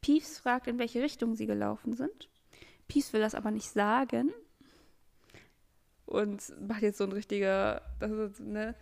[0.00, 2.30] Piefs fragt, in welche Richtung sie gelaufen sind.
[2.88, 4.32] Piefs will das aber nicht sagen.
[6.06, 8.74] Und macht jetzt so ein richtiger, das ist, ne,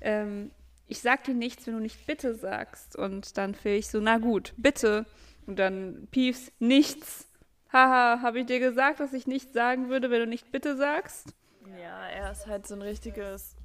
[0.00, 0.50] ähm,
[0.88, 2.96] ich sag dir nichts, wenn du nicht bitte sagst.
[2.96, 5.06] Und dann Filch so, na gut, bitte.
[5.46, 7.26] Und dann Piefs, nichts.
[7.72, 11.34] Haha, habe ich dir gesagt, dass ich nichts sagen würde, wenn du nicht bitte sagst?
[11.78, 13.56] Ja, er ist halt so ein richtiges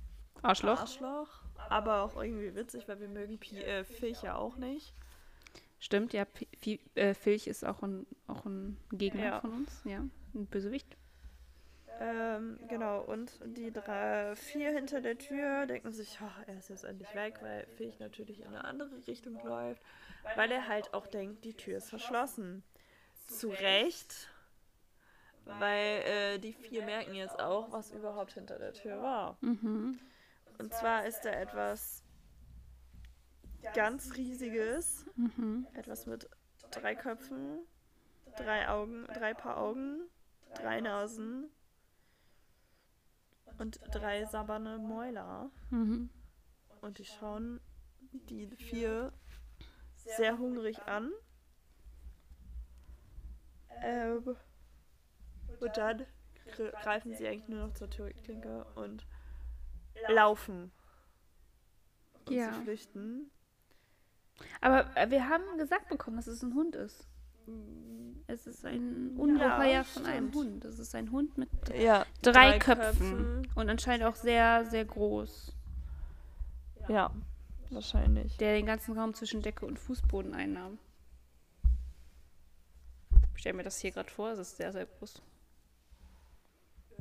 [0.41, 0.81] Arschloch.
[0.81, 1.29] Arschloch.
[1.69, 4.93] Aber auch irgendwie witzig, weil wir mögen P äh, Filch ja auch nicht.
[5.79, 9.41] Stimmt, ja, P äh, Filch ist auch ein, auch ein Gegner ja.
[9.41, 9.99] von uns, ja,
[10.35, 10.97] ein Bösewicht.
[12.03, 16.83] Ähm, genau, und die drei, vier hinter der Tür denken sich, oh, er ist jetzt
[16.83, 19.81] endlich weg, weil Filch natürlich in eine andere Richtung läuft,
[20.35, 22.61] weil er halt auch denkt, die Tür ist verschlossen.
[23.27, 24.29] Zu Recht,
[25.45, 29.37] weil äh, die vier merken jetzt auch, was überhaupt hinter der Tür war.
[29.39, 29.97] Mhm.
[30.57, 32.03] Und zwar ist da etwas
[33.73, 35.67] ganz Riesiges, mhm.
[35.73, 36.29] etwas mit
[36.69, 37.59] drei Köpfen,
[38.35, 40.01] drei Augen, drei Paar Augen,
[40.53, 41.49] drei Nasen
[43.57, 45.49] und drei sabberne Mäuler.
[45.69, 46.09] Mhm.
[46.81, 47.59] Und die schauen
[48.11, 49.13] die vier
[49.95, 51.11] sehr hungrig an.
[53.81, 54.35] Ähm,
[55.59, 56.05] und dann
[56.55, 59.05] greifen sie eigentlich nur noch zur Türklinke und
[60.09, 60.71] laufen.
[62.25, 62.53] Und ja.
[62.53, 63.31] sie flüchten.
[64.61, 67.07] Aber äh, wir haben gesagt bekommen, dass es ein Hund ist.
[68.27, 70.63] Es ist ein Ungeheuer ja, von einem Hund.
[70.65, 73.17] Es ist ein Hund mit ja, drei, drei Köpfen.
[73.17, 73.47] Köpfen.
[73.55, 75.53] Und anscheinend auch sehr, sehr groß.
[76.87, 77.11] Ja,
[77.69, 78.37] wahrscheinlich.
[78.37, 80.79] Der den ganzen Raum zwischen Decke und Fußboden einnahm.
[83.33, 85.21] Ich stelle mir das hier gerade vor, es ist sehr, sehr groß.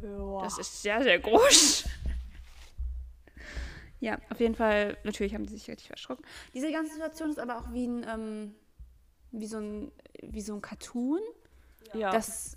[0.03, 0.43] Ja.
[0.43, 1.85] Das ist sehr, sehr groß.
[4.01, 6.25] ja, auf jeden Fall, natürlich haben die sich richtig erschrocken.
[6.53, 8.55] Diese ganze Situation ist aber auch wie ein, ähm,
[9.33, 9.93] wie so ein,
[10.23, 11.21] wie so ein Cartoon.
[11.95, 12.11] Ja.
[12.11, 12.57] Dass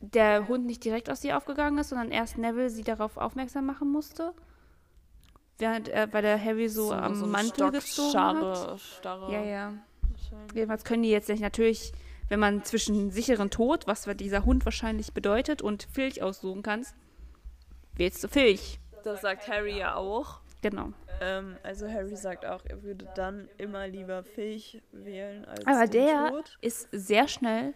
[0.00, 3.90] der Hund nicht direkt aus ihr aufgegangen ist, sondern erst Neville sie darauf aufmerksam machen
[3.90, 4.34] musste.
[5.58, 8.80] Während er bei der Harry so, so am so Mantel gezogen Starre, hat.
[8.80, 9.32] Starre.
[9.32, 9.72] Ja, ja.
[10.52, 11.92] Jedenfalls können die jetzt nicht natürlich
[12.28, 16.94] wenn man zwischen sicheren Tod, was dieser Hund wahrscheinlich bedeutet, und Filch aussuchen kannst,
[17.94, 18.80] wählst du Filch.
[19.04, 20.40] Das sagt Harry ja auch.
[20.64, 20.94] Genau.
[21.20, 26.30] Ähm, also Harry sagt auch, er würde dann immer lieber Filch wählen als Aber der
[26.30, 26.58] Tod.
[26.62, 27.74] ist sehr schnell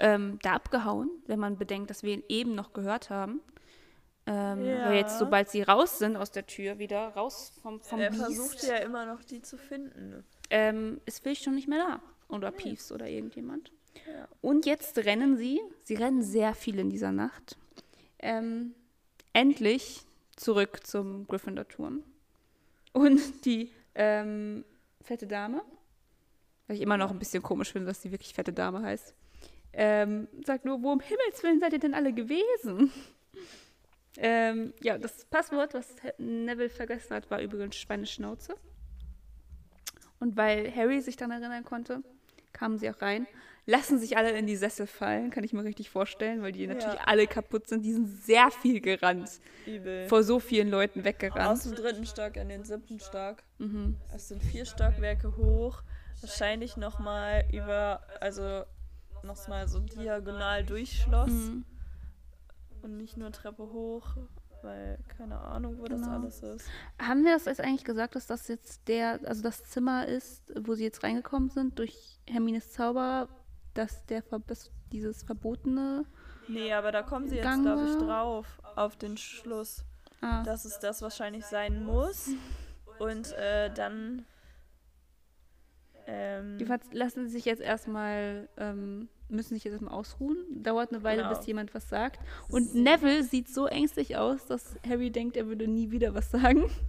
[0.00, 3.42] ähm, da abgehauen, wenn man bedenkt, dass wir ihn eben noch gehört haben.
[4.26, 4.86] Ähm, ja.
[4.86, 8.22] Weil jetzt, sobald sie raus sind aus der Tür, wieder raus vom, vom Er Biest,
[8.24, 10.24] versucht ja immer noch, die zu finden.
[10.48, 12.34] Ähm, ist Filch schon nicht mehr da.
[12.34, 12.56] Oder nee.
[12.56, 13.72] Peeves oder irgendjemand.
[14.10, 14.26] Ja.
[14.40, 17.58] Und jetzt rennen sie, sie rennen sehr viel in dieser Nacht,
[18.20, 18.74] ähm,
[19.34, 20.05] endlich
[20.36, 22.02] zurück zum Gryffindor-Turm.
[22.92, 24.64] Und die ähm,
[25.02, 25.62] fette Dame,
[26.66, 29.14] weil ich immer noch ein bisschen komisch finde, dass sie wirklich fette Dame heißt,
[29.72, 32.90] ähm, sagt nur, wo um Himmels Willen seid ihr denn alle gewesen?
[34.16, 38.54] ähm, ja, das Passwort, was Neville vergessen hat, war übrigens Schweineschnauze.
[40.18, 42.02] Und weil Harry sich dann erinnern konnte,
[42.54, 43.26] kamen sie auch rein
[43.66, 46.94] lassen sich alle in die Sessel fallen, kann ich mir richtig vorstellen, weil die natürlich
[46.94, 47.04] ja.
[47.04, 47.84] alle kaputt sind.
[47.84, 49.28] Die sind sehr viel gerannt.
[49.66, 50.08] Übel.
[50.08, 51.50] Vor so vielen Leuten weggerannt.
[51.50, 53.38] Aus dem dritten Stock in den siebten Stock.
[53.58, 53.96] Mhm.
[54.14, 55.82] Es sind vier Stockwerke hoch.
[56.20, 58.62] Wahrscheinlich nochmal über, also
[59.24, 61.30] nochmal so diagonal durchschloss.
[61.30, 61.64] Mhm.
[62.82, 64.16] Und nicht nur Treppe hoch,
[64.62, 65.98] weil keine Ahnung, wo genau.
[65.98, 66.68] das alles ist.
[67.00, 70.74] Haben wir das jetzt eigentlich gesagt, dass das jetzt der, also das Zimmer ist, wo
[70.74, 73.28] sie jetzt reingekommen sind durch Hermines Zauber,
[73.76, 76.04] dass der dass dieses verbotene.
[76.48, 78.46] Nee, aber da kommen sie jetzt, glaube ich, drauf,
[78.76, 79.84] auf den Schluss.
[80.20, 80.42] Ah.
[80.44, 82.30] Dass es das wahrscheinlich sein muss.
[82.98, 84.24] Und äh, dann.
[86.06, 90.36] Ähm, Die lassen sich jetzt erstmal, ähm, müssen sich jetzt erstmal ausruhen.
[90.62, 91.36] Dauert eine Weile, genau.
[91.36, 92.20] bis jemand was sagt.
[92.48, 96.70] Und Neville sieht so ängstlich aus, dass Harry denkt, er würde nie wieder was sagen.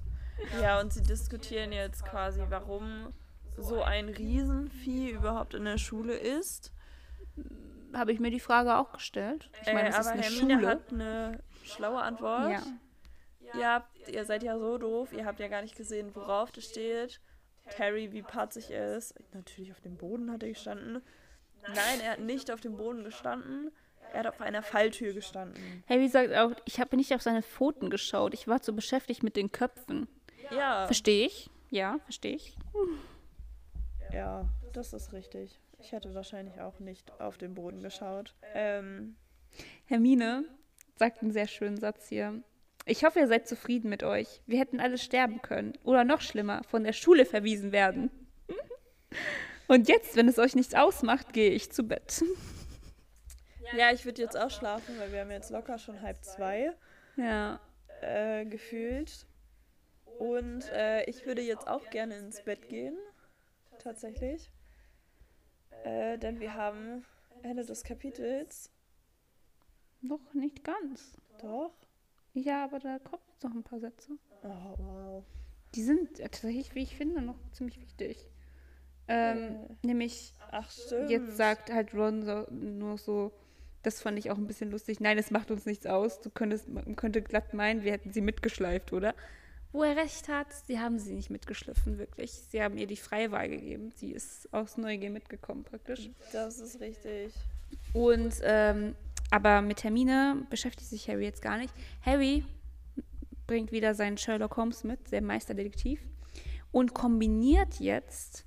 [0.61, 3.11] Ja, und sie diskutieren jetzt quasi, warum
[3.57, 6.72] so ein Riesenvieh überhaupt in der Schule ist
[7.93, 9.49] habe ich mir die Frage auch gestellt.
[9.61, 10.68] Ich meine, äh, aber ist Hermine Schule.
[10.68, 12.51] hat eine schlaue Antwort.
[12.51, 12.61] Ja.
[13.57, 16.65] Ihr, habt, ihr seid ja so doof, ihr habt ja gar nicht gesehen, worauf das
[16.65, 17.22] steht.
[17.69, 19.14] Terry, wie patzig er ist.
[19.34, 21.01] Natürlich auf dem Boden hat er gestanden.
[21.64, 23.72] Nein, er hat nicht auf dem Boden gestanden.
[24.14, 25.84] Er hat auf einer Falltür gestanden.
[25.89, 28.34] Harry sagt auch, ich habe nicht auf seine Pfoten geschaut.
[28.34, 30.07] Ich war zu beschäftigt mit den Köpfen.
[30.49, 30.85] Ja.
[30.85, 31.49] Verstehe ich.
[31.69, 32.57] Ja, verstehe ich.
[34.14, 35.59] Ja, das ist richtig.
[35.80, 38.34] Ich hätte wahrscheinlich auch nicht auf den Boden geschaut.
[38.54, 39.16] Ähm,
[39.86, 40.45] Hermine
[40.95, 42.41] sagt einen sehr schönen Satz hier.
[42.86, 44.41] Ich hoffe, ihr seid zufrieden mit euch.
[44.45, 45.74] Wir hätten alle sterben können.
[45.84, 48.10] Oder noch schlimmer, von der Schule verwiesen werden.
[49.68, 52.24] Und jetzt, wenn es euch nichts ausmacht, gehe ich zu Bett.
[53.76, 56.72] Ja, ich würde jetzt auch schlafen, weil wir haben jetzt locker schon halb zwei.
[57.18, 57.60] Ja.
[58.02, 59.26] Äh, gefühlt.
[60.18, 62.98] Und äh, ich würde jetzt auch gerne ins Bett gehen.
[63.80, 64.49] Tatsächlich.
[65.84, 67.06] Äh, denn wir haben
[67.44, 68.72] Ende des Kapitels.
[70.02, 71.18] Noch nicht ganz.
[71.41, 71.74] Doch?
[72.34, 74.12] Ja, aber da kommen jetzt noch ein paar Sätze.
[74.44, 75.24] Oh, wow.
[75.76, 78.30] Die sind tatsächlich, wie ich finde, noch ziemlich wichtig.
[79.08, 79.88] Ähm, äh.
[79.88, 80.72] Nämlich, Ach,
[81.08, 83.32] jetzt sagt halt Ron so, nur so,
[83.84, 84.99] das fand ich auch ein bisschen lustig.
[84.99, 86.22] Nein, es macht uns nichts aus.
[86.22, 89.16] Du könntest, man könnte glatt meinen, wir hätten sie mitgeschleift, oder?
[89.72, 92.31] Wo er recht hat, sie haben sie nicht mitgeschliffen, wirklich.
[92.31, 93.91] Sie haben ihr die freie Wahl gegeben.
[93.95, 96.10] Sie ist aus Neugier mitgekommen, praktisch.
[96.31, 97.34] Das ist richtig.
[97.94, 98.95] Und, ähm,
[99.30, 101.73] aber mit Hermine beschäftigt sich Harry jetzt gar nicht.
[102.06, 102.45] Harry
[103.45, 106.02] bringt wieder seinen Sherlock Holmes mit, der Meisterdetektiv,
[106.72, 108.45] und kombiniert jetzt,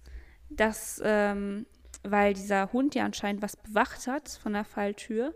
[0.51, 1.67] dass, ähm,
[2.03, 5.35] weil dieser Hund ja anscheinend was bewacht hat von der Falltür,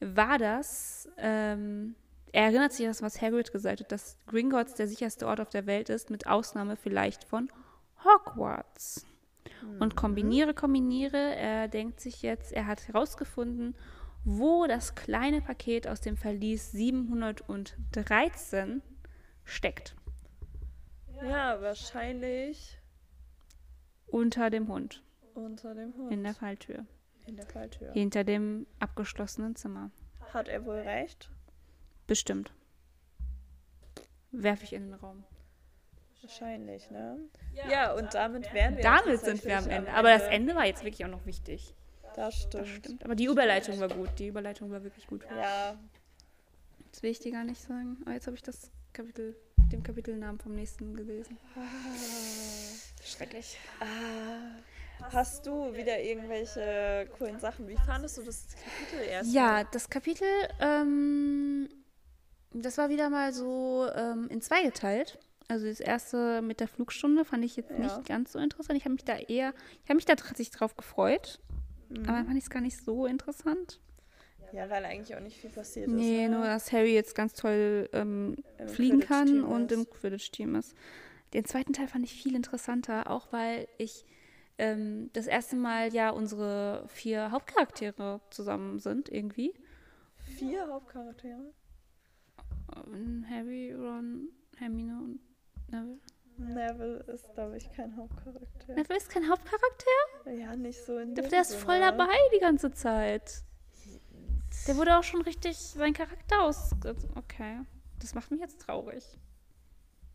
[0.00, 1.94] war das, ähm,
[2.32, 5.50] er erinnert sich an das, was Hagrid gesagt hat, dass Gringotts der sicherste Ort auf
[5.50, 7.50] der Welt ist, mit Ausnahme vielleicht von
[8.04, 9.06] Hogwarts.
[9.62, 9.80] Mhm.
[9.80, 13.76] Und kombiniere, kombiniere, er denkt sich jetzt, er hat herausgefunden,
[14.24, 18.82] wo das kleine Paket aus dem Verlies 713
[19.44, 19.94] steckt.
[21.22, 22.78] Ja, wahrscheinlich
[24.06, 25.02] unter dem Hund.
[25.34, 26.12] Unter dem Hund.
[26.12, 26.86] In der Falltür.
[27.26, 27.92] In der Falltür.
[27.92, 29.90] Hinter dem abgeschlossenen Zimmer.
[30.32, 31.30] Hat er wohl recht?
[32.10, 32.50] Bestimmt.
[34.32, 35.22] Werfe ich in den Raum.
[36.22, 37.20] Wahrscheinlich, ne?
[37.70, 38.82] Ja, und damit wären wir.
[38.82, 39.92] Damit sind wir am Ende.
[39.92, 41.72] Aber das Ende war jetzt wirklich auch noch wichtig.
[42.16, 42.54] Das stimmt.
[42.54, 43.04] Das stimmt.
[43.04, 44.08] Aber die Überleitung war gut.
[44.18, 45.22] Die Überleitung war wirklich gut.
[45.30, 45.78] Ja.
[46.90, 47.98] Das will ich dir gar nicht sagen.
[48.02, 49.36] Aber jetzt habe ich das Kapitel,
[49.70, 51.38] den Kapitelnamen vom nächsten gelesen.
[51.54, 51.60] Ah.
[53.04, 53.56] Schrecklich.
[53.78, 54.58] Ah.
[55.12, 57.68] Hast du wieder irgendwelche coolen Sachen?
[57.68, 59.32] Wie fandest du das Kapitel erst?
[59.32, 60.26] Ja, das Kapitel
[60.58, 61.68] ähm,
[62.52, 65.18] das war wieder mal so ähm, in zwei geteilt.
[65.48, 67.78] Also das erste mit der Flugstunde fand ich jetzt ja.
[67.78, 68.76] nicht ganz so interessant.
[68.78, 69.52] Ich habe mich da eher,
[69.82, 71.40] ich habe mich da tatsächlich drauf gefreut,
[71.88, 72.08] mhm.
[72.08, 73.80] aber fand ich es gar nicht so interessant.
[74.52, 76.00] Ja, weil eigentlich auch nicht viel passiert nee, ist.
[76.00, 76.36] Nee, ne?
[76.36, 78.36] nur dass Harry jetzt ganz toll ähm,
[78.66, 79.78] fliegen kann und ist.
[79.78, 80.74] im Quidditch-Team ist.
[81.32, 84.04] Den zweiten Teil fand ich viel interessanter, auch weil ich
[84.58, 89.54] ähm, das erste Mal ja unsere vier Hauptcharaktere zusammen sind, irgendwie.
[90.16, 91.52] Vier Hauptcharaktere?
[93.28, 95.20] Harry, Ron, Hermine und
[95.68, 95.98] Neville.
[96.36, 98.74] Neville ist, glaube ich, kein Hauptcharakter.
[98.74, 100.32] Neville ist kein Hauptcharakter?
[100.32, 103.44] Ja, nicht so in Ich glaube, der ist voll dabei die ganze Zeit.
[104.66, 106.70] Der wurde auch schon richtig sein Charakter aus.
[107.14, 107.60] Okay.
[107.98, 109.04] Das macht mich jetzt traurig.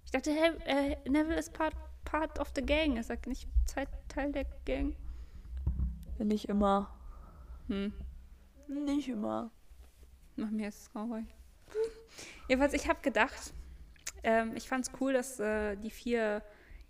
[0.04, 2.98] Ich dachte, hey, äh, Neville ist part, part of the gang.
[2.98, 3.48] Ist er nicht
[4.08, 4.96] Teil der Gang?
[6.20, 6.96] Nicht immer.
[7.68, 7.94] Hm.
[8.68, 9.52] Nicht immer.
[10.36, 11.26] Mach mir jetzt traurig.
[12.48, 13.54] Jedenfalls, ich habe gedacht,
[14.24, 16.42] ähm, ich fand es cool, dass äh, die vier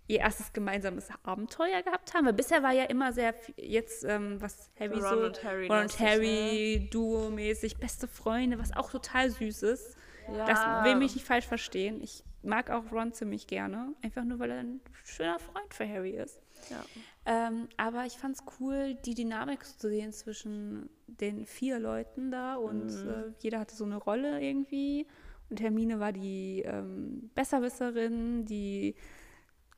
[0.08, 2.26] ihr erstes gemeinsames Abenteuer gehabt haben.
[2.26, 5.82] Weil bisher war ja immer sehr jetzt, ähm, was Harry so, Ron und Harry, Ron
[5.82, 6.88] und Harry ne?
[6.90, 9.96] Duo-mäßig, beste Freunde, was auch total süß ist.
[10.32, 10.46] Ja.
[10.46, 12.00] Das will mich nicht falsch verstehen.
[12.02, 13.94] Ich mag auch Ron ziemlich gerne.
[14.02, 16.40] Einfach nur, weil er ein schöner Freund für Harry ist.
[16.70, 16.84] Ja.
[17.26, 22.54] Ähm, aber ich fand es cool, die Dynamik zu sehen zwischen den vier Leuten da
[22.54, 23.08] und mhm.
[23.08, 25.06] äh, jeder hatte so eine Rolle irgendwie.
[25.50, 28.94] Und Hermine war die ähm, Besserwisserin, die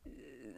[0.04, 0.10] äh,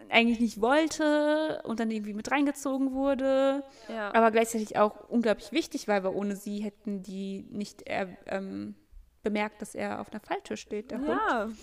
[0.08, 3.62] eigentlich nicht wollte und dann irgendwie mit reingezogen wurde.
[3.88, 4.12] Ja.
[4.12, 8.74] Aber gleichzeitig auch unglaublich wichtig weil ohne sie hätten die nicht äh, ähm,
[9.22, 11.44] bemerkt, dass er auf einer Falltür steht, der ja.
[11.44, 11.56] Hund.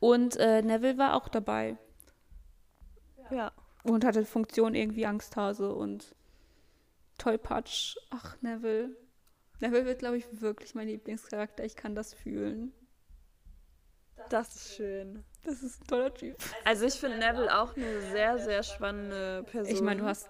[0.00, 1.76] Und äh, Neville war auch dabei.
[3.30, 3.52] Ja.
[3.82, 6.14] Und hatte Funktion irgendwie Angsthase und
[7.18, 7.96] Tollpatsch.
[8.10, 8.96] Ach, Neville.
[9.60, 11.64] Neville wird, glaube ich, wirklich mein Lieblingscharakter.
[11.64, 12.72] Ich kann das fühlen.
[14.28, 15.24] Das ist schön.
[15.44, 16.36] Das ist ein toller Typ.
[16.64, 19.72] Also ich finde Neville auch eine sehr, sehr spannende Person.
[19.72, 20.28] Ich meine, du hast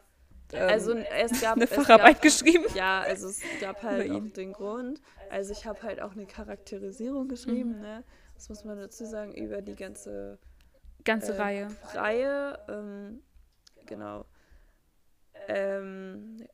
[0.52, 2.66] ähm, also es gab eine Facharbeit gab, geschrieben.
[2.74, 5.00] Ja, also es gab halt auch den Grund.
[5.30, 7.80] Also ich habe halt auch eine Charakterisierung geschrieben, mhm.
[7.80, 8.04] ne?
[8.34, 10.38] Das muss man dazu sagen, über die ganze
[11.06, 11.68] ganze äh, Reihe.
[11.94, 13.22] Reihe, ähm,
[13.86, 14.26] genau.
[15.48, 16.46] Ähm,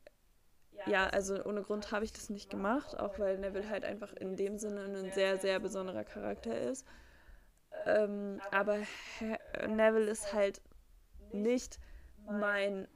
[0.85, 4.35] ja, also ohne Grund habe ich das nicht gemacht, auch weil Neville halt einfach in
[4.35, 6.85] dem Sinne ein sehr, sehr besonderer Charakter ist.
[7.85, 8.77] Ähm, aber
[9.67, 10.61] Neville ist halt
[11.31, 11.79] nicht
[12.29, 12.87] mein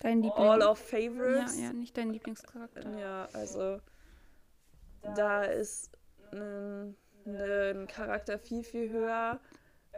[0.00, 0.48] dein Liebling.
[0.48, 1.58] All of Favorites.
[1.58, 2.88] Ja, ja, nicht dein Lieblingscharakter.
[2.98, 3.80] Ja, also
[5.16, 5.90] da ist
[6.32, 6.96] ein,
[7.26, 9.40] ein Charakter viel, viel höher,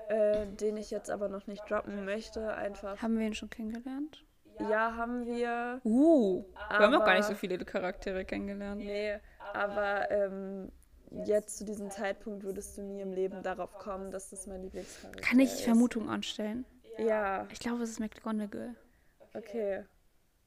[0.08, 2.54] äh, den ich jetzt aber noch nicht droppen möchte.
[2.54, 3.00] Einfach.
[3.00, 4.24] Haben wir ihn schon kennengelernt?
[4.60, 5.80] Ja, haben wir.
[5.84, 8.80] Uh, wir haben noch gar nicht so viele Charaktere kennengelernt.
[8.80, 9.18] Nee,
[9.52, 10.70] aber ähm,
[11.24, 15.20] jetzt zu diesem Zeitpunkt würdest du nie im Leben darauf kommen, dass das mein Lieblingscharakter
[15.20, 15.28] ist.
[15.28, 16.64] Kann ich Vermutungen anstellen?
[16.98, 17.46] Ja.
[17.52, 18.74] Ich glaube, es ist McGonagall.
[19.34, 19.84] Okay.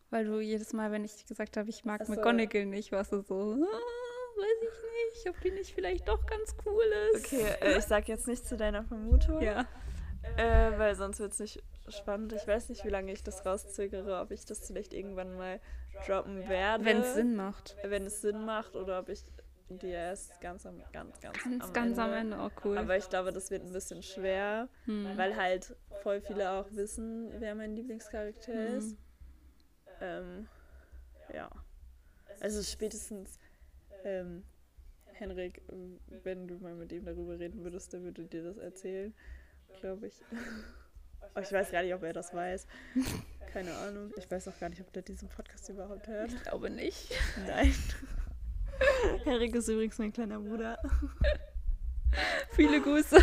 [0.09, 2.13] Weil du jedes Mal, wenn ich gesagt habe, ich mag so.
[2.13, 3.57] McGonagall nicht, warst du so,
[4.37, 6.83] weiß ich nicht, ob die nicht vielleicht doch ganz cool
[7.13, 7.25] ist.
[7.25, 9.41] Okay, äh, ich sag jetzt nicht zu deiner Vermutung.
[9.41, 9.65] Ja.
[10.35, 12.33] Äh, weil sonst wird es nicht spannend.
[12.33, 15.59] Ich weiß nicht, wie lange ich das rauszögere, ob ich das vielleicht irgendwann mal
[16.05, 16.85] droppen werde.
[16.85, 17.75] Wenn es Sinn macht.
[17.83, 19.23] Wenn es Sinn macht oder ob ich
[19.69, 22.01] die erst ganz am ganz ganz ganz am ganz Ende.
[22.01, 25.17] am Ende oh cool aber ich glaube das wird ein bisschen schwer hm.
[25.17, 28.77] weil halt voll viele auch wissen wer mein Lieblingscharakter hm.
[28.77, 28.97] ist
[29.99, 30.47] ähm,
[31.33, 31.49] ja
[32.39, 33.39] also spätestens
[34.07, 34.43] ähm,
[35.13, 35.61] Henrik
[36.23, 39.13] wenn du mal mit ihm darüber reden würdest der würde dir das erzählen
[39.79, 40.21] glaube ich
[41.35, 42.67] oh, ich weiß gar nicht ob er das weiß
[43.51, 46.69] keine Ahnung ich weiß auch gar nicht ob der diesen Podcast überhaupt hört ich glaube
[46.69, 47.11] nicht
[47.45, 47.73] nein
[49.23, 50.77] Henrik ist übrigens mein kleiner Bruder.
[52.51, 53.17] Viele Grüße.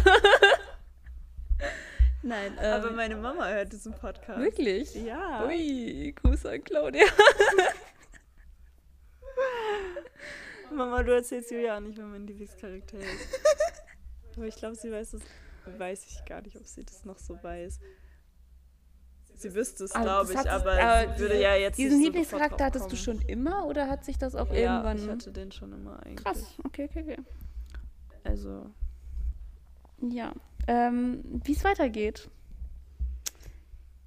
[2.23, 4.41] Nein, ähm, aber meine Mama hört diesen Podcast.
[4.41, 4.95] Wirklich?
[4.95, 5.47] Ja.
[5.47, 7.05] Ui, Grüße an Claudia.
[10.75, 13.09] Mama, du erzählst Julia auch nicht, wer mein Lieblingscharakter ist.
[14.37, 15.23] Aber ich glaube, sie weiß das.
[15.79, 17.81] Weiß ich gar nicht, ob sie das noch so weiß.
[19.37, 22.97] Sie wüsste es, glaube ich, aber, aber würde ja jetzt Diesen so Lieblingscharakter hattest du
[22.97, 24.99] schon immer oder hat sich das auch ja, irgendwann...
[24.99, 26.25] ich hatte den schon immer eigentlich.
[26.25, 27.17] Krass, okay, okay, okay.
[28.23, 28.71] Also...
[30.01, 30.35] Ja,
[30.69, 32.31] ähm, wie es weitergeht.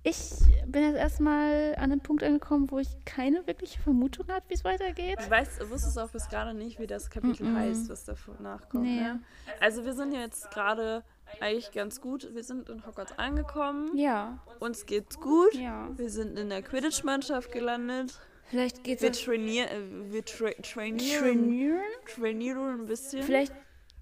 [0.10, 0.30] Ich
[0.66, 4.64] bin jetzt erstmal an einem Punkt angekommen, wo ich keine wirkliche Vermutung habe, wie es
[4.64, 5.20] weitergeht.
[5.20, 7.60] Du weißt, wusstest auch bis gerade nicht, wie das Kapitel mm -mm.
[7.60, 8.84] heißt, was danach kommt.
[8.84, 9.02] Nee.
[9.02, 9.22] Ne?
[9.60, 11.04] Also wir sind jetzt gerade
[11.42, 12.34] eigentlich ganz gut.
[12.34, 13.98] Wir sind in Hogwarts angekommen.
[13.98, 14.40] Ja.
[14.60, 15.54] Uns geht's gut.
[15.54, 15.90] Ja.
[15.98, 18.18] Wir sind in der Quidditch-Mannschaft gelandet.
[18.50, 21.82] Vielleicht geht's wir trainieren, äh, wir tra trainieren, trainieren,
[22.16, 23.24] trainieren ein bisschen.
[23.24, 23.54] Vielleicht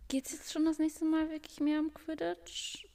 [0.08, 2.86] geht's jetzt schon das nächste Mal wirklich mehr um Quidditch.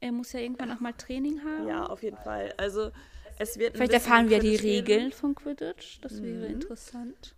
[0.00, 1.66] Er muss ja irgendwann auch mal Training haben.
[1.66, 2.54] Ja, auf jeden Fall.
[2.56, 2.90] Also
[3.38, 6.00] es wird Vielleicht erfahren wir die Regeln von Quidditch.
[6.00, 6.54] Das wäre mhm.
[6.54, 7.34] interessant.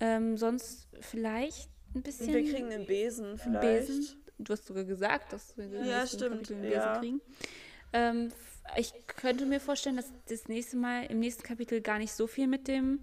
[0.00, 2.32] Ähm, sonst vielleicht ein bisschen.
[2.32, 3.64] Wir kriegen einen Besen vielleicht.
[3.64, 4.22] Einen Besen.
[4.38, 6.50] Du hast sogar gesagt, dass wir ja, stimmt.
[6.50, 6.98] einen Besen ja.
[6.98, 7.20] kriegen.
[7.92, 8.32] Ähm,
[8.76, 12.48] ich könnte mir vorstellen, dass das nächste Mal im nächsten Kapitel gar nicht so viel
[12.48, 12.98] mit dem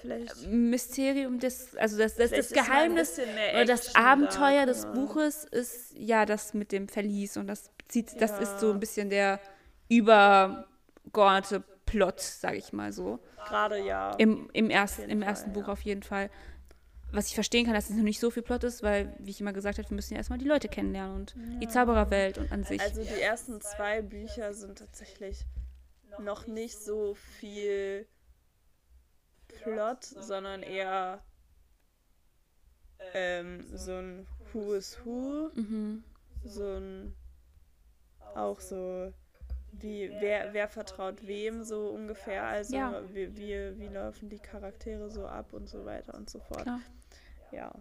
[0.00, 0.46] Vielleicht.
[0.48, 4.86] Mysterium des, also das, das, das Geheimnis oder das Abenteuer da, des.
[4.86, 9.10] Buches ist ja das mit dem Verlies und das zieht, das ist so ein bisschen
[9.10, 9.40] der
[9.88, 13.20] übergeordnete Plot, sage ich mal so.
[13.46, 14.12] Gerade ja.
[14.14, 15.72] Im, im, erst, im ersten Fall, Buch ja.
[15.72, 16.30] auf jeden Fall.
[17.12, 19.40] Was ich verstehen kann, dass es noch nicht so viel Plot ist, weil, wie ich
[19.40, 21.58] immer gesagt habe, wir müssen ja erstmal die Leute kennenlernen und ja.
[21.58, 22.80] die Zaubererwelt und an sich.
[22.80, 25.44] Also die ersten zwei Bücher sind tatsächlich
[26.18, 28.06] noch nicht so viel
[29.48, 31.22] Plot, sondern eher
[33.12, 35.50] ähm, so ein Who is Who.
[35.54, 36.04] Mhm.
[36.44, 37.14] So ein
[38.34, 39.12] auch so
[39.72, 43.02] wie wer, wer vertraut wem so ungefähr, also ja.
[43.12, 46.62] wie, wie, wie laufen die Charaktere so ab und so weiter und so fort.
[46.62, 46.80] Klar.
[47.52, 47.72] Ja.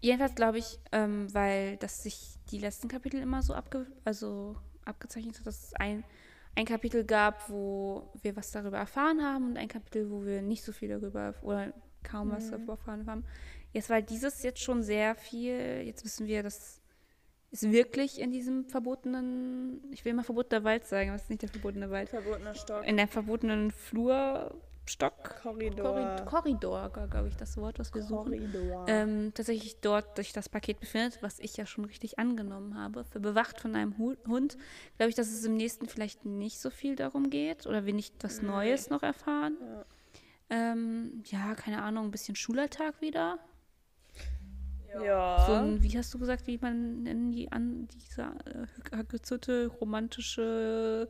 [0.00, 5.38] Jedenfalls glaube ich, ähm, weil das sich die letzten Kapitel immer so abge also abgezeichnet
[5.38, 6.04] hat, dass es ein,
[6.54, 10.62] ein Kapitel gab, wo wir was darüber erfahren haben und ein Kapitel, wo wir nicht
[10.62, 11.72] so viel darüber oder
[12.04, 12.50] kaum was mhm.
[12.52, 13.24] darüber erfahren haben.
[13.72, 16.80] Jetzt war dieses jetzt schon sehr viel, jetzt wissen wir, dass
[17.62, 21.42] ist wirklich in diesem verbotenen, ich will immer verbotener Wald sagen, aber es ist nicht
[21.42, 22.08] der verbotene Wald.
[22.08, 22.86] Verbotener Stock.
[22.86, 25.40] In der verbotenen Flurstock.
[25.42, 26.16] Korridor.
[26.26, 28.82] Korridor, glaube ich, das Wort, was wir Korridor.
[28.82, 28.84] suchen.
[28.86, 33.04] Ähm, tatsächlich dort sich das Paket befindet, was ich ja schon richtig angenommen habe.
[33.04, 34.56] Für bewacht von einem Hund,
[34.96, 38.14] glaube ich, dass es im nächsten vielleicht nicht so viel darum geht oder wir nicht
[38.22, 39.56] was Neues noch erfahren.
[39.60, 39.84] Ja.
[40.48, 43.40] Ähm, ja, keine Ahnung, ein bisschen Schulalltag wieder.
[45.02, 45.44] Ja.
[45.46, 51.08] So ein, wie hast du gesagt, wie man nennen die an diese äh, romantische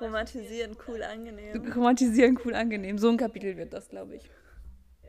[0.00, 1.72] Romantisieren cool angenehm.
[1.72, 2.98] Romantisieren cool angenehm.
[2.98, 4.30] So ein Kapitel wird das, glaube ich.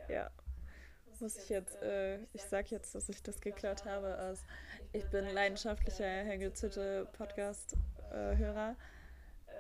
[0.10, 0.30] Ja.
[1.20, 4.44] Muss ich jetzt, äh, ich sag jetzt, dass ich das geklaut habe aus,
[4.94, 8.76] ich bin leidenschaftlicher Herr Gezütte Podcast-Hörer.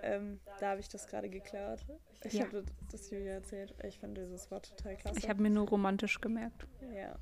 [0.03, 1.79] Ähm, da habe ich das gerade geklaut.
[2.23, 2.45] Ich ja.
[2.45, 3.73] habe das Julia erzählt.
[3.83, 5.17] Ich fand dieses Wort total klasse.
[5.17, 6.67] Ich habe mir nur romantisch gemerkt.
[6.93, 7.15] Ja.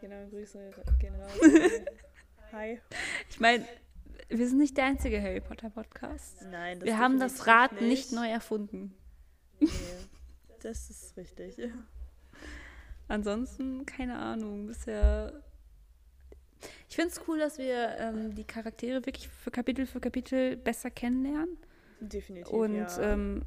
[0.00, 0.70] Genau, Grüße
[1.00, 1.32] gehen raus.
[2.52, 2.80] Hi.
[3.28, 3.66] Ich meine,
[4.28, 6.42] wir sind nicht der einzige Harry Potter Podcast.
[6.50, 7.82] Nein, das Wir haben das Rad nicht.
[7.82, 8.94] nicht neu erfunden.
[9.58, 9.68] Nee,
[10.62, 11.56] das ist richtig.
[13.08, 15.42] Ansonsten, keine Ahnung, bisher.
[16.88, 20.90] Ich finde es cool, dass wir ähm, die Charaktere wirklich für Kapitel für Kapitel besser
[20.90, 21.56] kennenlernen.
[22.00, 22.52] Definitiv.
[22.52, 23.12] Und ja.
[23.12, 23.42] ähm,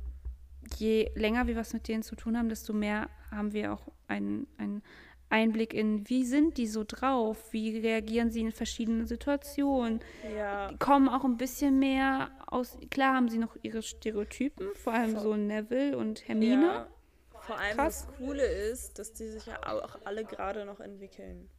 [0.78, 4.48] je länger wir was mit denen zu tun haben, desto mehr haben wir auch ein,
[4.58, 4.82] ein,
[5.32, 10.02] Einblick in, wie sind die so drauf, wie reagieren sie in verschiedenen Situationen,
[10.36, 10.74] ja.
[10.80, 15.36] kommen auch ein bisschen mehr aus, klar haben sie noch ihre Stereotypen, vor allem so
[15.36, 16.66] Neville und Hermine.
[16.66, 16.88] Ja.
[17.40, 18.06] Vor allem Krass.
[18.06, 21.50] das Coole ist, dass die sich ja auch alle gerade noch entwickeln.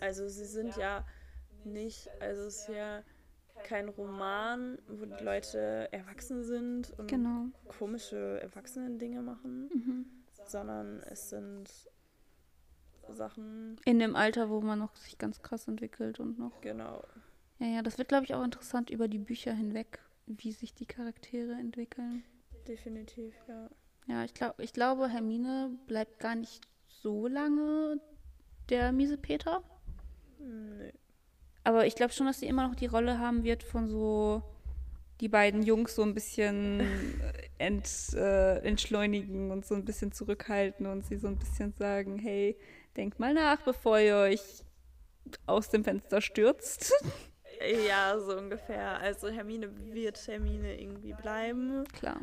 [0.00, 1.06] Also sie sind ja
[1.64, 3.02] nicht, also es ist ja
[3.62, 7.46] kein Roman, wo die Leute erwachsen sind und genau.
[7.78, 10.06] komische Erwachsenen-Dinge machen, mhm.
[10.46, 11.68] sondern es sind
[13.10, 13.76] Sachen.
[13.84, 16.60] In dem Alter, wo man noch sich ganz krass entwickelt und noch.
[16.60, 17.02] Genau.
[17.58, 20.86] Ja, ja, das wird, glaube ich, auch interessant über die Bücher hinweg, wie sich die
[20.86, 22.24] Charaktere entwickeln.
[22.66, 23.68] Definitiv, ja.
[24.08, 28.00] Ja, ich, glaub, ich glaube, Hermine bleibt gar nicht so lange
[28.68, 29.62] der miese Peter.
[30.38, 30.90] Nö.
[31.64, 34.42] Aber ich glaube schon, dass sie immer noch die Rolle haben wird von so
[35.20, 36.82] die beiden Jungs so ein bisschen
[37.58, 42.56] ent, äh, entschleunigen und so ein bisschen zurückhalten und sie so ein bisschen sagen, hey,
[42.96, 44.64] denkt mal nach, bevor ihr euch
[45.46, 46.92] aus dem Fenster stürzt.
[47.86, 48.98] Ja, so ungefähr.
[48.98, 51.84] Also Hermine wird Hermine irgendwie bleiben.
[51.92, 52.20] Klar.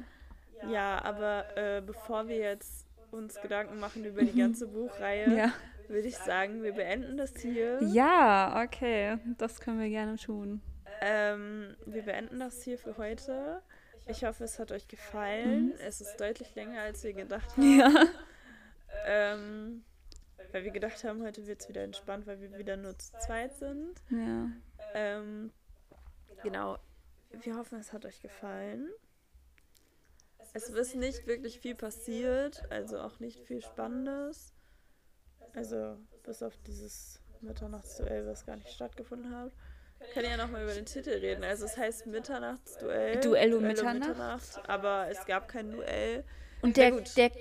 [0.69, 5.53] Ja, aber äh, bevor wir jetzt uns Gedanken machen über die ganze Buchreihe, ja.
[5.87, 7.81] würde ich sagen, wir beenden das hier.
[7.83, 9.17] Ja, okay.
[9.37, 10.61] Das können wir gerne tun.
[11.01, 13.61] Ähm, wir beenden das hier für heute.
[14.07, 15.67] Ich hoffe, es hat euch gefallen.
[15.67, 15.73] Mhm.
[15.85, 17.79] Es ist deutlich länger, als wir gedacht haben.
[17.79, 18.05] Ja.
[19.05, 19.83] Ähm,
[20.51, 23.55] weil wir gedacht haben, heute wird es wieder entspannt, weil wir wieder nur zu zweit
[23.57, 24.01] sind.
[24.09, 24.51] Ja.
[24.93, 25.51] Ähm,
[26.43, 26.77] genau.
[27.31, 28.89] Wir hoffen, es hat euch gefallen.
[30.53, 34.53] Es ist nicht wirklich viel passiert, also auch nicht viel Spannendes.
[35.53, 39.51] Also bis auf dieses Mitternachtsduell, was gar nicht stattgefuffen hat.
[39.99, 41.43] Wir können ja nochmal über den Titel reden.
[41.43, 43.19] Also es heißt Mitternachtsduell.
[43.19, 43.99] Duell um Mitternacht.
[43.99, 44.69] Mitternacht.
[44.69, 46.23] Aber es gab kein Duell.
[46.61, 47.31] Und der, der,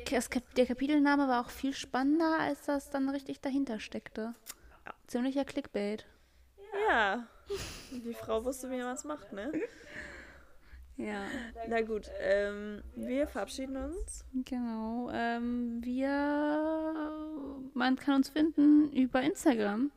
[0.57, 4.35] der Kapitelname war auch viel spannender, als das dann richtig dahinter steckte.
[5.07, 6.07] Ziemlicher Clickbait.
[6.89, 7.27] Ja.
[7.91, 9.51] Die Frau wusste, wie man es macht, ne?
[10.97, 11.25] Ja.
[11.69, 14.25] Na gut, ähm, wir verabschieden uns.
[14.45, 15.09] Genau.
[15.13, 16.11] Ähm, wir,
[17.73, 19.93] man kann uns finden über Instagram.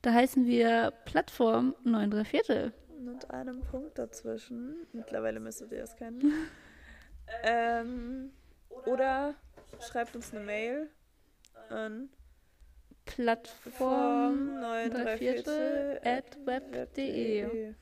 [0.00, 2.72] Da heißen wir Plattform 93 Viertel.
[2.98, 4.86] Mit einem Punkt dazwischen.
[4.92, 6.32] Mittlerweile müsstet ihr das kennen.
[7.42, 8.32] ähm,
[8.86, 9.34] oder
[9.80, 10.90] schreibt uns eine Mail
[11.68, 12.10] an
[13.04, 17.74] Plattform 93 Viertel at web.de.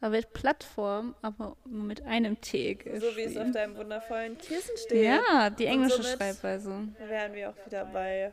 [0.00, 3.00] Da wird Plattform, aber nur mit einem T geschrieben.
[3.00, 5.04] So wie es auf deinem wundervollen Kissen steht.
[5.04, 6.88] Ja, die englische Schreibweise.
[6.98, 8.32] Wären wir auch wieder bei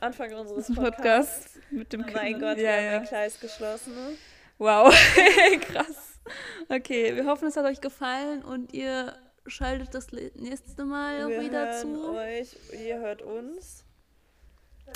[0.00, 1.54] Anfang unseres Podcasts.
[1.54, 2.16] Podcast mit dem Kind.
[2.16, 2.90] Mein Gott, ja, wir ja.
[2.92, 3.92] haben ein Kreis geschlossen.
[4.58, 4.92] Wow,
[5.60, 6.20] krass.
[6.68, 9.14] Okay, wir hoffen, es hat euch gefallen und ihr
[9.46, 12.14] schaltet das nächste Mal wir wieder zu.
[12.14, 13.84] Euch, ihr hört uns.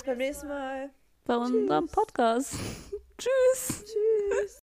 [0.05, 0.91] Beim nächsten Mal.
[1.25, 1.51] Bei Tschüss.
[1.51, 2.55] unserem Podcast.
[3.19, 3.85] Tschüss.
[3.85, 4.59] Tschüss.